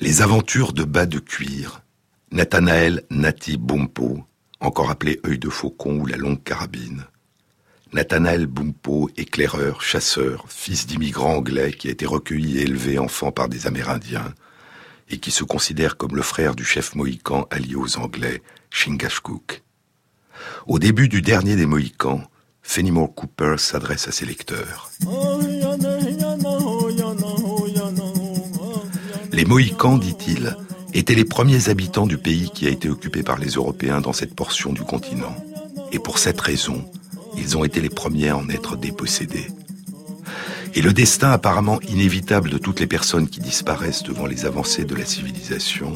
Les 0.00 0.22
aventures 0.22 0.72
de 0.72 0.84
bas 0.84 1.06
de 1.06 1.18
cuir, 1.18 1.82
Nathanael 2.32 3.04
Nati 3.10 3.58
Bumpo, 3.58 4.24
encore 4.60 4.90
appelé 4.90 5.20
œil 5.26 5.38
de 5.38 5.50
faucon 5.50 6.00
ou 6.00 6.06
la 6.06 6.16
longue 6.16 6.42
carabine, 6.42 7.04
Nathanael 7.92 8.46
Bumpo, 8.46 9.08
éclaireur, 9.16 9.82
chasseur, 9.82 10.46
fils 10.48 10.86
d'immigrants 10.86 11.36
anglais 11.36 11.72
qui 11.72 11.88
a 11.88 11.92
été 11.92 12.06
recueilli 12.06 12.58
et 12.58 12.62
élevé 12.62 12.98
enfant 12.98 13.30
par 13.30 13.48
des 13.48 13.66
Amérindiens, 13.68 14.34
et 15.10 15.18
qui 15.18 15.30
se 15.30 15.44
considère 15.44 15.96
comme 15.96 16.16
le 16.16 16.22
frère 16.22 16.54
du 16.54 16.64
chef 16.64 16.94
mohican 16.94 17.46
allié 17.50 17.74
aux 17.74 17.98
Anglais, 17.98 18.42
Chingachgook. 18.70 19.62
Au 20.66 20.78
début 20.78 21.08
du 21.08 21.22
dernier 21.22 21.56
des 21.56 21.66
Mohicans, 21.66 22.22
Fenimore 22.62 23.14
Cooper 23.14 23.56
s'adresse 23.58 24.08
à 24.08 24.12
ses 24.12 24.24
lecteurs. 24.26 24.90
Les 29.32 29.44
Mohicans, 29.44 29.98
dit-il, 29.98 30.56
étaient 30.94 31.14
les 31.14 31.24
premiers 31.24 31.68
habitants 31.68 32.06
du 32.06 32.18
pays 32.18 32.50
qui 32.54 32.66
a 32.66 32.70
été 32.70 32.88
occupé 32.88 33.22
par 33.22 33.38
les 33.38 33.50
Européens 33.50 34.00
dans 34.00 34.12
cette 34.12 34.34
portion 34.34 34.72
du 34.72 34.82
continent. 34.82 35.36
Et 35.92 35.98
pour 35.98 36.18
cette 36.18 36.40
raison, 36.40 36.90
ils 37.36 37.56
ont 37.56 37.64
été 37.64 37.80
les 37.80 37.90
premiers 37.90 38.30
à 38.30 38.36
en 38.36 38.48
être 38.48 38.76
dépossédés. 38.76 39.48
Et 40.76 40.82
le 40.82 40.92
destin 40.92 41.30
apparemment 41.30 41.80
inévitable 41.82 42.50
de 42.50 42.58
toutes 42.58 42.80
les 42.80 42.88
personnes 42.88 43.28
qui 43.28 43.40
disparaissent 43.40 44.02
devant 44.02 44.26
les 44.26 44.44
avancées 44.44 44.84
de 44.84 44.96
la 44.96 45.04
civilisation, 45.04 45.92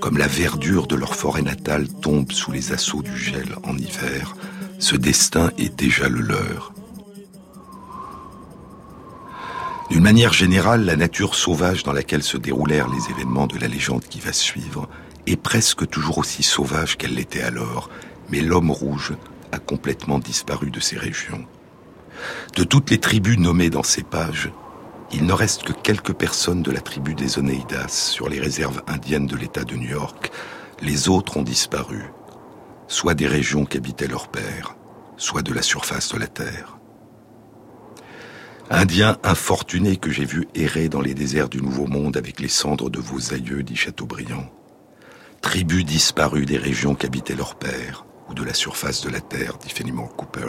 comme 0.00 0.18
la 0.18 0.28
verdure 0.28 0.86
de 0.86 0.94
leur 0.94 1.16
forêt 1.16 1.42
natale 1.42 1.88
tombe 1.88 2.30
sous 2.30 2.52
les 2.52 2.72
assauts 2.72 3.02
du 3.02 3.16
gel 3.16 3.56
en 3.64 3.76
hiver, 3.76 4.36
ce 4.78 4.94
destin 4.94 5.50
est 5.58 5.74
déjà 5.74 6.08
le 6.08 6.20
leur. 6.20 6.72
D'une 9.90 10.02
manière 10.02 10.32
générale, 10.32 10.84
la 10.84 10.96
nature 10.96 11.34
sauvage 11.34 11.82
dans 11.82 11.92
laquelle 11.92 12.22
se 12.22 12.36
déroulèrent 12.36 12.88
les 12.88 13.10
événements 13.10 13.46
de 13.46 13.58
la 13.58 13.68
légende 13.68 14.04
qui 14.04 14.20
va 14.20 14.32
suivre 14.32 14.88
est 15.26 15.36
presque 15.36 15.88
toujours 15.88 16.18
aussi 16.18 16.42
sauvage 16.42 16.96
qu'elle 16.96 17.14
l'était 17.14 17.42
alors, 17.42 17.90
mais 18.30 18.40
l'homme 18.40 18.70
rouge 18.70 19.14
a 19.52 19.58
complètement 19.58 20.18
disparu 20.18 20.70
de 20.70 20.80
ces 20.80 20.98
régions. 20.98 21.46
De 22.56 22.64
toutes 22.64 22.90
les 22.90 22.98
tribus 22.98 23.38
nommées 23.38 23.70
dans 23.70 23.82
ces 23.82 24.02
pages, 24.02 24.50
il 25.12 25.26
ne 25.26 25.32
reste 25.32 25.62
que 25.62 25.72
quelques 25.72 26.12
personnes 26.12 26.62
de 26.62 26.70
la 26.70 26.80
tribu 26.80 27.14
des 27.14 27.38
Oneidas 27.38 27.88
sur 27.88 28.28
les 28.28 28.40
réserves 28.40 28.82
indiennes 28.86 29.26
de 29.26 29.36
l'État 29.36 29.64
de 29.64 29.76
New 29.76 29.90
York. 29.90 30.32
Les 30.80 31.08
autres 31.08 31.36
ont 31.36 31.42
disparu, 31.42 32.10
soit 32.88 33.14
des 33.14 33.26
régions 33.26 33.64
qu'habitaient 33.64 34.08
leurs 34.08 34.28
pères, 34.28 34.76
soit 35.16 35.42
de 35.42 35.52
la 35.52 35.62
surface 35.62 36.12
de 36.12 36.18
la 36.18 36.26
Terre. 36.26 36.78
Indien 38.70 39.18
infortuné 39.22 39.96
que 39.96 40.10
j'ai 40.10 40.24
vu 40.24 40.48
errer 40.54 40.88
dans 40.88 41.02
les 41.02 41.14
déserts 41.14 41.48
du 41.48 41.60
Nouveau 41.60 41.86
Monde 41.86 42.16
avec 42.16 42.40
les 42.40 42.48
cendres 42.48 42.90
de 42.90 42.98
vos 42.98 43.34
aïeux, 43.34 43.62
dit 43.62 43.76
Chateaubriand. 43.76 44.50
Tribu 45.42 45.84
disparue 45.84 46.46
des 46.46 46.56
régions 46.56 46.94
qu'habitaient 46.94 47.36
leurs 47.36 47.56
pères, 47.56 48.06
ou 48.28 48.34
de 48.34 48.42
la 48.42 48.54
surface 48.54 49.02
de 49.02 49.10
la 49.10 49.20
terre, 49.20 49.58
dit 49.58 49.70
Fenimore 49.70 50.16
Cooper. 50.16 50.48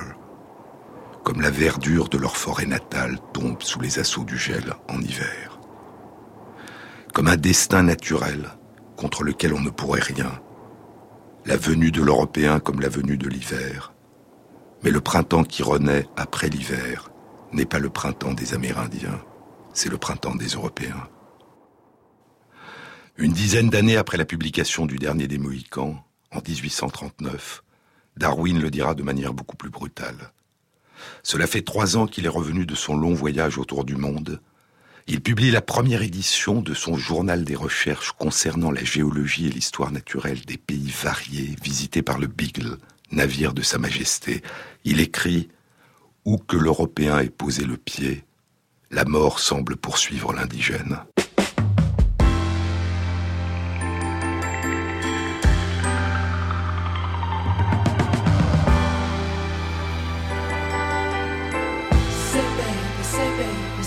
Comme 1.26 1.42
la 1.42 1.50
verdure 1.50 2.08
de 2.08 2.20
leur 2.20 2.38
forêt 2.38 2.68
natale 2.68 3.18
tombe 3.34 3.64
sous 3.64 3.80
les 3.80 3.98
assauts 3.98 4.26
du 4.26 4.38
gel 4.38 4.76
en 4.88 5.02
hiver. 5.02 5.60
Comme 7.16 7.28
un 7.28 7.36
destin 7.36 7.82
naturel 7.82 8.52
contre 8.96 9.24
lequel 9.24 9.56
on 9.56 9.60
ne 9.60 9.72
pourrait 9.72 10.02
rien. 10.02 10.40
La 11.48 11.58
venue 11.58 11.92
de 11.92 12.04
l'Européen 12.04 12.60
comme 12.60 12.80
la 12.80 12.90
venue 12.90 13.18
de 13.18 13.28
l'hiver. 13.28 13.92
Mais 14.84 14.92
le 14.92 15.02
printemps 15.02 15.44
qui 15.44 15.64
renaît 15.64 16.08
après 16.16 16.48
l'hiver 16.48 17.10
n'est 17.54 17.66
pas 17.66 17.80
le 17.80 17.90
printemps 17.90 18.36
des 18.36 18.54
Amérindiens, 18.54 19.20
c'est 19.74 19.90
le 19.90 19.98
printemps 19.98 20.36
des 20.36 20.50
Européens. 20.50 21.10
Une 23.18 23.34
dizaine 23.34 23.72
d'années 23.72 23.98
après 23.98 24.18
la 24.18 24.26
publication 24.26 24.86
du 24.86 24.98
dernier 24.98 25.28
des 25.28 25.40
Mohicans, 25.40 26.04
en 26.32 26.40
1839, 26.48 27.64
Darwin 28.16 28.62
le 28.62 28.70
dira 28.70 28.94
de 28.94 29.02
manière 29.02 29.34
beaucoup 29.34 29.58
plus 29.58 29.72
brutale. 29.72 30.32
Cela 31.24 31.48
fait 31.48 31.62
trois 31.62 31.98
ans 31.98 32.08
qu'il 32.08 32.26
est 32.26 32.30
revenu 32.30 32.66
de 32.66 32.76
son 32.76 32.96
long 32.96 33.14
voyage 33.14 33.58
autour 33.58 33.84
du 33.86 33.96
monde. 33.96 34.40
Il 35.08 35.22
publie 35.22 35.52
la 35.52 35.62
première 35.62 36.02
édition 36.02 36.62
de 36.62 36.74
son 36.74 36.98
journal 36.98 37.44
des 37.44 37.56
recherches 37.56 38.12
concernant 38.14 38.72
la 38.72 38.84
géologie 38.84 39.48
et 39.48 39.52
l'histoire 39.52 39.92
naturelle 39.92 40.42
des 40.46 40.58
pays 40.58 40.92
variés 40.92 41.56
visités 41.62 42.02
par 42.02 42.18
le 42.18 42.28
Beagle, 42.28 42.78
navire 43.12 43.54
de 43.54 43.62
Sa 43.62 43.78
Majesté. 43.78 44.42
Il 44.84 45.00
écrit 45.00 45.50
Où 46.26 46.38
que 46.38 46.58
l'Européen 46.58 47.20
ait 47.20 47.30
posé 47.30 47.66
le 47.66 47.78
pied, 47.78 48.24
la 48.90 49.06
mort 49.06 49.40
semble 49.40 49.76
poursuivre 49.76 50.34
l'indigène. 50.34 51.00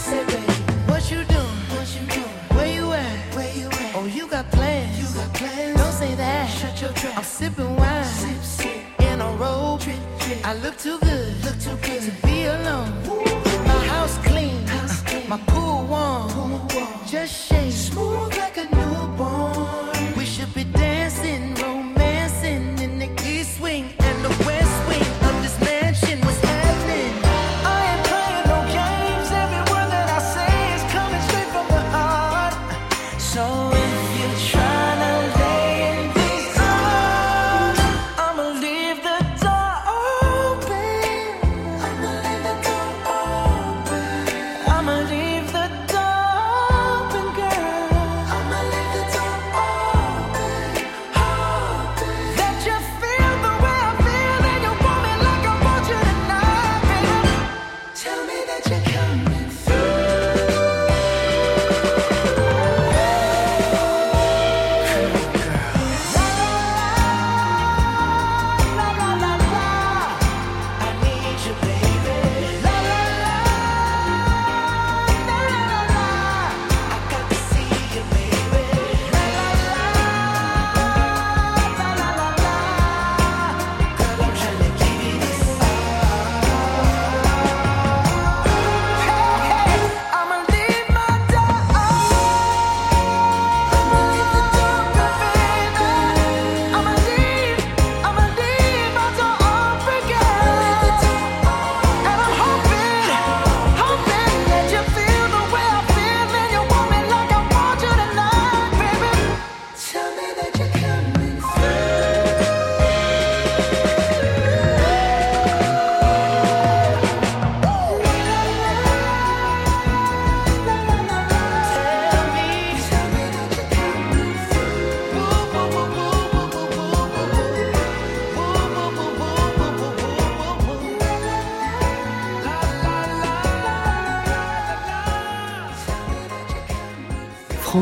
What 0.08 1.10
you 1.10 1.22
doing? 1.24 1.58
What 1.74 1.88
you? 1.94 2.22
Where 2.56 2.72
you 2.72 2.92
at? 2.92 3.34
Where 3.34 3.52
you 3.54 3.66
at? 3.68 3.94
Oh, 3.94 4.06
you 4.06 4.26
got 4.26 4.50
plans. 4.50 5.14
Don't 5.76 5.92
say 5.92 6.14
that. 6.14 6.48
Shut 6.48 6.80
your 6.80 6.92
trap. 6.92 7.18
I'm 7.18 7.24
sipping 7.24 7.76
wine. 7.76 8.06
In 9.00 9.20
a 9.20 9.30
robe. 9.32 9.82
I 10.44 10.54
look 10.54 10.78
too 10.78 10.98
good. 11.00 11.44
Look 11.44 11.58
too 11.60 11.76
to 12.06 12.12
be 12.26 12.44
alone. 12.44 12.90
My 13.66 13.84
house 13.86 14.16
clean. 14.24 14.66
Clean. 15.04 15.28
My 15.28 15.38
pool 15.48 15.84
warm. 15.84 16.30
Pool 16.30 16.66
warm. 16.72 17.06
Just 17.06 17.48
shake. 17.48 17.72
Smooth 17.72 18.36
like 18.38 18.56
a 18.56 18.64
newborn. 18.74 19.37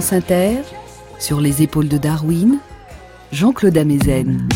France 0.07 0.19
Inter, 0.19 0.63
sur 1.19 1.41
les 1.41 1.63
épaules 1.63 1.89
de 1.89 1.99
Darwin, 1.99 2.61
Jean-Claude 3.33 3.77
Amezen. 3.77 4.49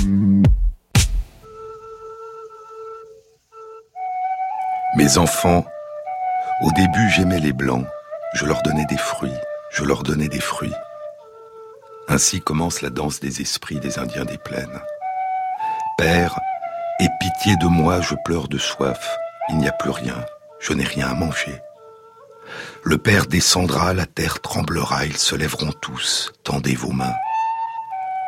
Mes 4.97 5.19
enfants, 5.19 5.67
au 6.63 6.71
début 6.77 7.11
j'aimais 7.11 7.41
les 7.41 7.53
blancs, 7.53 7.85
je 8.35 8.47
leur 8.47 8.63
donnais 8.63 8.85
des 8.85 8.97
fruits, 8.97 9.35
je 9.73 9.83
leur 9.83 10.05
donnais 10.05 10.29
des 10.29 10.39
fruits. 10.39 10.75
Ainsi 12.07 12.41
commence 12.41 12.81
la 12.81 12.91
danse 12.91 13.19
des 13.19 13.41
esprits 13.41 13.81
des 13.81 13.99
Indiens 13.99 14.27
des 14.27 14.39
plaines. 14.39 14.81
Père, 15.99 16.39
aie 17.01 17.09
pitié 17.19 17.57
de 17.57 17.67
moi, 17.67 18.01
je 18.01 18.15
pleure 18.25 18.47
de 18.47 18.59
soif, 18.59 19.19
il 19.49 19.57
n'y 19.57 19.67
a 19.67 19.73
plus 19.73 19.91
rien, 19.91 20.25
je 20.61 20.75
n'ai 20.75 20.85
rien 20.85 21.09
à 21.09 21.15
manger. 21.15 21.61
Le 22.83 22.99
Père 22.99 23.27
descendra, 23.27 23.95
la 23.95 24.07
terre 24.07 24.41
tremblera, 24.41 25.05
ils 25.07 25.17
se 25.17 25.37
lèveront 25.37 25.73
tous, 25.73 26.33
tendez 26.45 26.75
vos 26.75 26.93
mains. 26.93 27.15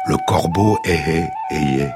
Le 0.07 0.17
corbeau 0.27 0.79
hé 0.85 0.95
hé 0.95 1.29
hé 1.51 1.89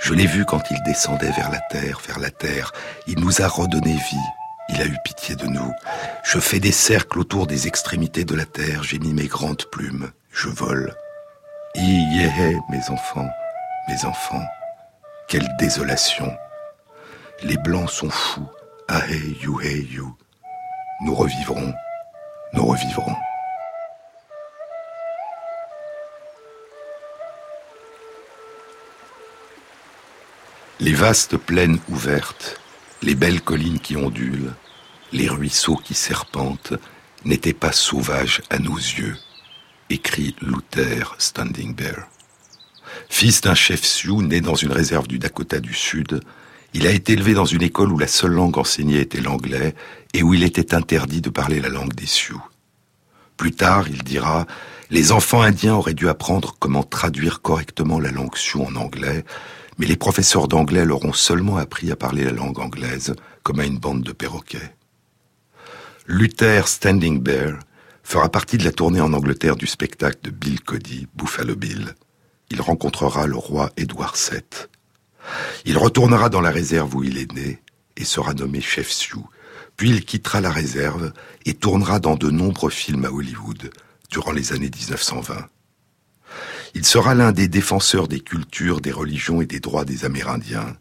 Je 0.00 0.12
l'ai 0.12 0.26
vu 0.26 0.44
quand 0.44 0.62
il 0.70 0.82
descendait 0.84 1.30
vers 1.30 1.50
la 1.50 1.60
terre, 1.60 2.00
vers 2.06 2.18
la 2.18 2.30
terre. 2.30 2.72
Il 3.06 3.20
nous 3.20 3.42
a 3.42 3.46
redonné 3.46 3.92
vie. 3.92 4.28
Il 4.68 4.80
a 4.80 4.86
eu 4.86 4.96
pitié 5.04 5.36
de 5.36 5.46
nous. 5.46 5.72
Je 6.24 6.40
fais 6.40 6.58
des 6.58 6.72
cercles 6.72 7.20
autour 7.20 7.46
des 7.46 7.68
extrémités 7.68 8.24
de 8.24 8.34
la 8.34 8.44
terre. 8.44 8.82
J'ai 8.82 8.98
mis 8.98 9.12
mes 9.12 9.28
grandes 9.28 9.64
plumes. 9.70 10.10
Je 10.32 10.48
vole. 10.48 10.94
I 11.76 12.28
mes 12.70 12.90
enfants, 12.90 13.30
mes 13.88 14.04
enfants. 14.04 14.44
Quelle 15.28 15.48
désolation. 15.58 16.34
Les 17.42 17.56
blancs 17.56 17.90
sont 17.90 18.10
fous. 18.10 18.48
Ahé, 18.88 19.38
you, 19.42 19.60
hey, 19.60 19.86
you. 19.90 20.16
Nous 21.04 21.16
revivrons. 21.16 21.74
Nous 22.54 22.64
revivrons. 22.64 23.16
Les 30.78 30.92
vastes 30.92 31.36
plaines 31.36 31.80
ouvertes, 31.88 32.60
les 33.02 33.16
belles 33.16 33.40
collines 33.40 33.80
qui 33.80 33.96
ondulent, 33.96 34.52
les 35.12 35.28
ruisseaux 35.28 35.74
qui 35.74 35.94
serpentent, 35.94 36.74
n'étaient 37.24 37.52
pas 37.52 37.72
sauvages 37.72 38.40
à 38.48 38.60
nos 38.60 38.76
yeux, 38.76 39.16
écrit 39.90 40.36
Luther 40.40 41.16
Standing 41.18 41.74
Bear. 41.74 42.06
Fils 43.08 43.40
d'un 43.40 43.56
chef 43.56 43.82
Sioux 43.82 44.22
né 44.22 44.40
dans 44.40 44.54
une 44.54 44.72
réserve 44.72 45.08
du 45.08 45.18
Dakota 45.18 45.58
du 45.58 45.74
Sud, 45.74 46.20
il 46.74 46.86
a 46.86 46.90
été 46.90 47.12
élevé 47.12 47.34
dans 47.34 47.44
une 47.44 47.62
école 47.62 47.92
où 47.92 47.98
la 47.98 48.06
seule 48.06 48.32
langue 48.32 48.58
enseignée 48.58 49.00
était 49.00 49.20
l'anglais 49.20 49.74
et 50.14 50.22
où 50.22 50.34
il 50.34 50.42
était 50.42 50.74
interdit 50.74 51.20
de 51.20 51.30
parler 51.30 51.60
la 51.60 51.68
langue 51.68 51.94
des 51.94 52.06
Sioux. 52.06 52.42
Plus 53.36 53.52
tard, 53.52 53.88
il 53.88 54.02
dira, 54.02 54.46
les 54.90 55.12
enfants 55.12 55.42
indiens 55.42 55.74
auraient 55.74 55.94
dû 55.94 56.08
apprendre 56.08 56.56
comment 56.58 56.82
traduire 56.82 57.42
correctement 57.42 58.00
la 58.00 58.10
langue 58.10 58.36
Sioux 58.36 58.62
en 58.62 58.76
anglais, 58.76 59.24
mais 59.78 59.86
les 59.86 59.96
professeurs 59.96 60.48
d'anglais 60.48 60.84
leur 60.84 61.04
ont 61.04 61.12
seulement 61.12 61.56
appris 61.56 61.90
à 61.90 61.96
parler 61.96 62.24
la 62.24 62.32
langue 62.32 62.58
anglaise 62.58 63.14
comme 63.42 63.60
à 63.60 63.64
une 63.64 63.78
bande 63.78 64.02
de 64.02 64.12
perroquets. 64.12 64.74
Luther 66.06 66.68
Standing 66.68 67.20
Bear 67.20 67.58
fera 68.02 68.28
partie 68.28 68.58
de 68.58 68.64
la 68.64 68.72
tournée 68.72 69.00
en 69.00 69.12
Angleterre 69.12 69.56
du 69.56 69.66
spectacle 69.66 70.18
de 70.22 70.30
Bill 70.30 70.60
Cody, 70.60 71.06
Buffalo 71.14 71.54
Bill. 71.54 71.94
Il 72.50 72.60
rencontrera 72.60 73.26
le 73.26 73.36
roi 73.36 73.70
Édouard 73.76 74.14
VII. 74.14 74.42
Il 75.64 75.78
retournera 75.78 76.28
dans 76.28 76.40
la 76.40 76.50
réserve 76.50 76.94
où 76.94 77.04
il 77.04 77.18
est 77.18 77.32
né 77.32 77.62
et 77.96 78.04
sera 78.04 78.34
nommé 78.34 78.60
chef 78.60 78.90
Sioux. 78.90 79.26
Puis 79.76 79.90
il 79.90 80.04
quittera 80.04 80.40
la 80.40 80.50
réserve 80.50 81.12
et 81.46 81.54
tournera 81.54 81.98
dans 81.98 82.16
de 82.16 82.30
nombreux 82.30 82.70
films 82.70 83.04
à 83.04 83.10
Hollywood 83.10 83.70
durant 84.10 84.32
les 84.32 84.52
années 84.52 84.70
1920. 84.70 85.46
Il 86.74 86.86
sera 86.86 87.14
l'un 87.14 87.32
des 87.32 87.48
défenseurs 87.48 88.08
des 88.08 88.20
cultures, 88.20 88.80
des 88.80 88.92
religions 88.92 89.42
et 89.42 89.46
des 89.46 89.60
droits 89.60 89.84
des 89.84 90.04
Amérindiens. 90.04 90.76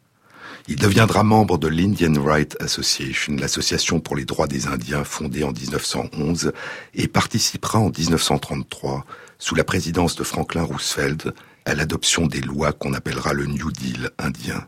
Il 0.67 0.77
deviendra 0.77 1.23
membre 1.23 1.57
de 1.57 1.67
l'Indian 1.67 2.13
Right 2.23 2.55
Association, 2.61 3.35
l'association 3.35 3.99
pour 3.99 4.15
les 4.15 4.25
droits 4.25 4.47
des 4.47 4.67
Indiens 4.67 5.03
fondée 5.03 5.43
en 5.43 5.51
1911, 5.51 6.53
et 6.93 7.07
participera 7.07 7.79
en 7.79 7.89
1933, 7.89 9.05
sous 9.37 9.55
la 9.55 9.63
présidence 9.63 10.15
de 10.15 10.23
Franklin 10.23 10.63
Roosevelt, 10.63 11.29
à 11.65 11.75
l'adoption 11.75 12.27
des 12.27 12.41
lois 12.41 12.73
qu'on 12.73 12.93
appellera 12.93 13.33
le 13.33 13.45
New 13.45 13.71
Deal 13.71 14.09
indien. 14.17 14.67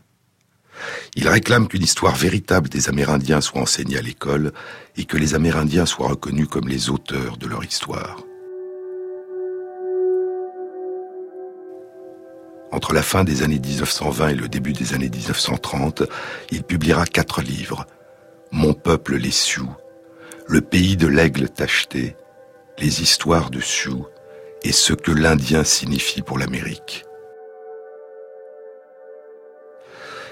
Il 1.16 1.28
réclame 1.28 1.68
qu'une 1.68 1.82
histoire 1.82 2.16
véritable 2.16 2.68
des 2.68 2.88
Amérindiens 2.88 3.40
soit 3.40 3.60
enseignée 3.60 3.98
à 3.98 4.02
l'école 4.02 4.52
et 4.96 5.04
que 5.04 5.16
les 5.16 5.34
Amérindiens 5.34 5.86
soient 5.86 6.08
reconnus 6.08 6.48
comme 6.48 6.68
les 6.68 6.90
auteurs 6.90 7.36
de 7.36 7.46
leur 7.46 7.64
histoire. 7.64 8.20
Entre 12.72 12.92
la 12.92 13.02
fin 13.02 13.22
des 13.22 13.44
années 13.44 13.60
1920 13.60 14.28
et 14.30 14.34
le 14.34 14.48
début 14.48 14.72
des 14.72 14.94
années 14.94 15.08
1930, 15.08 16.02
il 16.50 16.64
publiera 16.64 17.06
quatre 17.06 17.40
livres. 17.40 17.86
Mon 18.50 18.74
peuple 18.74 19.16
les 19.16 19.30
Sioux, 19.30 19.70
Le 20.48 20.60
pays 20.60 20.96
de 20.96 21.06
l'aigle 21.06 21.48
tacheté, 21.48 22.16
Les 22.78 23.00
histoires 23.00 23.50
de 23.50 23.60
Sioux 23.60 24.06
et 24.64 24.72
ce 24.72 24.94
que 24.94 25.12
l'Indien 25.12 25.62
signifie 25.62 26.22
pour 26.22 26.38
l'Amérique. 26.38 27.04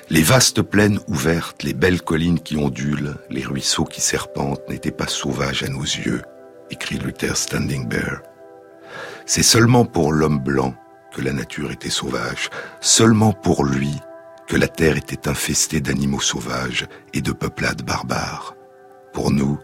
Les 0.08 0.22
vastes 0.22 0.62
plaines 0.62 0.98
ouvertes, 1.06 1.62
les 1.62 1.74
belles 1.74 2.02
collines 2.02 2.40
qui 2.40 2.56
ondulent, 2.56 3.16
les 3.30 3.44
ruisseaux 3.44 3.84
qui 3.84 4.00
serpentent 4.00 4.68
n'étaient 4.68 4.90
pas 4.90 5.06
sauvages 5.06 5.62
à 5.62 5.68
nos 5.68 5.82
yeux, 5.82 6.22
écrit 6.70 6.98
Luther 6.98 7.36
Standing 7.36 7.86
Bear. 7.86 8.22
C'est 9.26 9.42
seulement 9.42 9.84
pour 9.84 10.12
l'homme 10.12 10.40
blanc 10.40 10.74
que 11.14 11.22
la 11.22 11.32
nature 11.32 11.70
était 11.70 11.90
sauvage, 11.90 12.50
seulement 12.80 13.32
pour 13.32 13.64
lui 13.64 13.94
que 14.48 14.56
la 14.56 14.68
terre 14.68 14.96
était 14.96 15.28
infestée 15.28 15.80
d'animaux 15.80 16.20
sauvages 16.20 16.86
et 17.14 17.20
de 17.20 17.32
peuplades 17.32 17.82
barbares. 17.82 18.54
Pour 19.12 19.30
nous, 19.30 19.58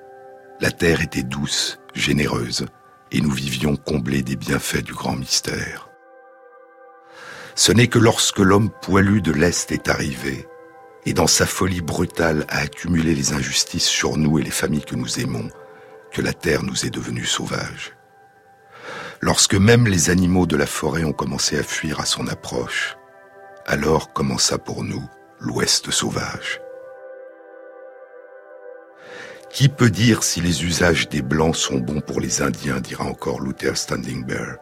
la 0.61 0.71
terre 0.71 1.01
était 1.01 1.23
douce, 1.23 1.79
généreuse, 1.95 2.67
et 3.13 3.21
nous 3.21 3.31
vivions 3.31 3.77
comblés 3.77 4.23
des 4.23 4.37
bienfaits 4.37 4.85
du 4.85 4.93
grand 4.93 5.17
mystère. 5.17 5.89
Ce 7.55 7.73
n'est 7.73 7.89
que 7.89 7.99
lorsque 7.99 8.39
l'homme 8.39 8.71
poilu 8.83 9.21
de 9.21 9.33
l'Est 9.33 9.73
est 9.73 9.89
arrivé, 9.89 10.47
et 11.07 11.15
dans 11.15 11.27
sa 11.27 11.47
folie 11.47 11.81
brutale 11.81 12.45
a 12.49 12.59
accumulé 12.59 13.15
les 13.15 13.33
injustices 13.33 13.89
sur 13.89 14.17
nous 14.17 14.39
et 14.39 14.43
les 14.43 14.51
familles 14.51 14.85
que 14.85 14.97
nous 14.97 15.21
aimons, 15.21 15.49
que 16.13 16.23
la 16.23 16.33
terre 16.33 16.63
nous 16.63 16.87
est 16.87 16.91
devenue 16.91 17.25
sauvage 17.25 17.99
lorsque 19.21 19.55
même 19.55 19.87
les 19.87 20.11
animaux 20.11 20.47
de 20.47 20.57
la 20.57 20.67
forêt 20.67 21.05
ont 21.05 21.13
commencé 21.13 21.59
à 21.59 21.63
fuir 21.63 22.01
à 22.01 22.07
son 22.07 22.29
approche, 22.29 22.97
alors 23.67 24.13
commença 24.13 24.59
pour 24.59 24.85
nous 24.85 25.03
l'Ouest 25.41 25.91
sauvage. 25.91 26.61
Qui 29.51 29.69
peut 29.69 29.91
dire 29.91 30.23
si 30.23 30.41
les 30.41 30.65
usages 30.65 31.09
des 31.09 31.23
Blancs 31.23 31.57
sont 31.57 31.79
bons 31.79 32.01
pour 32.01 32.21
les 32.21 32.43
Indiens, 32.43 32.81
dira 32.81 33.05
encore 33.05 33.41
Luther 33.41 33.77
Standing 33.77 34.25
Bear. 34.25 34.57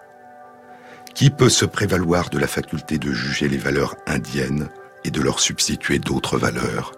Qui 1.14 1.30
peut 1.30 1.48
se 1.48 1.64
prévaloir 1.64 2.30
de 2.30 2.38
la 2.38 2.46
faculté 2.46 2.98
de 2.98 3.12
juger 3.12 3.48
les 3.48 3.56
valeurs 3.56 3.96
indiennes 4.06 4.68
et 5.04 5.10
de 5.10 5.20
leur 5.20 5.40
substituer 5.40 5.98
d'autres 5.98 6.38
valeurs? 6.38 6.92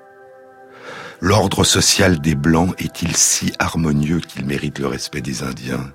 L'ordre 1.20 1.64
social 1.64 2.20
des 2.20 2.34
Blancs 2.34 2.74
est-il 2.78 3.16
si 3.16 3.52
harmonieux 3.58 4.20
qu'il 4.20 4.44
mérite 4.44 4.78
le 4.78 4.86
respect 4.86 5.22
des 5.22 5.42
Indiens? 5.42 5.92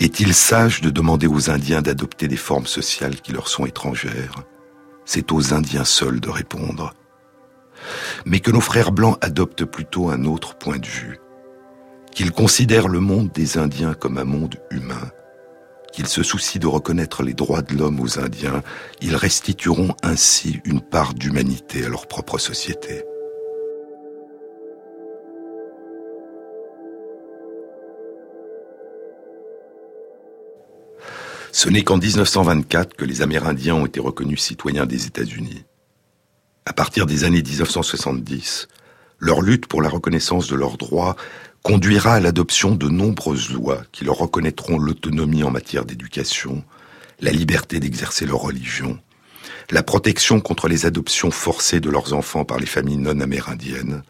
Est-il 0.00 0.34
sage 0.34 0.80
de 0.80 0.90
demander 0.90 1.26
aux 1.26 1.50
Indiens 1.50 1.82
d'adopter 1.82 2.28
des 2.28 2.36
formes 2.36 2.66
sociales 2.66 3.20
qui 3.20 3.32
leur 3.32 3.48
sont 3.48 3.66
étrangères? 3.66 4.44
C'est 5.04 5.32
aux 5.32 5.52
Indiens 5.52 5.84
seuls 5.84 6.20
de 6.20 6.30
répondre. 6.30 6.94
Mais 8.24 8.40
que 8.40 8.50
nos 8.50 8.60
frères 8.60 8.92
blancs 8.92 9.18
adoptent 9.20 9.64
plutôt 9.64 10.08
un 10.10 10.24
autre 10.24 10.56
point 10.56 10.78
de 10.78 10.86
vue, 10.86 11.20
qu'ils 12.12 12.32
considèrent 12.32 12.88
le 12.88 13.00
monde 13.00 13.30
des 13.32 13.58
Indiens 13.58 13.94
comme 13.94 14.18
un 14.18 14.24
monde 14.24 14.56
humain, 14.70 15.10
qu'ils 15.92 16.08
se 16.08 16.22
soucient 16.22 16.60
de 16.60 16.66
reconnaître 16.66 17.22
les 17.22 17.34
droits 17.34 17.62
de 17.62 17.76
l'homme 17.76 18.00
aux 18.00 18.18
Indiens, 18.18 18.62
ils 19.00 19.16
restitueront 19.16 19.94
ainsi 20.02 20.60
une 20.64 20.80
part 20.80 21.14
d'humanité 21.14 21.84
à 21.84 21.88
leur 21.88 22.06
propre 22.06 22.38
société. 22.38 23.04
Ce 31.52 31.68
n'est 31.68 31.84
qu'en 31.84 31.98
1924 31.98 32.96
que 32.96 33.04
les 33.04 33.22
Amérindiens 33.22 33.76
ont 33.76 33.86
été 33.86 34.00
reconnus 34.00 34.42
citoyens 34.42 34.86
des 34.86 35.06
États-Unis. 35.06 35.64
À 36.66 36.72
partir 36.72 37.04
des 37.04 37.24
années 37.24 37.42
1970, 37.42 38.68
leur 39.18 39.42
lutte 39.42 39.66
pour 39.66 39.82
la 39.82 39.90
reconnaissance 39.90 40.48
de 40.48 40.56
leurs 40.56 40.78
droits 40.78 41.14
conduira 41.62 42.14
à 42.14 42.20
l'adoption 42.20 42.74
de 42.74 42.88
nombreuses 42.88 43.50
lois 43.50 43.82
qui 43.92 44.04
leur 44.04 44.16
reconnaîtront 44.16 44.78
l'autonomie 44.78 45.44
en 45.44 45.50
matière 45.50 45.84
d'éducation, 45.84 46.64
la 47.20 47.32
liberté 47.32 47.80
d'exercer 47.80 48.24
leur 48.24 48.40
religion, 48.40 48.98
la 49.70 49.82
protection 49.82 50.40
contre 50.40 50.68
les 50.68 50.86
adoptions 50.86 51.30
forcées 51.30 51.80
de 51.80 51.90
leurs 51.90 52.14
enfants 52.14 52.46
par 52.46 52.58
les 52.58 52.66
familles 52.66 52.96
non 52.96 53.20
amérindiennes, 53.20 54.02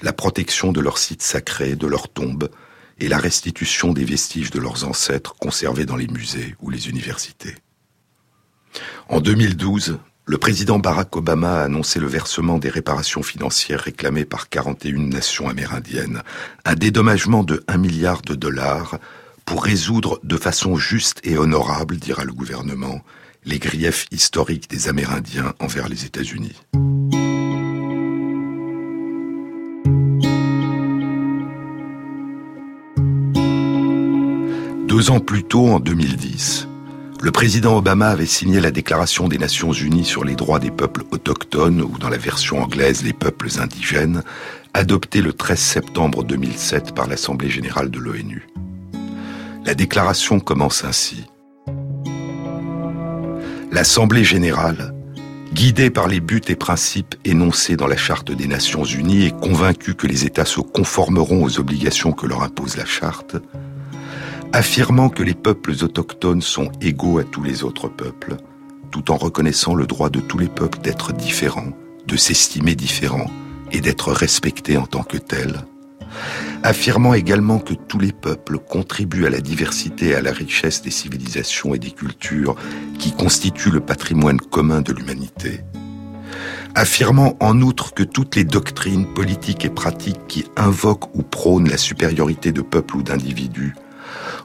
la 0.00 0.12
protection 0.12 0.70
de 0.70 0.80
leurs 0.80 0.98
sites 0.98 1.22
sacrés, 1.22 1.74
de 1.74 1.86
leurs 1.88 2.08
tombes, 2.08 2.48
et 3.00 3.08
la 3.08 3.18
restitution 3.18 3.92
des 3.92 4.04
vestiges 4.04 4.50
de 4.50 4.60
leurs 4.60 4.84
ancêtres 4.84 5.34
conservés 5.34 5.86
dans 5.86 5.96
les 5.96 6.08
musées 6.08 6.54
ou 6.60 6.70
les 6.70 6.88
universités. 6.88 7.54
En 9.08 9.20
2012, 9.20 9.98
le 10.28 10.36
président 10.36 10.78
Barack 10.78 11.16
Obama 11.16 11.60
a 11.60 11.64
annoncé 11.64 11.98
le 11.98 12.06
versement 12.06 12.58
des 12.58 12.68
réparations 12.68 13.22
financières 13.22 13.80
réclamées 13.80 14.26
par 14.26 14.50
41 14.50 14.98
nations 15.08 15.48
amérindiennes, 15.48 16.22
un 16.66 16.74
dédommagement 16.74 17.44
de 17.44 17.64
1 17.66 17.78
milliard 17.78 18.20
de 18.20 18.34
dollars 18.34 18.98
pour 19.46 19.64
résoudre 19.64 20.20
de 20.24 20.36
façon 20.36 20.76
juste 20.76 21.20
et 21.24 21.38
honorable, 21.38 21.96
dira 21.96 22.24
le 22.24 22.34
gouvernement, 22.34 23.00
les 23.46 23.58
griefs 23.58 24.04
historiques 24.10 24.68
des 24.68 24.90
Amérindiens 24.90 25.54
envers 25.60 25.88
les 25.88 26.04
États-Unis. 26.04 26.56
Deux 34.86 35.10
ans 35.10 35.20
plus 35.20 35.44
tôt, 35.44 35.68
en 35.68 35.80
2010, 35.80 36.67
le 37.20 37.32
président 37.32 37.76
Obama 37.76 38.08
avait 38.08 38.26
signé 38.26 38.60
la 38.60 38.70
Déclaration 38.70 39.26
des 39.26 39.38
Nations 39.38 39.72
Unies 39.72 40.04
sur 40.04 40.24
les 40.24 40.36
droits 40.36 40.60
des 40.60 40.70
peuples 40.70 41.02
autochtones, 41.10 41.82
ou 41.82 41.98
dans 41.98 42.08
la 42.08 42.16
version 42.16 42.62
anglaise 42.62 43.02
les 43.02 43.12
peuples 43.12 43.48
indigènes, 43.58 44.22
adoptée 44.72 45.20
le 45.20 45.32
13 45.32 45.58
septembre 45.58 46.22
2007 46.22 46.94
par 46.94 47.08
l'Assemblée 47.08 47.50
générale 47.50 47.90
de 47.90 47.98
l'ONU. 47.98 48.46
La 49.64 49.74
déclaration 49.74 50.38
commence 50.38 50.84
ainsi. 50.84 51.24
L'Assemblée 53.72 54.24
générale, 54.24 54.94
guidée 55.52 55.90
par 55.90 56.06
les 56.06 56.20
buts 56.20 56.40
et 56.46 56.56
principes 56.56 57.16
énoncés 57.24 57.76
dans 57.76 57.88
la 57.88 57.96
Charte 57.96 58.30
des 58.30 58.46
Nations 58.46 58.84
Unies 58.84 59.24
et 59.24 59.32
convaincue 59.32 59.94
que 59.94 60.06
les 60.06 60.24
États 60.24 60.44
se 60.44 60.60
conformeront 60.60 61.42
aux 61.44 61.58
obligations 61.58 62.12
que 62.12 62.26
leur 62.26 62.42
impose 62.42 62.76
la 62.76 62.86
Charte, 62.86 63.36
affirmant 64.52 65.08
que 65.08 65.22
les 65.22 65.34
peuples 65.34 65.74
autochtones 65.82 66.42
sont 66.42 66.70
égaux 66.80 67.18
à 67.18 67.24
tous 67.24 67.42
les 67.42 67.64
autres 67.64 67.88
peuples, 67.88 68.36
tout 68.90 69.10
en 69.10 69.16
reconnaissant 69.16 69.74
le 69.74 69.86
droit 69.86 70.10
de 70.10 70.20
tous 70.20 70.38
les 70.38 70.48
peuples 70.48 70.80
d'être 70.80 71.12
différents, 71.12 71.72
de 72.06 72.16
s'estimer 72.16 72.74
différents 72.74 73.30
et 73.72 73.80
d'être 73.80 74.12
respectés 74.12 74.78
en 74.78 74.86
tant 74.86 75.02
que 75.02 75.18
tels, 75.18 75.60
affirmant 76.62 77.12
également 77.12 77.58
que 77.58 77.74
tous 77.74 77.98
les 77.98 78.12
peuples 78.12 78.58
contribuent 78.58 79.26
à 79.26 79.30
la 79.30 79.40
diversité 79.40 80.08
et 80.08 80.14
à 80.14 80.22
la 80.22 80.32
richesse 80.32 80.80
des 80.80 80.90
civilisations 80.90 81.74
et 81.74 81.78
des 81.78 81.90
cultures 81.90 82.56
qui 82.98 83.12
constituent 83.12 83.70
le 83.70 83.80
patrimoine 83.80 84.40
commun 84.40 84.80
de 84.80 84.94
l'humanité, 84.94 85.60
affirmant 86.74 87.36
en 87.40 87.60
outre 87.60 87.92
que 87.92 88.02
toutes 88.02 88.36
les 88.36 88.44
doctrines 88.44 89.12
politiques 89.12 89.66
et 89.66 89.70
pratiques 89.70 90.26
qui 90.26 90.46
invoquent 90.56 91.14
ou 91.14 91.22
prônent 91.22 91.68
la 91.68 91.76
supériorité 91.76 92.50
de 92.50 92.62
peuples 92.62 92.96
ou 92.96 93.02
d'individus 93.02 93.74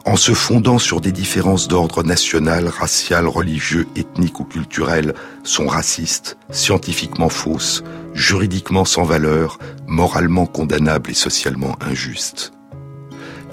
en 0.06 0.18
se 0.18 0.34
fondant 0.34 0.80
sur 0.80 1.00
des 1.00 1.12
différences 1.12 1.68
d'ordre 1.68 2.04
national, 2.04 2.68
racial, 2.68 3.28
religieux, 3.28 3.88
ethnique 3.96 4.40
ou 4.40 4.44
culturel, 4.44 5.14
sont 5.44 5.68
racistes, 5.68 6.38
scientifiquement 6.52 7.30
fausses, 7.30 7.84
juridiquement 8.14 8.86
sans 8.86 9.04
valeur, 9.04 9.60
moralement 9.88 10.46
condamnables 10.46 11.12
et 11.12 11.16
socialement 11.16 11.78
injustes. 11.82 12.52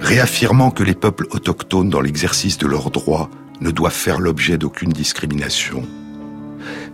Réaffirmant 0.01 0.71
que 0.71 0.83
les 0.83 0.95
peuples 0.95 1.29
autochtones, 1.31 1.91
dans 1.91 2.01
l'exercice 2.01 2.59
de 2.59 2.67
leurs 2.67 2.91
droits, 2.91 3.31
ne 3.61 3.71
doivent 3.71 3.93
faire 3.93 4.19
l'objet 4.19 4.59
d'aucune 4.59 4.93
discrimination. 4.93 5.87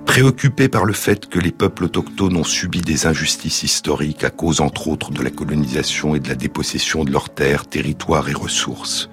Préoccupés 0.04 0.68
par 0.68 0.84
le 0.84 0.92
fait 0.92 1.26
que 1.26 1.38
les 1.38 1.50
peuples 1.50 1.84
autochtones 1.84 2.36
ont 2.36 2.44
subi 2.44 2.80
des 2.80 3.06
injustices 3.06 3.62
historiques 3.62 4.24
à 4.24 4.30
cause 4.30 4.60
entre 4.60 4.88
autres 4.88 5.10
de 5.10 5.22
la 5.22 5.30
colonisation 5.30 6.14
et 6.14 6.20
de 6.20 6.28
la 6.28 6.34
dépossession 6.34 7.04
de 7.04 7.10
leurs 7.10 7.30
terres, 7.30 7.66
territoires 7.66 8.28
et 8.28 8.34
ressources 8.34 9.08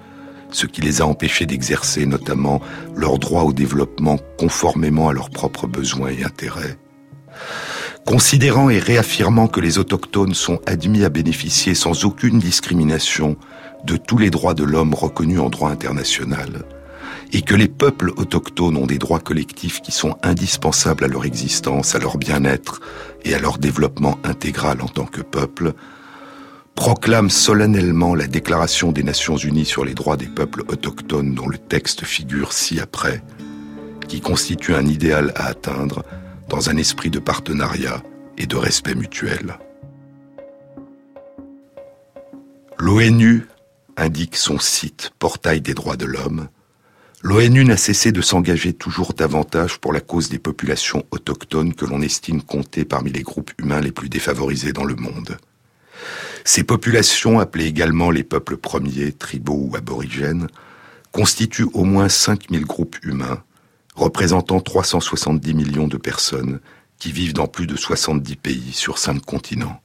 ce 0.53 0.65
qui 0.65 0.81
les 0.81 1.01
a 1.01 1.05
empêchés 1.05 1.45
d'exercer 1.45 2.05
notamment 2.05 2.61
leur 2.95 3.19
droit 3.19 3.43
au 3.43 3.53
développement 3.53 4.17
conformément 4.37 5.09
à 5.09 5.13
leurs 5.13 5.29
propres 5.29 5.67
besoins 5.67 6.09
et 6.09 6.23
intérêts. 6.23 6.77
Considérant 8.05 8.69
et 8.69 8.79
réaffirmant 8.79 9.47
que 9.47 9.59
les 9.59 9.77
autochtones 9.77 10.33
sont 10.33 10.59
admis 10.65 11.03
à 11.03 11.09
bénéficier 11.09 11.73
sans 11.73 12.05
aucune 12.05 12.39
discrimination 12.39 13.37
de 13.85 13.97
tous 13.97 14.17
les 14.17 14.29
droits 14.29 14.53
de 14.53 14.63
l'homme 14.63 14.93
reconnus 14.93 15.39
en 15.39 15.49
droit 15.49 15.69
international, 15.69 16.63
et 17.31 17.41
que 17.41 17.55
les 17.55 17.67
peuples 17.67 18.11
autochtones 18.17 18.77
ont 18.77 18.85
des 18.85 18.97
droits 18.97 19.19
collectifs 19.19 19.81
qui 19.81 19.91
sont 19.91 20.15
indispensables 20.21 21.03
à 21.03 21.07
leur 21.07 21.25
existence, 21.25 21.95
à 21.95 21.99
leur 21.99 22.17
bien-être 22.17 22.81
et 23.23 23.33
à 23.33 23.39
leur 23.39 23.57
développement 23.57 24.19
intégral 24.23 24.81
en 24.81 24.87
tant 24.87 25.05
que 25.05 25.21
peuple, 25.21 25.73
proclame 26.76 27.30
solennellement 27.30 28.15
la 28.15 28.28
Déclaration 28.28 28.91
des 28.91 29.03
Nations 29.03 29.38
Unies 29.38 29.65
sur 29.65 29.86
les 29.86 29.93
droits 29.93 30.17
des 30.17 30.28
peuples 30.28 30.63
autochtones 30.67 31.34
dont 31.34 31.47
le 31.47 31.57
texte 31.57 32.03
figure 32.03 32.53
ci-après, 32.53 33.24
qui 34.07 34.21
constitue 34.21 34.76
un 34.76 34.86
idéal 34.86 35.32
à 35.36 35.45
atteindre 35.45 36.03
dans 36.49 36.69
un 36.69 36.78
esprit 36.78 37.09
de 37.09 37.19
partenariat 37.19 38.01
et 38.38 38.45
de 38.45 38.55
respect 38.55 38.95
mutuel. 38.95 39.57
L'ONU 42.80 43.47
indique 43.95 44.36
son 44.36 44.59
site, 44.59 45.11
portail 45.19 45.61
des 45.61 45.74
droits 45.74 45.95
de 45.95 46.05
l'homme. 46.05 46.49
L'ONU 47.21 47.63
n'a 47.63 47.78
cessé 47.78 48.11
de 48.11 48.21
s'engager 48.21 48.74
toujours 48.74 49.13
davantage 49.13 49.78
pour 49.78 49.93
la 49.93 50.01
cause 50.01 50.28
des 50.28 50.39
populations 50.39 51.05
autochtones 51.11 51.74
que 51.74 51.86
l'on 51.86 52.01
estime 52.01 52.41
compter 52.41 52.84
parmi 52.84 53.11
les 53.11 53.21
groupes 53.21 53.51
humains 53.59 53.80
les 53.80 53.93
plus 53.93 54.09
défavorisés 54.09 54.74
dans 54.74 54.84
le 54.84 54.95
monde. 54.95 55.38
Ces 56.45 56.63
populations, 56.63 57.39
appelées 57.39 57.67
également 57.67 58.11
les 58.11 58.23
peuples 58.23 58.57
premiers, 58.57 59.11
tribaux 59.13 59.69
ou 59.69 59.75
aborigènes, 59.75 60.47
constituent 61.11 61.69
au 61.73 61.83
moins 61.83 62.09
5000 62.09 62.65
groupes 62.65 62.97
humains, 63.03 63.43
représentant 63.95 64.59
370 64.59 65.53
millions 65.53 65.87
de 65.87 65.97
personnes 65.97 66.59
qui 66.97 67.11
vivent 67.11 67.33
dans 67.33 67.47
plus 67.47 67.67
de 67.67 67.75
70 67.75 68.35
pays 68.35 68.73
sur 68.73 68.97
cinq 68.97 69.23
continents. 69.23 69.81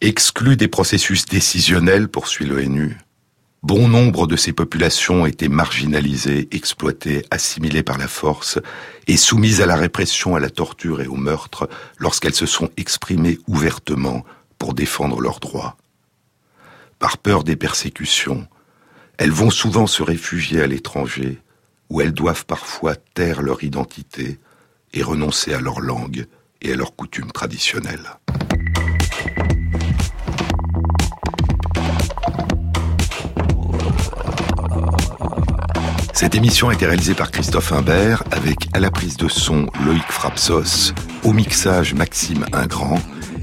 Exclus 0.00 0.56
des 0.56 0.68
processus 0.68 1.26
décisionnels, 1.26 2.08
poursuit 2.08 2.46
l'ONU, 2.46 2.96
bon 3.62 3.88
nombre 3.88 4.26
de 4.26 4.36
ces 4.36 4.52
populations 4.52 5.22
ont 5.22 5.26
été 5.26 5.48
marginalisées, 5.48 6.48
exploitées, 6.52 7.24
assimilées 7.30 7.82
par 7.82 7.98
la 7.98 8.08
force 8.08 8.58
et 9.06 9.16
soumises 9.16 9.60
à 9.60 9.66
la 9.66 9.76
répression, 9.76 10.36
à 10.36 10.40
la 10.40 10.50
torture 10.50 11.02
et 11.02 11.06
au 11.06 11.16
meurtre 11.16 11.68
lorsqu'elles 11.98 12.34
se 12.34 12.46
sont 12.46 12.70
exprimées 12.76 13.38
ouvertement 13.46 14.24
pour 14.60 14.74
défendre 14.74 15.20
leurs 15.20 15.40
droits. 15.40 15.76
Par 17.00 17.18
peur 17.18 17.42
des 17.42 17.56
persécutions, 17.56 18.46
elles 19.16 19.32
vont 19.32 19.50
souvent 19.50 19.88
se 19.88 20.02
réfugier 20.02 20.60
à 20.60 20.66
l'étranger, 20.68 21.38
où 21.88 22.00
elles 22.00 22.12
doivent 22.12 22.44
parfois 22.44 22.94
taire 22.94 23.42
leur 23.42 23.64
identité 23.64 24.38
et 24.92 25.02
renoncer 25.02 25.54
à 25.54 25.60
leur 25.60 25.80
langue 25.80 26.26
et 26.60 26.74
à 26.74 26.76
leurs 26.76 26.94
coutumes 26.94 27.32
traditionnelles. 27.32 28.10
Cette 36.12 36.34
émission 36.34 36.68
a 36.68 36.74
été 36.74 36.84
réalisée 36.84 37.14
par 37.14 37.30
Christophe 37.30 37.72
Imbert 37.72 38.24
avec 38.30 38.68
à 38.74 38.78
la 38.78 38.90
prise 38.90 39.16
de 39.16 39.26
son 39.26 39.68
Loïc 39.86 40.04
Frapsos, 40.10 40.92
au 41.24 41.32
mixage 41.32 41.94
Maxime 41.94 42.44
Ingrand 42.52 42.98